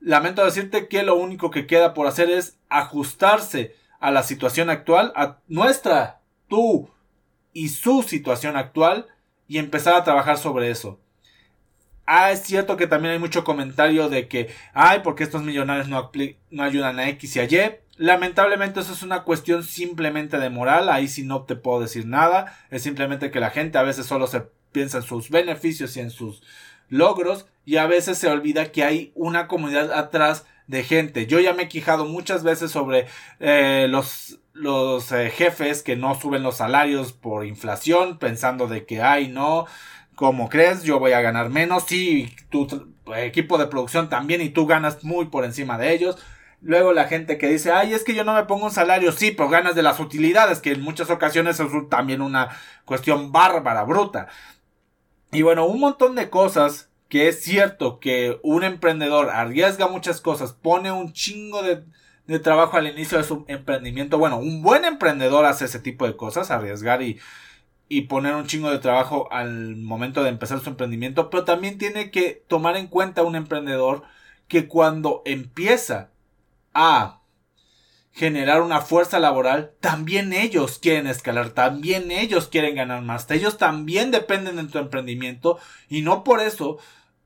lamento 0.00 0.44
decirte 0.44 0.86
que 0.86 1.02
lo 1.02 1.14
único 1.14 1.50
que 1.50 1.66
queda 1.66 1.94
por 1.94 2.06
hacer 2.06 2.28
es 2.28 2.58
ajustarse 2.68 3.79
a 4.00 4.10
la 4.10 4.22
situación 4.22 4.70
actual, 4.70 5.12
a 5.14 5.38
nuestra, 5.46 6.20
tú 6.48 6.90
y 7.52 7.68
su 7.68 8.02
situación 8.02 8.56
actual 8.56 9.06
y 9.46 9.58
empezar 9.58 9.94
a 9.94 10.04
trabajar 10.04 10.38
sobre 10.38 10.70
eso. 10.70 10.98
Ah, 12.06 12.32
es 12.32 12.42
cierto 12.42 12.76
que 12.76 12.88
también 12.88 13.12
hay 13.12 13.18
mucho 13.20 13.44
comentario 13.44 14.08
de 14.08 14.26
que, 14.26 14.52
ay, 14.72 15.00
porque 15.04 15.22
estos 15.22 15.42
millonarios 15.42 15.88
no, 15.88 16.10
no 16.50 16.62
ayudan 16.64 16.98
a 16.98 17.08
X 17.10 17.36
y 17.36 17.40
a 17.40 17.44
Y. 17.44 17.76
Lamentablemente 17.96 18.80
eso 18.80 18.92
es 18.92 19.02
una 19.02 19.22
cuestión 19.22 19.62
simplemente 19.62 20.38
de 20.38 20.50
moral, 20.50 20.88
ahí 20.88 21.06
sí 21.06 21.22
no 21.22 21.42
te 21.42 21.54
puedo 21.54 21.80
decir 21.80 22.06
nada, 22.06 22.58
es 22.70 22.82
simplemente 22.82 23.30
que 23.30 23.40
la 23.40 23.50
gente 23.50 23.78
a 23.78 23.82
veces 23.82 24.06
solo 24.06 24.26
se 24.26 24.42
piensa 24.72 24.98
en 24.98 25.02
sus 25.04 25.30
beneficios 25.30 25.96
y 25.96 26.00
en 26.00 26.10
sus 26.10 26.42
logros 26.88 27.46
y 27.64 27.76
a 27.76 27.86
veces 27.86 28.18
se 28.18 28.28
olvida 28.28 28.72
que 28.72 28.84
hay 28.84 29.12
una 29.14 29.46
comunidad 29.46 29.92
atrás 29.92 30.46
de 30.70 30.84
gente. 30.84 31.26
Yo 31.26 31.40
ya 31.40 31.52
me 31.52 31.64
he 31.64 31.68
quejado 31.68 32.06
muchas 32.06 32.44
veces 32.44 32.70
sobre 32.70 33.06
eh, 33.40 33.86
los, 33.90 34.38
los 34.52 35.10
eh, 35.10 35.30
jefes 35.30 35.82
que 35.82 35.96
no 35.96 36.14
suben 36.14 36.44
los 36.44 36.58
salarios 36.58 37.12
por 37.12 37.44
inflación, 37.44 38.18
pensando 38.18 38.68
de 38.68 38.86
que, 38.86 39.02
ay, 39.02 39.28
no, 39.28 39.66
como 40.14 40.48
crees? 40.48 40.84
Yo 40.84 41.00
voy 41.00 41.12
a 41.12 41.20
ganar 41.20 41.50
menos. 41.50 41.84
Sí, 41.88 42.32
tu 42.50 42.94
equipo 43.16 43.58
de 43.58 43.66
producción 43.66 44.08
también 44.08 44.40
y 44.42 44.50
tú 44.50 44.66
ganas 44.66 45.02
muy 45.02 45.26
por 45.26 45.44
encima 45.44 45.76
de 45.76 45.92
ellos. 45.92 46.16
Luego 46.62 46.92
la 46.92 47.08
gente 47.08 47.36
que 47.36 47.48
dice, 47.48 47.72
ay, 47.72 47.92
es 47.92 48.04
que 48.04 48.14
yo 48.14 48.22
no 48.22 48.34
me 48.34 48.44
pongo 48.44 48.66
un 48.66 48.70
salario, 48.70 49.10
sí, 49.10 49.32
pero 49.32 49.48
ganas 49.48 49.74
de 49.74 49.82
las 49.82 49.98
utilidades, 49.98 50.60
que 50.60 50.72
en 50.72 50.82
muchas 50.82 51.10
ocasiones 51.10 51.58
es 51.58 51.68
también 51.88 52.20
una 52.22 52.50
cuestión 52.84 53.32
bárbara, 53.32 53.82
bruta. 53.82 54.28
Y 55.32 55.42
bueno, 55.42 55.66
un 55.66 55.80
montón 55.80 56.14
de 56.14 56.30
cosas 56.30 56.89
que 57.10 57.28
es 57.28 57.42
cierto 57.42 57.98
que 57.98 58.38
un 58.42 58.62
emprendedor 58.62 59.30
arriesga 59.30 59.88
muchas 59.88 60.20
cosas, 60.20 60.52
pone 60.52 60.92
un 60.92 61.12
chingo 61.12 61.62
de, 61.62 61.84
trabajo 62.38 62.76
al 62.76 62.86
inicio 62.86 63.18
de 63.18 63.24
su 63.24 63.44
emprendimiento. 63.48 64.16
Bueno, 64.16 64.38
un 64.38 64.62
buen 64.62 64.84
emprendedor 64.84 65.44
hace 65.44 65.64
ese 65.64 65.80
tipo 65.80 66.06
de 66.06 66.16
cosas, 66.16 66.52
arriesgar 66.52 67.02
y, 67.02 67.18
y 67.88 68.02
poner 68.02 68.36
un 68.36 68.46
chingo 68.46 68.70
de 68.70 68.78
trabajo 68.78 69.26
al 69.32 69.74
momento 69.76 70.22
de 70.22 70.30
empezar 70.30 70.60
su 70.60 70.70
emprendimiento, 70.70 71.28
pero 71.28 71.44
también 71.44 71.78
tiene 71.78 72.12
que 72.12 72.44
tomar 72.46 72.76
en 72.76 72.86
cuenta 72.86 73.24
un 73.24 73.34
emprendedor 73.34 74.04
que 74.46 74.68
cuando 74.68 75.22
empieza 75.24 76.10
a 76.72 77.22
generar 78.12 78.62
una 78.62 78.80
fuerza 78.80 79.18
laboral, 79.18 79.72
también 79.80 80.32
ellos 80.32 80.78
quieren 80.78 81.08
escalar, 81.08 81.50
también 81.50 82.12
ellos 82.12 82.46
quieren 82.46 82.76
ganar 82.76 83.02
más, 83.02 83.28
ellos 83.30 83.58
también 83.58 84.12
dependen 84.12 84.56
de 84.56 84.64
tu 84.64 84.78
emprendimiento 84.78 85.58
y 85.88 86.02
no 86.02 86.22
por 86.22 86.40
eso 86.40 86.78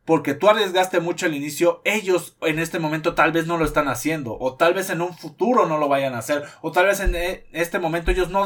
porque 0.05 0.35
tú 0.35 0.51
arriesgaste 0.51 1.01
mucho 1.01 1.27
al 1.27 1.35
inicio, 1.35 1.81
ellos 1.85 2.37
en 2.43 2.59
este 2.59 2.79
momento 2.79 3.15
tal 3.15 3.33
vez 3.33 3.47
no 3.47 3.57
lo 3.57 3.65
están 3.65 3.89
haciendo, 3.89 4.37
o 4.39 4.55
tal 4.55 4.75
vez 4.75 4.91
en 4.91 5.01
un 5.01 5.17
futuro 5.17 5.67
no 5.67 5.79
lo 5.79 5.89
vayan 5.89 6.15
a 6.15 6.19
hacer, 6.19 6.45
o 6.61 6.73
tal 6.73 6.87
vez 6.87 7.01
en 7.01 7.15
e, 7.15 7.47
este 7.53 7.79
momento 7.79 8.11
ellos 8.11 8.29
no 8.29 8.45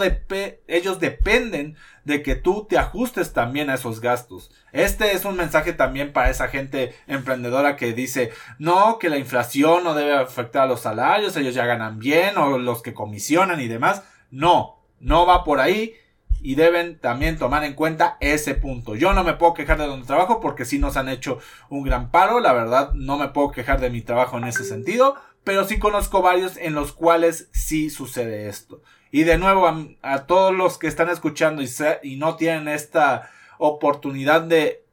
ellos 0.68 1.01
dependen 1.01 1.77
de 2.05 2.23
que 2.23 2.37
tú 2.37 2.66
te 2.68 2.79
ajustes 2.79 3.33
también 3.33 3.71
a 3.71 3.75
esos 3.75 4.01
gastos. 4.01 4.51
Este 4.73 5.12
es 5.12 5.25
un 5.25 5.37
mensaje 5.37 5.73
también 5.73 6.12
para 6.12 6.31
esa 6.31 6.49
gente 6.49 6.94
emprendedora 7.07 7.77
que 7.77 7.92
dice, 7.92 8.31
no, 8.59 8.99
que 8.99 9.11
la 9.11 9.18
inflación 9.18 9.83
no 9.85 9.94
debe 9.94 10.14
afectar 10.14 10.62
a 10.62 10.66
los 10.66 10.81
salarios, 10.81 11.37
ellos 11.37 11.55
ya 11.55 11.66
ganan 11.66 11.99
bien, 11.99 12.38
o 12.38 12.59
los 12.59 12.83
que 12.83 12.94
comisionan 12.94 13.61
y 13.61 13.68
demás. 13.68 14.05
No, 14.31 14.81
no 15.01 15.27
va 15.27 15.44
por 15.44 15.61
ahí 15.61 15.94
y 16.40 16.55
deben 16.55 16.98
también 16.98 17.38
tomar 17.38 17.64
en 17.64 17.74
cuenta 17.74 18.16
ese 18.20 18.55
punto. 18.55 18.94
Yo 18.94 19.12
no 19.12 19.24
me 19.24 19.35
puedo 19.35 19.55
quejar 19.55 19.79
de 19.79 19.87
donde 19.87 20.07
trabajo 20.07 20.40
porque 20.40 20.64
sí 20.64 20.79
nos 20.79 20.96
han 20.96 21.09
hecho 21.09 21.38
un 21.68 21.83
gran 21.83 22.11
paro, 22.11 22.40
la 22.40 22.53
verdad 22.53 22.92
no 22.94 23.18
me 23.18 23.29
puedo 23.29 23.51
quejar 23.51 23.81
de 23.81 23.90
mi 23.90 24.03
trabajo 24.03 24.38
en 24.38 24.44
ese 24.44 24.64
sentido, 24.64 25.16
pero 25.44 25.64
sí 25.64 25.79
conozco 25.79 26.22
varios 26.22 26.57
en 26.57 26.74
los 26.74 26.92
cuales 26.92 27.48
sí 27.53 27.90
sucede 27.90 28.48
esto. 28.48 28.83
Y 29.11 29.24
de 29.24 29.38
nuevo 29.38 29.66
a, 30.03 30.27
todos 30.27 30.55
los 30.55 30.79
que 30.79 30.87
están 30.87 31.09
escuchando 31.09 31.62
y, 31.62 31.68
y 32.03 32.16
no 32.16 32.37
tienen 32.37 32.68
esta 32.68 33.31
oportunidad 33.59 34.42
de 34.42 34.85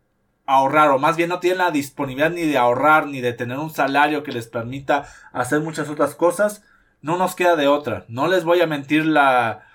ahorrar 0.45 0.91
o 0.91 0.99
más 0.99 1.17
bien 1.17 1.29
no 1.29 1.39
tienen 1.39 1.60
la 1.60 1.71
disponibilidad 1.71 2.31
ni 2.31 2.43
de 2.43 2.58
ahorrar 2.58 3.08
ni 3.08 3.19
de 3.19 3.34
tener 3.34 3.58
un 3.58 3.71
salario 3.71 4.23
que 4.23 4.31
les 4.31 4.47
permita 4.47 5.08
hacer 5.34 5.62
muchas 5.62 5.89
otras 5.89 6.15
cosas, 6.15 6.63
no 7.01 7.17
nos 7.17 7.36
queda 7.36 7.55
de 7.55 7.67
otra. 7.67 8.05
No 8.08 8.27
les 8.27 8.43
voy 8.43 8.62
a 8.62 8.67
mentir 8.67 9.05
la 9.05 9.65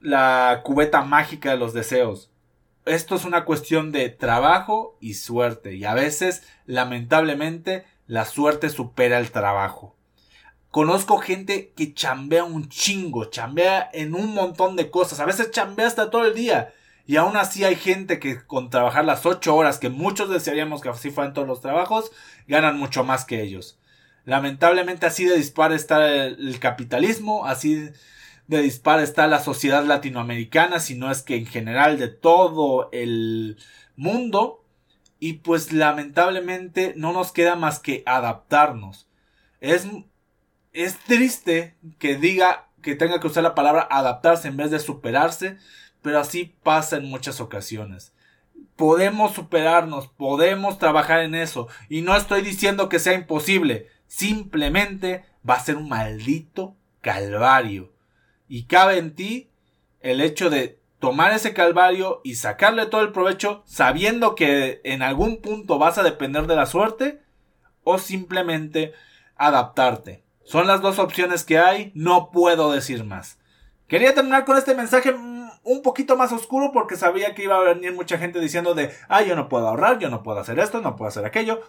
la 0.00 0.60
cubeta 0.64 1.02
mágica 1.02 1.50
de 1.50 1.56
los 1.56 1.74
deseos. 1.74 2.30
Esto 2.86 3.14
es 3.14 3.24
una 3.24 3.44
cuestión 3.44 3.92
de 3.92 4.08
trabajo 4.08 4.96
y 5.00 5.14
suerte. 5.14 5.74
Y 5.74 5.84
a 5.84 5.94
veces, 5.94 6.42
lamentablemente, 6.66 7.84
la 8.06 8.24
suerte 8.24 8.70
supera 8.70 9.18
el 9.18 9.30
trabajo. 9.30 9.94
Conozco 10.70 11.18
gente 11.18 11.72
que 11.76 11.94
chambea 11.94 12.44
un 12.44 12.68
chingo, 12.68 13.26
chambea 13.26 13.90
en 13.92 14.14
un 14.14 14.34
montón 14.34 14.76
de 14.76 14.90
cosas. 14.90 15.20
A 15.20 15.26
veces 15.26 15.50
chambea 15.50 15.86
hasta 15.86 16.10
todo 16.10 16.24
el 16.24 16.34
día. 16.34 16.72
Y 17.06 17.16
aún 17.16 17.36
así 17.36 17.64
hay 17.64 17.74
gente 17.74 18.20
que 18.20 18.44
con 18.44 18.70
trabajar 18.70 19.04
las 19.04 19.26
ocho 19.26 19.56
horas, 19.56 19.78
que 19.78 19.88
muchos 19.88 20.30
desearíamos 20.30 20.80
que 20.80 20.88
así 20.88 21.10
fueran 21.10 21.34
todos 21.34 21.48
los 21.48 21.60
trabajos, 21.60 22.12
ganan 22.46 22.78
mucho 22.78 23.02
más 23.02 23.24
que 23.24 23.42
ellos. 23.42 23.78
Lamentablemente 24.24 25.06
así 25.06 25.24
de 25.24 25.36
dispar 25.36 25.72
está 25.72 26.06
el 26.08 26.58
capitalismo, 26.60 27.46
así 27.46 27.90
de 28.50 28.62
disparo 28.62 29.00
está 29.00 29.28
la 29.28 29.38
sociedad 29.38 29.84
latinoamericana, 29.84 30.80
sino 30.80 31.10
es 31.10 31.22
que 31.22 31.36
en 31.36 31.46
general 31.46 31.98
de 31.98 32.08
todo 32.08 32.88
el 32.92 33.58
mundo. 33.96 34.64
Y 35.20 35.34
pues 35.34 35.72
lamentablemente 35.72 36.94
no 36.96 37.12
nos 37.12 37.30
queda 37.30 37.54
más 37.54 37.78
que 37.78 38.02
adaptarnos. 38.06 39.06
Es, 39.60 39.86
es 40.72 40.98
triste 40.98 41.76
que 41.98 42.16
diga 42.16 42.68
que 42.82 42.96
tenga 42.96 43.20
que 43.20 43.26
usar 43.26 43.42
la 43.42 43.54
palabra 43.54 43.86
adaptarse 43.88 44.48
en 44.48 44.56
vez 44.56 44.70
de 44.70 44.80
superarse, 44.80 45.58
pero 46.02 46.18
así 46.18 46.56
pasa 46.62 46.96
en 46.96 47.04
muchas 47.04 47.40
ocasiones. 47.40 48.12
Podemos 48.74 49.34
superarnos, 49.34 50.08
podemos 50.08 50.78
trabajar 50.78 51.20
en 51.20 51.34
eso, 51.34 51.68
y 51.90 52.00
no 52.00 52.16
estoy 52.16 52.40
diciendo 52.40 52.88
que 52.88 52.98
sea 52.98 53.12
imposible, 53.12 53.88
simplemente 54.06 55.26
va 55.48 55.54
a 55.54 55.60
ser 55.60 55.76
un 55.76 55.90
maldito 55.90 56.74
calvario. 57.02 57.92
Y 58.50 58.64
cabe 58.64 58.98
en 58.98 59.14
ti 59.14 59.48
el 60.00 60.20
hecho 60.20 60.50
de 60.50 60.80
tomar 60.98 61.32
ese 61.32 61.54
calvario 61.54 62.20
y 62.24 62.34
sacarle 62.34 62.84
todo 62.86 63.02
el 63.02 63.12
provecho 63.12 63.62
sabiendo 63.64 64.34
que 64.34 64.80
en 64.82 65.02
algún 65.02 65.40
punto 65.40 65.78
vas 65.78 65.98
a 65.98 66.02
depender 66.02 66.48
de 66.48 66.56
la 66.56 66.66
suerte 66.66 67.22
o 67.84 67.98
simplemente 67.98 68.92
adaptarte. 69.36 70.24
Son 70.42 70.66
las 70.66 70.80
dos 70.80 70.98
opciones 70.98 71.44
que 71.44 71.60
hay, 71.60 71.92
no 71.94 72.32
puedo 72.32 72.72
decir 72.72 73.04
más. 73.04 73.38
Quería 73.86 74.16
terminar 74.16 74.44
con 74.44 74.56
este 74.56 74.74
mensaje 74.74 75.14
un 75.14 75.82
poquito 75.84 76.16
más 76.16 76.32
oscuro 76.32 76.72
porque 76.72 76.96
sabía 76.96 77.36
que 77.36 77.44
iba 77.44 77.56
a 77.56 77.72
venir 77.72 77.94
mucha 77.94 78.18
gente 78.18 78.40
diciendo 78.40 78.74
de, 78.74 78.90
ah, 79.08 79.22
yo 79.22 79.36
no 79.36 79.48
puedo 79.48 79.68
ahorrar, 79.68 80.00
yo 80.00 80.10
no 80.10 80.24
puedo 80.24 80.40
hacer 80.40 80.58
esto, 80.58 80.80
no 80.80 80.96
puedo 80.96 81.08
hacer 81.08 81.24
aquello. 81.24 81.60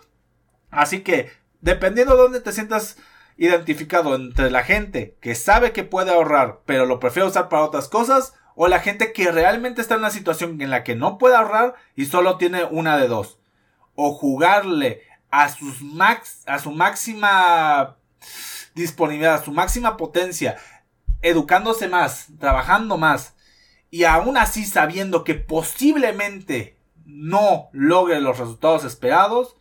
Así 0.71 1.01
que, 1.01 1.29
dependiendo 1.59 2.15
de 2.15 2.23
dónde 2.23 2.41
te 2.41 2.51
sientas 2.51 2.97
identificado 3.41 4.13
entre 4.13 4.51
la 4.51 4.63
gente 4.63 5.17
que 5.19 5.33
sabe 5.33 5.71
que 5.71 5.83
puede 5.83 6.11
ahorrar, 6.11 6.59
pero 6.67 6.85
lo 6.85 6.99
prefiere 6.99 7.27
usar 7.27 7.49
para 7.49 7.63
otras 7.63 7.87
cosas, 7.87 8.35
o 8.53 8.67
la 8.67 8.79
gente 8.79 9.13
que 9.13 9.31
realmente 9.31 9.81
está 9.81 9.95
en 9.95 10.01
una 10.01 10.11
situación 10.11 10.61
en 10.61 10.69
la 10.69 10.83
que 10.83 10.95
no 10.95 11.17
puede 11.17 11.35
ahorrar 11.35 11.73
y 11.95 12.05
solo 12.05 12.37
tiene 12.37 12.65
una 12.65 12.97
de 12.97 13.07
dos. 13.07 13.39
O 13.95 14.13
jugarle 14.13 15.01
a 15.31 15.49
sus 15.49 15.81
max, 15.81 16.43
a 16.45 16.59
su 16.59 16.69
máxima 16.69 17.97
disponibilidad, 18.75 19.33
a 19.33 19.43
su 19.43 19.51
máxima 19.51 19.97
potencia, 19.97 20.57
educándose 21.23 21.87
más, 21.87 22.27
trabajando 22.39 22.97
más, 22.97 23.33
y 23.89 24.03
aún 24.03 24.37
así 24.37 24.65
sabiendo 24.65 25.23
que 25.23 25.33
posiblemente 25.33 26.77
no 27.05 27.69
logre 27.71 28.21
los 28.21 28.37
resultados 28.37 28.83
esperados, 28.83 29.55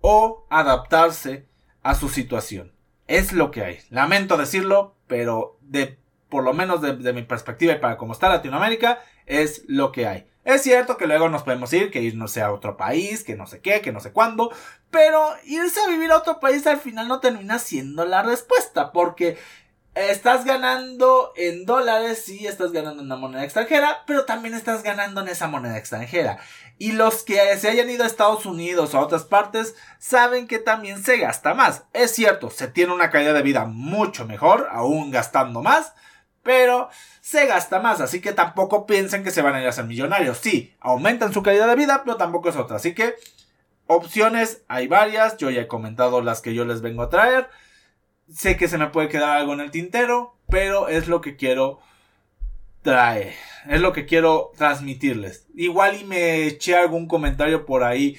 o 0.00 0.46
adaptarse 0.48 1.48
a 1.82 1.96
su 1.96 2.08
situación. 2.08 2.75
Es 3.06 3.32
lo 3.32 3.50
que 3.50 3.64
hay. 3.64 3.78
Lamento 3.90 4.36
decirlo, 4.36 4.94
pero 5.06 5.58
de 5.60 5.98
por 6.28 6.42
lo 6.42 6.52
menos 6.52 6.80
de, 6.82 7.12
mi 7.12 7.22
perspectiva 7.22 7.72
y 7.72 7.78
para 7.78 7.96
cómo 7.96 8.12
está 8.12 8.28
Latinoamérica, 8.28 8.98
es 9.26 9.64
lo 9.68 9.92
que 9.92 10.06
hay. 10.06 10.26
Es 10.44 10.62
cierto 10.62 10.96
que 10.96 11.06
luego 11.06 11.28
nos 11.28 11.42
podemos 11.42 11.72
ir, 11.72 11.90
que 11.90 12.02
irnos 12.02 12.36
a 12.36 12.52
otro 12.52 12.76
país, 12.76 13.24
que 13.24 13.36
no 13.36 13.46
sé 13.46 13.60
qué, 13.60 13.80
que 13.80 13.92
no 13.92 14.00
sé 14.00 14.12
cuándo, 14.12 14.52
pero 14.90 15.34
irse 15.44 15.80
a 15.80 15.88
vivir 15.88 16.10
a 16.10 16.18
otro 16.18 16.38
país 16.40 16.66
al 16.66 16.78
final 16.78 17.08
no 17.08 17.20
termina 17.20 17.58
siendo 17.58 18.04
la 18.04 18.22
respuesta, 18.22 18.92
porque 18.92 19.38
estás 19.96 20.44
ganando 20.44 21.32
en 21.36 21.64
dólares, 21.64 22.22
sí, 22.24 22.46
estás 22.46 22.70
ganando 22.70 23.00
en 23.00 23.06
una 23.06 23.16
moneda 23.16 23.44
extranjera, 23.44 24.04
pero 24.06 24.26
también 24.26 24.54
estás 24.54 24.82
ganando 24.82 25.22
en 25.22 25.28
esa 25.28 25.48
moneda 25.48 25.78
extranjera. 25.78 26.38
Y 26.78 26.92
los 26.92 27.22
que 27.22 27.56
se 27.56 27.70
hayan 27.70 27.88
ido 27.88 28.04
a 28.04 28.06
Estados 28.06 28.44
Unidos 28.44 28.92
o 28.92 28.98
a 28.98 29.00
otras 29.00 29.24
partes 29.24 29.74
saben 29.98 30.46
que 30.46 30.58
también 30.58 31.02
se 31.02 31.16
gasta 31.16 31.54
más. 31.54 31.84
Es 31.94 32.14
cierto, 32.14 32.50
se 32.50 32.68
tiene 32.68 32.92
una 32.92 33.08
calidad 33.10 33.32
de 33.32 33.40
vida 33.40 33.64
mucho 33.64 34.26
mejor, 34.26 34.68
aún 34.70 35.10
gastando 35.10 35.62
más, 35.62 35.94
pero 36.42 36.90
se 37.22 37.46
gasta 37.46 37.80
más, 37.80 38.02
así 38.02 38.20
que 38.20 38.34
tampoco 38.34 38.84
piensen 38.84 39.24
que 39.24 39.30
se 39.30 39.40
van 39.40 39.54
a 39.54 39.62
ir 39.62 39.66
a 39.66 39.72
ser 39.72 39.86
millonarios. 39.86 40.36
Sí, 40.36 40.76
aumentan 40.80 41.32
su 41.32 41.42
calidad 41.42 41.68
de 41.68 41.74
vida, 41.74 42.02
pero 42.04 42.18
tampoco 42.18 42.50
es 42.50 42.56
otra. 42.56 42.76
Así 42.76 42.94
que 42.94 43.14
opciones 43.86 44.62
hay 44.68 44.88
varias, 44.88 45.38
yo 45.38 45.48
ya 45.48 45.62
he 45.62 45.66
comentado 45.66 46.20
las 46.20 46.42
que 46.42 46.52
yo 46.52 46.66
les 46.66 46.82
vengo 46.82 47.02
a 47.02 47.08
traer. 47.08 47.48
Sé 48.32 48.56
que 48.56 48.68
se 48.68 48.78
me 48.78 48.88
puede 48.88 49.08
quedar 49.08 49.36
algo 49.36 49.52
en 49.52 49.60
el 49.60 49.70
tintero, 49.70 50.36
pero 50.48 50.88
es 50.88 51.08
lo 51.08 51.20
que 51.20 51.36
quiero 51.36 51.78
traer. 52.82 53.34
Es 53.68 53.80
lo 53.80 53.92
que 53.92 54.06
quiero 54.06 54.52
transmitirles. 54.56 55.46
Igual 55.54 56.00
y 56.00 56.04
me 56.04 56.46
eché 56.46 56.76
algún 56.76 57.08
comentario 57.08 57.66
por 57.66 57.84
ahí 57.84 58.16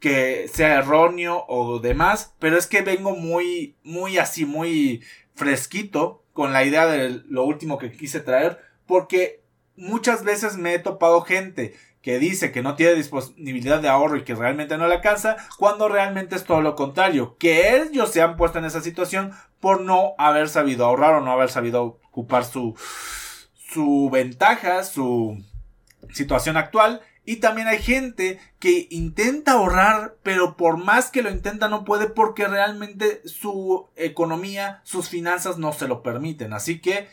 que 0.00 0.48
sea 0.48 0.78
erróneo 0.78 1.44
o 1.46 1.78
demás, 1.78 2.34
pero 2.40 2.58
es 2.58 2.66
que 2.66 2.82
vengo 2.82 3.14
muy, 3.14 3.76
muy 3.84 4.18
así, 4.18 4.44
muy 4.44 5.02
fresquito 5.34 6.24
con 6.32 6.52
la 6.52 6.64
idea 6.64 6.86
de 6.86 7.22
lo 7.28 7.44
último 7.44 7.78
que 7.78 7.92
quise 7.92 8.18
traer, 8.20 8.58
porque 8.86 9.42
muchas 9.76 10.24
veces 10.24 10.56
me 10.56 10.74
he 10.74 10.78
topado 10.80 11.22
gente 11.22 11.74
que 12.02 12.18
dice 12.18 12.50
que 12.50 12.62
no 12.62 12.74
tiene 12.74 12.94
disponibilidad 12.94 13.80
de 13.80 13.88
ahorro 13.88 14.16
y 14.16 14.24
que 14.24 14.34
realmente 14.34 14.76
no 14.76 14.88
le 14.88 14.96
alcanza, 14.96 15.36
cuando 15.56 15.88
realmente 15.88 16.34
es 16.34 16.44
todo 16.44 16.60
lo 16.60 16.74
contrario, 16.74 17.36
que 17.38 17.76
ellos 17.76 18.10
se 18.10 18.20
han 18.20 18.36
puesto 18.36 18.58
en 18.58 18.64
esa 18.64 18.82
situación 18.82 19.32
por 19.60 19.80
no 19.80 20.14
haber 20.18 20.48
sabido 20.48 20.84
ahorrar 20.84 21.14
o 21.14 21.20
no 21.20 21.30
haber 21.30 21.48
sabido 21.48 21.84
ocupar 21.84 22.44
su, 22.44 22.76
su 23.54 24.10
ventaja, 24.12 24.82
su 24.82 25.42
situación 26.12 26.56
actual. 26.56 27.00
Y 27.24 27.36
también 27.36 27.68
hay 27.68 27.78
gente 27.78 28.40
que 28.58 28.88
intenta 28.90 29.52
ahorrar, 29.52 30.16
pero 30.24 30.56
por 30.56 30.76
más 30.76 31.08
que 31.08 31.22
lo 31.22 31.30
intenta 31.30 31.68
no 31.68 31.84
puede 31.84 32.08
porque 32.08 32.48
realmente 32.48 33.22
su 33.24 33.88
economía, 33.94 34.80
sus 34.82 35.08
finanzas 35.08 35.56
no 35.56 35.72
se 35.72 35.86
lo 35.86 36.02
permiten. 36.02 36.52
Así 36.52 36.80
que 36.80 37.08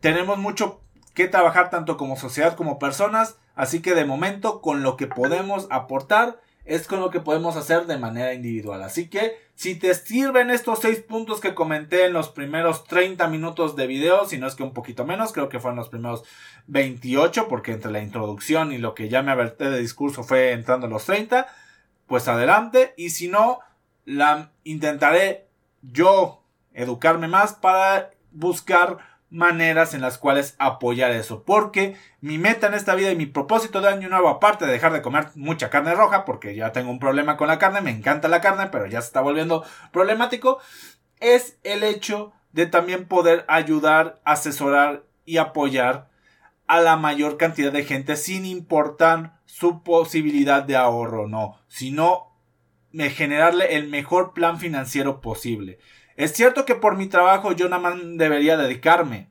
tenemos 0.00 0.38
mucho 0.38 0.80
que 1.14 1.28
trabajar 1.28 1.70
tanto 1.70 1.96
como 1.96 2.16
sociedad 2.16 2.56
como 2.56 2.80
personas 2.80 3.36
Así 3.54 3.80
que 3.80 3.94
de 3.94 4.04
momento 4.04 4.60
con 4.60 4.82
lo 4.82 4.96
que 4.96 5.06
podemos 5.06 5.66
aportar 5.70 6.40
es 6.64 6.86
con 6.86 7.00
lo 7.00 7.10
que 7.10 7.20
podemos 7.20 7.56
hacer 7.56 7.86
de 7.86 7.98
manera 7.98 8.32
individual. 8.32 8.82
Así 8.82 9.08
que 9.08 9.36
si 9.54 9.74
te 9.74 9.94
sirven 9.94 10.50
estos 10.50 10.80
seis 10.80 11.00
puntos 11.00 11.40
que 11.40 11.54
comenté 11.54 12.06
en 12.06 12.14
los 12.14 12.30
primeros 12.30 12.84
30 12.84 13.28
minutos 13.28 13.76
de 13.76 13.86
video, 13.86 14.26
si 14.26 14.38
no 14.38 14.46
es 14.46 14.54
que 14.54 14.62
un 14.62 14.72
poquito 14.72 15.04
menos, 15.04 15.32
creo 15.32 15.48
que 15.48 15.60
fueron 15.60 15.76
los 15.76 15.90
primeros 15.90 16.24
28 16.66 17.48
porque 17.48 17.72
entre 17.72 17.92
la 17.92 18.02
introducción 18.02 18.72
y 18.72 18.78
lo 18.78 18.94
que 18.94 19.08
ya 19.08 19.22
me 19.22 19.32
averté 19.32 19.70
de 19.70 19.78
discurso 19.78 20.24
fue 20.24 20.52
entrando 20.52 20.88
los 20.88 21.04
30, 21.04 21.46
pues 22.06 22.28
adelante 22.28 22.94
y 22.96 23.10
si 23.10 23.28
no, 23.28 23.60
la 24.06 24.50
intentaré 24.64 25.46
yo 25.82 26.42
educarme 26.72 27.28
más 27.28 27.52
para 27.52 28.10
buscar 28.32 28.98
maneras 29.30 29.94
en 29.94 30.00
las 30.00 30.18
cuales 30.18 30.54
apoyar 30.58 31.10
eso. 31.12 31.42
Porque 31.44 31.96
mi 32.20 32.38
meta 32.38 32.68
en 32.68 32.74
esta 32.74 32.94
vida 32.94 33.10
y 33.10 33.16
mi 33.16 33.26
propósito 33.26 33.80
de 33.80 33.88
año 33.88 34.08
nuevo, 34.08 34.28
aparte 34.28 34.66
de 34.66 34.72
dejar 34.72 34.92
de 34.92 35.02
comer 35.02 35.28
mucha 35.34 35.70
carne 35.70 35.94
roja, 35.94 36.24
porque 36.24 36.54
ya 36.54 36.72
tengo 36.72 36.90
un 36.90 36.98
problema 36.98 37.36
con 37.36 37.48
la 37.48 37.58
carne, 37.58 37.80
me 37.80 37.90
encanta 37.90 38.28
la 38.28 38.40
carne, 38.40 38.68
pero 38.68 38.86
ya 38.86 39.00
se 39.00 39.08
está 39.08 39.20
volviendo 39.20 39.64
problemático, 39.92 40.58
es 41.20 41.58
el 41.64 41.82
hecho 41.82 42.32
de 42.52 42.66
también 42.66 43.06
poder 43.06 43.44
ayudar, 43.48 44.20
asesorar 44.24 45.04
y 45.24 45.38
apoyar 45.38 46.08
a 46.66 46.80
la 46.80 46.96
mayor 46.96 47.36
cantidad 47.36 47.72
de 47.72 47.84
gente 47.84 48.16
sin 48.16 48.46
importar 48.46 49.40
su 49.44 49.82
posibilidad 49.82 50.62
de 50.62 50.76
ahorro 50.76 51.24
o 51.24 51.28
no, 51.28 51.58
sino 51.68 52.32
generarle 52.92 53.76
el 53.76 53.88
mejor 53.88 54.32
plan 54.32 54.58
financiero 54.58 55.20
posible. 55.20 55.78
Es 56.16 56.32
cierto 56.32 56.64
que 56.64 56.74
por 56.74 56.96
mi 56.96 57.06
trabajo 57.06 57.52
yo 57.52 57.68
nada 57.68 57.82
más 57.82 57.94
debería 58.16 58.56
dedicarme 58.56 59.30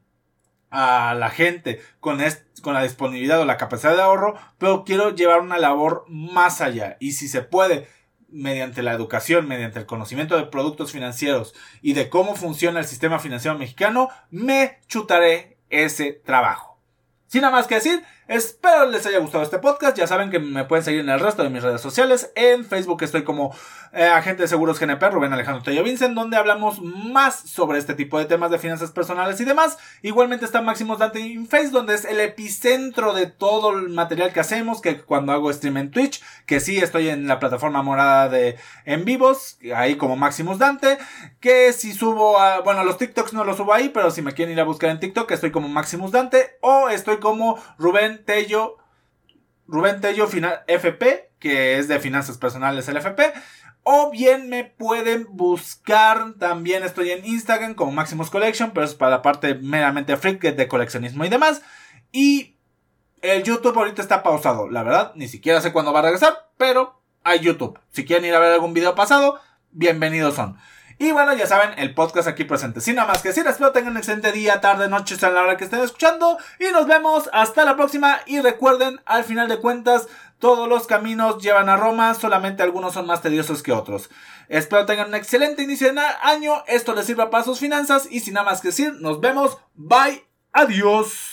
a 0.69 1.13
la 1.13 1.29
gente 1.29 1.81
con, 1.99 2.19
con 2.61 2.73
la 2.73 2.83
disponibilidad 2.83 3.39
o 3.39 3.45
la 3.45 3.57
capacidad 3.57 3.95
de 3.95 4.01
ahorro, 4.01 4.35
pero 4.57 4.83
quiero 4.83 5.11
llevar 5.11 5.41
una 5.41 5.59
labor 5.59 6.05
más 6.07 6.61
allá. 6.61 6.97
Y 6.99 7.11
si 7.11 7.27
se 7.27 7.41
puede, 7.41 7.87
mediante 8.27 8.81
la 8.81 8.93
educación, 8.93 9.47
mediante 9.47 9.79
el 9.79 9.85
conocimiento 9.85 10.35
de 10.35 10.47
productos 10.47 10.91
financieros 10.91 11.53
y 11.81 11.93
de 11.93 12.09
cómo 12.09 12.35
funciona 12.35 12.79
el 12.79 12.85
sistema 12.85 13.19
financiero 13.19 13.57
mexicano, 13.57 14.09
me 14.31 14.79
chutaré 14.87 15.59
ese 15.69 16.11
trabajo. 16.13 16.72
Sin 17.33 17.41
nada 17.41 17.55
más 17.55 17.65
que 17.65 17.73
decir, 17.73 18.03
espero 18.27 18.85
les 18.85 19.07
haya 19.07 19.17
gustado 19.17 19.43
este 19.43 19.57
podcast. 19.57 19.97
Ya 19.97 20.05
saben 20.05 20.29
que 20.29 20.37
me 20.37 20.65
pueden 20.65 20.85
seguir 20.85 20.99
en 20.99 21.09
el 21.09 21.19
resto 21.19 21.41
de 21.41 21.49
mis 21.49 21.63
redes 21.63 21.81
sociales. 21.81 22.31
En 22.35 22.63
Facebook 22.63 23.01
estoy 23.01 23.23
como 23.23 23.55
eh, 23.91 24.05
agente 24.05 24.43
de 24.43 24.47
seguros 24.47 24.79
GNP, 24.79 25.01
Rubén 25.09 25.33
Alejandro 25.33 25.63
Tello 25.63 25.83
Vincent, 25.83 26.13
donde 26.13 26.37
hablamos 26.37 26.79
más 26.83 27.39
sobre 27.39 27.79
este 27.79 27.95
tipo 27.95 28.19
de 28.19 28.25
temas 28.25 28.51
de 28.51 28.59
finanzas 28.59 28.91
personales 28.91 29.41
y 29.41 29.45
demás. 29.45 29.79
Igualmente 30.03 30.45
está 30.45 30.61
Máximos 30.61 30.99
Dante 30.99 31.21
en 31.21 31.47
Face, 31.47 31.69
donde 31.69 31.95
es 31.95 32.05
el 32.05 32.19
epicentro 32.19 33.15
de 33.15 33.25
todo 33.25 33.71
el 33.71 33.89
material 33.89 34.31
que 34.31 34.39
hacemos, 34.39 34.79
que 34.79 35.01
cuando 35.01 35.31
hago 35.31 35.51
stream 35.51 35.77
en 35.77 35.89
Twitch, 35.89 36.21
que 36.45 36.59
sí 36.59 36.77
estoy 36.77 37.09
en 37.09 37.27
la 37.27 37.39
plataforma 37.39 37.81
morada 37.81 38.29
de 38.29 38.57
en 38.85 39.05
vivos, 39.05 39.57
ahí 39.75 39.95
como 39.95 40.17
Máximos 40.17 40.59
Dante, 40.59 40.99
que 41.39 41.73
si 41.73 41.93
subo 41.93 42.39
a, 42.39 42.59
bueno, 42.59 42.83
los 42.83 42.99
TikToks 42.99 43.33
no 43.33 43.43
los 43.43 43.57
subo 43.57 43.73
ahí, 43.73 43.89
pero 43.89 44.11
si 44.11 44.21
me 44.21 44.33
quieren 44.33 44.53
ir 44.53 44.61
a 44.61 44.65
buscar 44.65 44.91
en 44.91 44.99
TikTok, 44.99 45.31
estoy 45.31 45.49
como 45.49 45.67
Maximus 45.67 46.11
Dante, 46.11 46.57
o 46.61 46.89
estoy 46.89 47.22
como 47.23 47.57
Rubén 47.79 48.25
Tello, 48.25 48.77
Rubén 49.65 50.01
Tello 50.01 50.27
FP, 50.67 51.31
que 51.39 51.79
es 51.79 51.87
de 51.87 51.99
finanzas 51.99 52.37
personales 52.37 52.87
el 52.89 52.97
FP. 52.97 53.33
O 53.83 54.11
bien 54.11 54.49
me 54.49 54.65
pueden 54.65 55.27
buscar, 55.29 56.33
también 56.37 56.83
estoy 56.83 57.11
en 57.11 57.25
Instagram 57.25 57.75
como 57.75 57.93
Maximus 57.93 58.29
Collection, 58.29 58.71
pero 58.71 58.85
es 58.85 58.93
para 58.93 59.11
la 59.11 59.21
parte 59.21 59.55
meramente 59.55 60.17
freak 60.17 60.41
de 60.41 60.67
coleccionismo 60.67 61.23
y 61.23 61.29
demás. 61.29 61.61
Y 62.11 62.57
el 63.21 63.43
YouTube 63.43 63.77
ahorita 63.77 64.01
está 64.01 64.21
pausado, 64.21 64.69
la 64.69 64.83
verdad, 64.83 65.13
ni 65.15 65.29
siquiera 65.29 65.61
sé 65.61 65.71
cuándo 65.71 65.93
va 65.93 65.99
a 65.99 66.03
regresar, 66.03 66.49
pero 66.57 67.01
hay 67.23 67.39
YouTube. 67.39 67.79
Si 67.91 68.05
quieren 68.05 68.25
ir 68.25 68.35
a 68.35 68.39
ver 68.39 68.53
algún 68.53 68.73
video 68.73 68.95
pasado, 68.95 69.39
bienvenidos 69.71 70.35
son. 70.35 70.57
Y 70.97 71.11
bueno, 71.11 71.33
ya 71.33 71.47
saben, 71.47 71.77
el 71.77 71.93
podcast 71.93 72.27
aquí 72.27 72.43
presente. 72.43 72.81
Sin 72.81 72.95
nada 72.95 73.07
más 73.07 73.21
que 73.21 73.29
decir, 73.29 73.45
espero 73.47 73.71
tengan 73.71 73.91
un 73.91 73.97
excelente 73.97 74.31
día, 74.31 74.61
tarde, 74.61 74.87
noche, 74.87 75.17
a 75.21 75.29
la 75.29 75.41
hora 75.41 75.57
que 75.57 75.65
estén 75.65 75.81
escuchando. 75.81 76.37
Y 76.59 76.71
nos 76.71 76.87
vemos 76.87 77.29
hasta 77.33 77.65
la 77.65 77.75
próxima. 77.75 78.19
Y 78.25 78.39
recuerden, 78.39 79.01
al 79.05 79.23
final 79.23 79.47
de 79.47 79.59
cuentas, 79.59 80.07
todos 80.39 80.67
los 80.67 80.87
caminos 80.87 81.41
llevan 81.41 81.69
a 81.69 81.77
Roma, 81.77 82.13
solamente 82.13 82.63
algunos 82.63 82.93
son 82.93 83.07
más 83.07 83.21
tediosos 83.21 83.63
que 83.63 83.71
otros. 83.71 84.09
Espero 84.49 84.85
tengan 84.85 85.07
un 85.07 85.15
excelente 85.15 85.63
inicio 85.63 85.91
de 85.91 86.01
año, 86.21 86.63
esto 86.67 86.93
les 86.93 87.05
sirva 87.05 87.29
para 87.29 87.43
sus 87.43 87.59
finanzas. 87.59 88.07
Y 88.11 88.19
sin 88.19 88.33
nada 88.33 88.45
más 88.49 88.61
que 88.61 88.67
decir, 88.69 88.93
nos 88.99 89.19
vemos. 89.21 89.57
Bye, 89.73 90.25
adiós. 90.51 91.32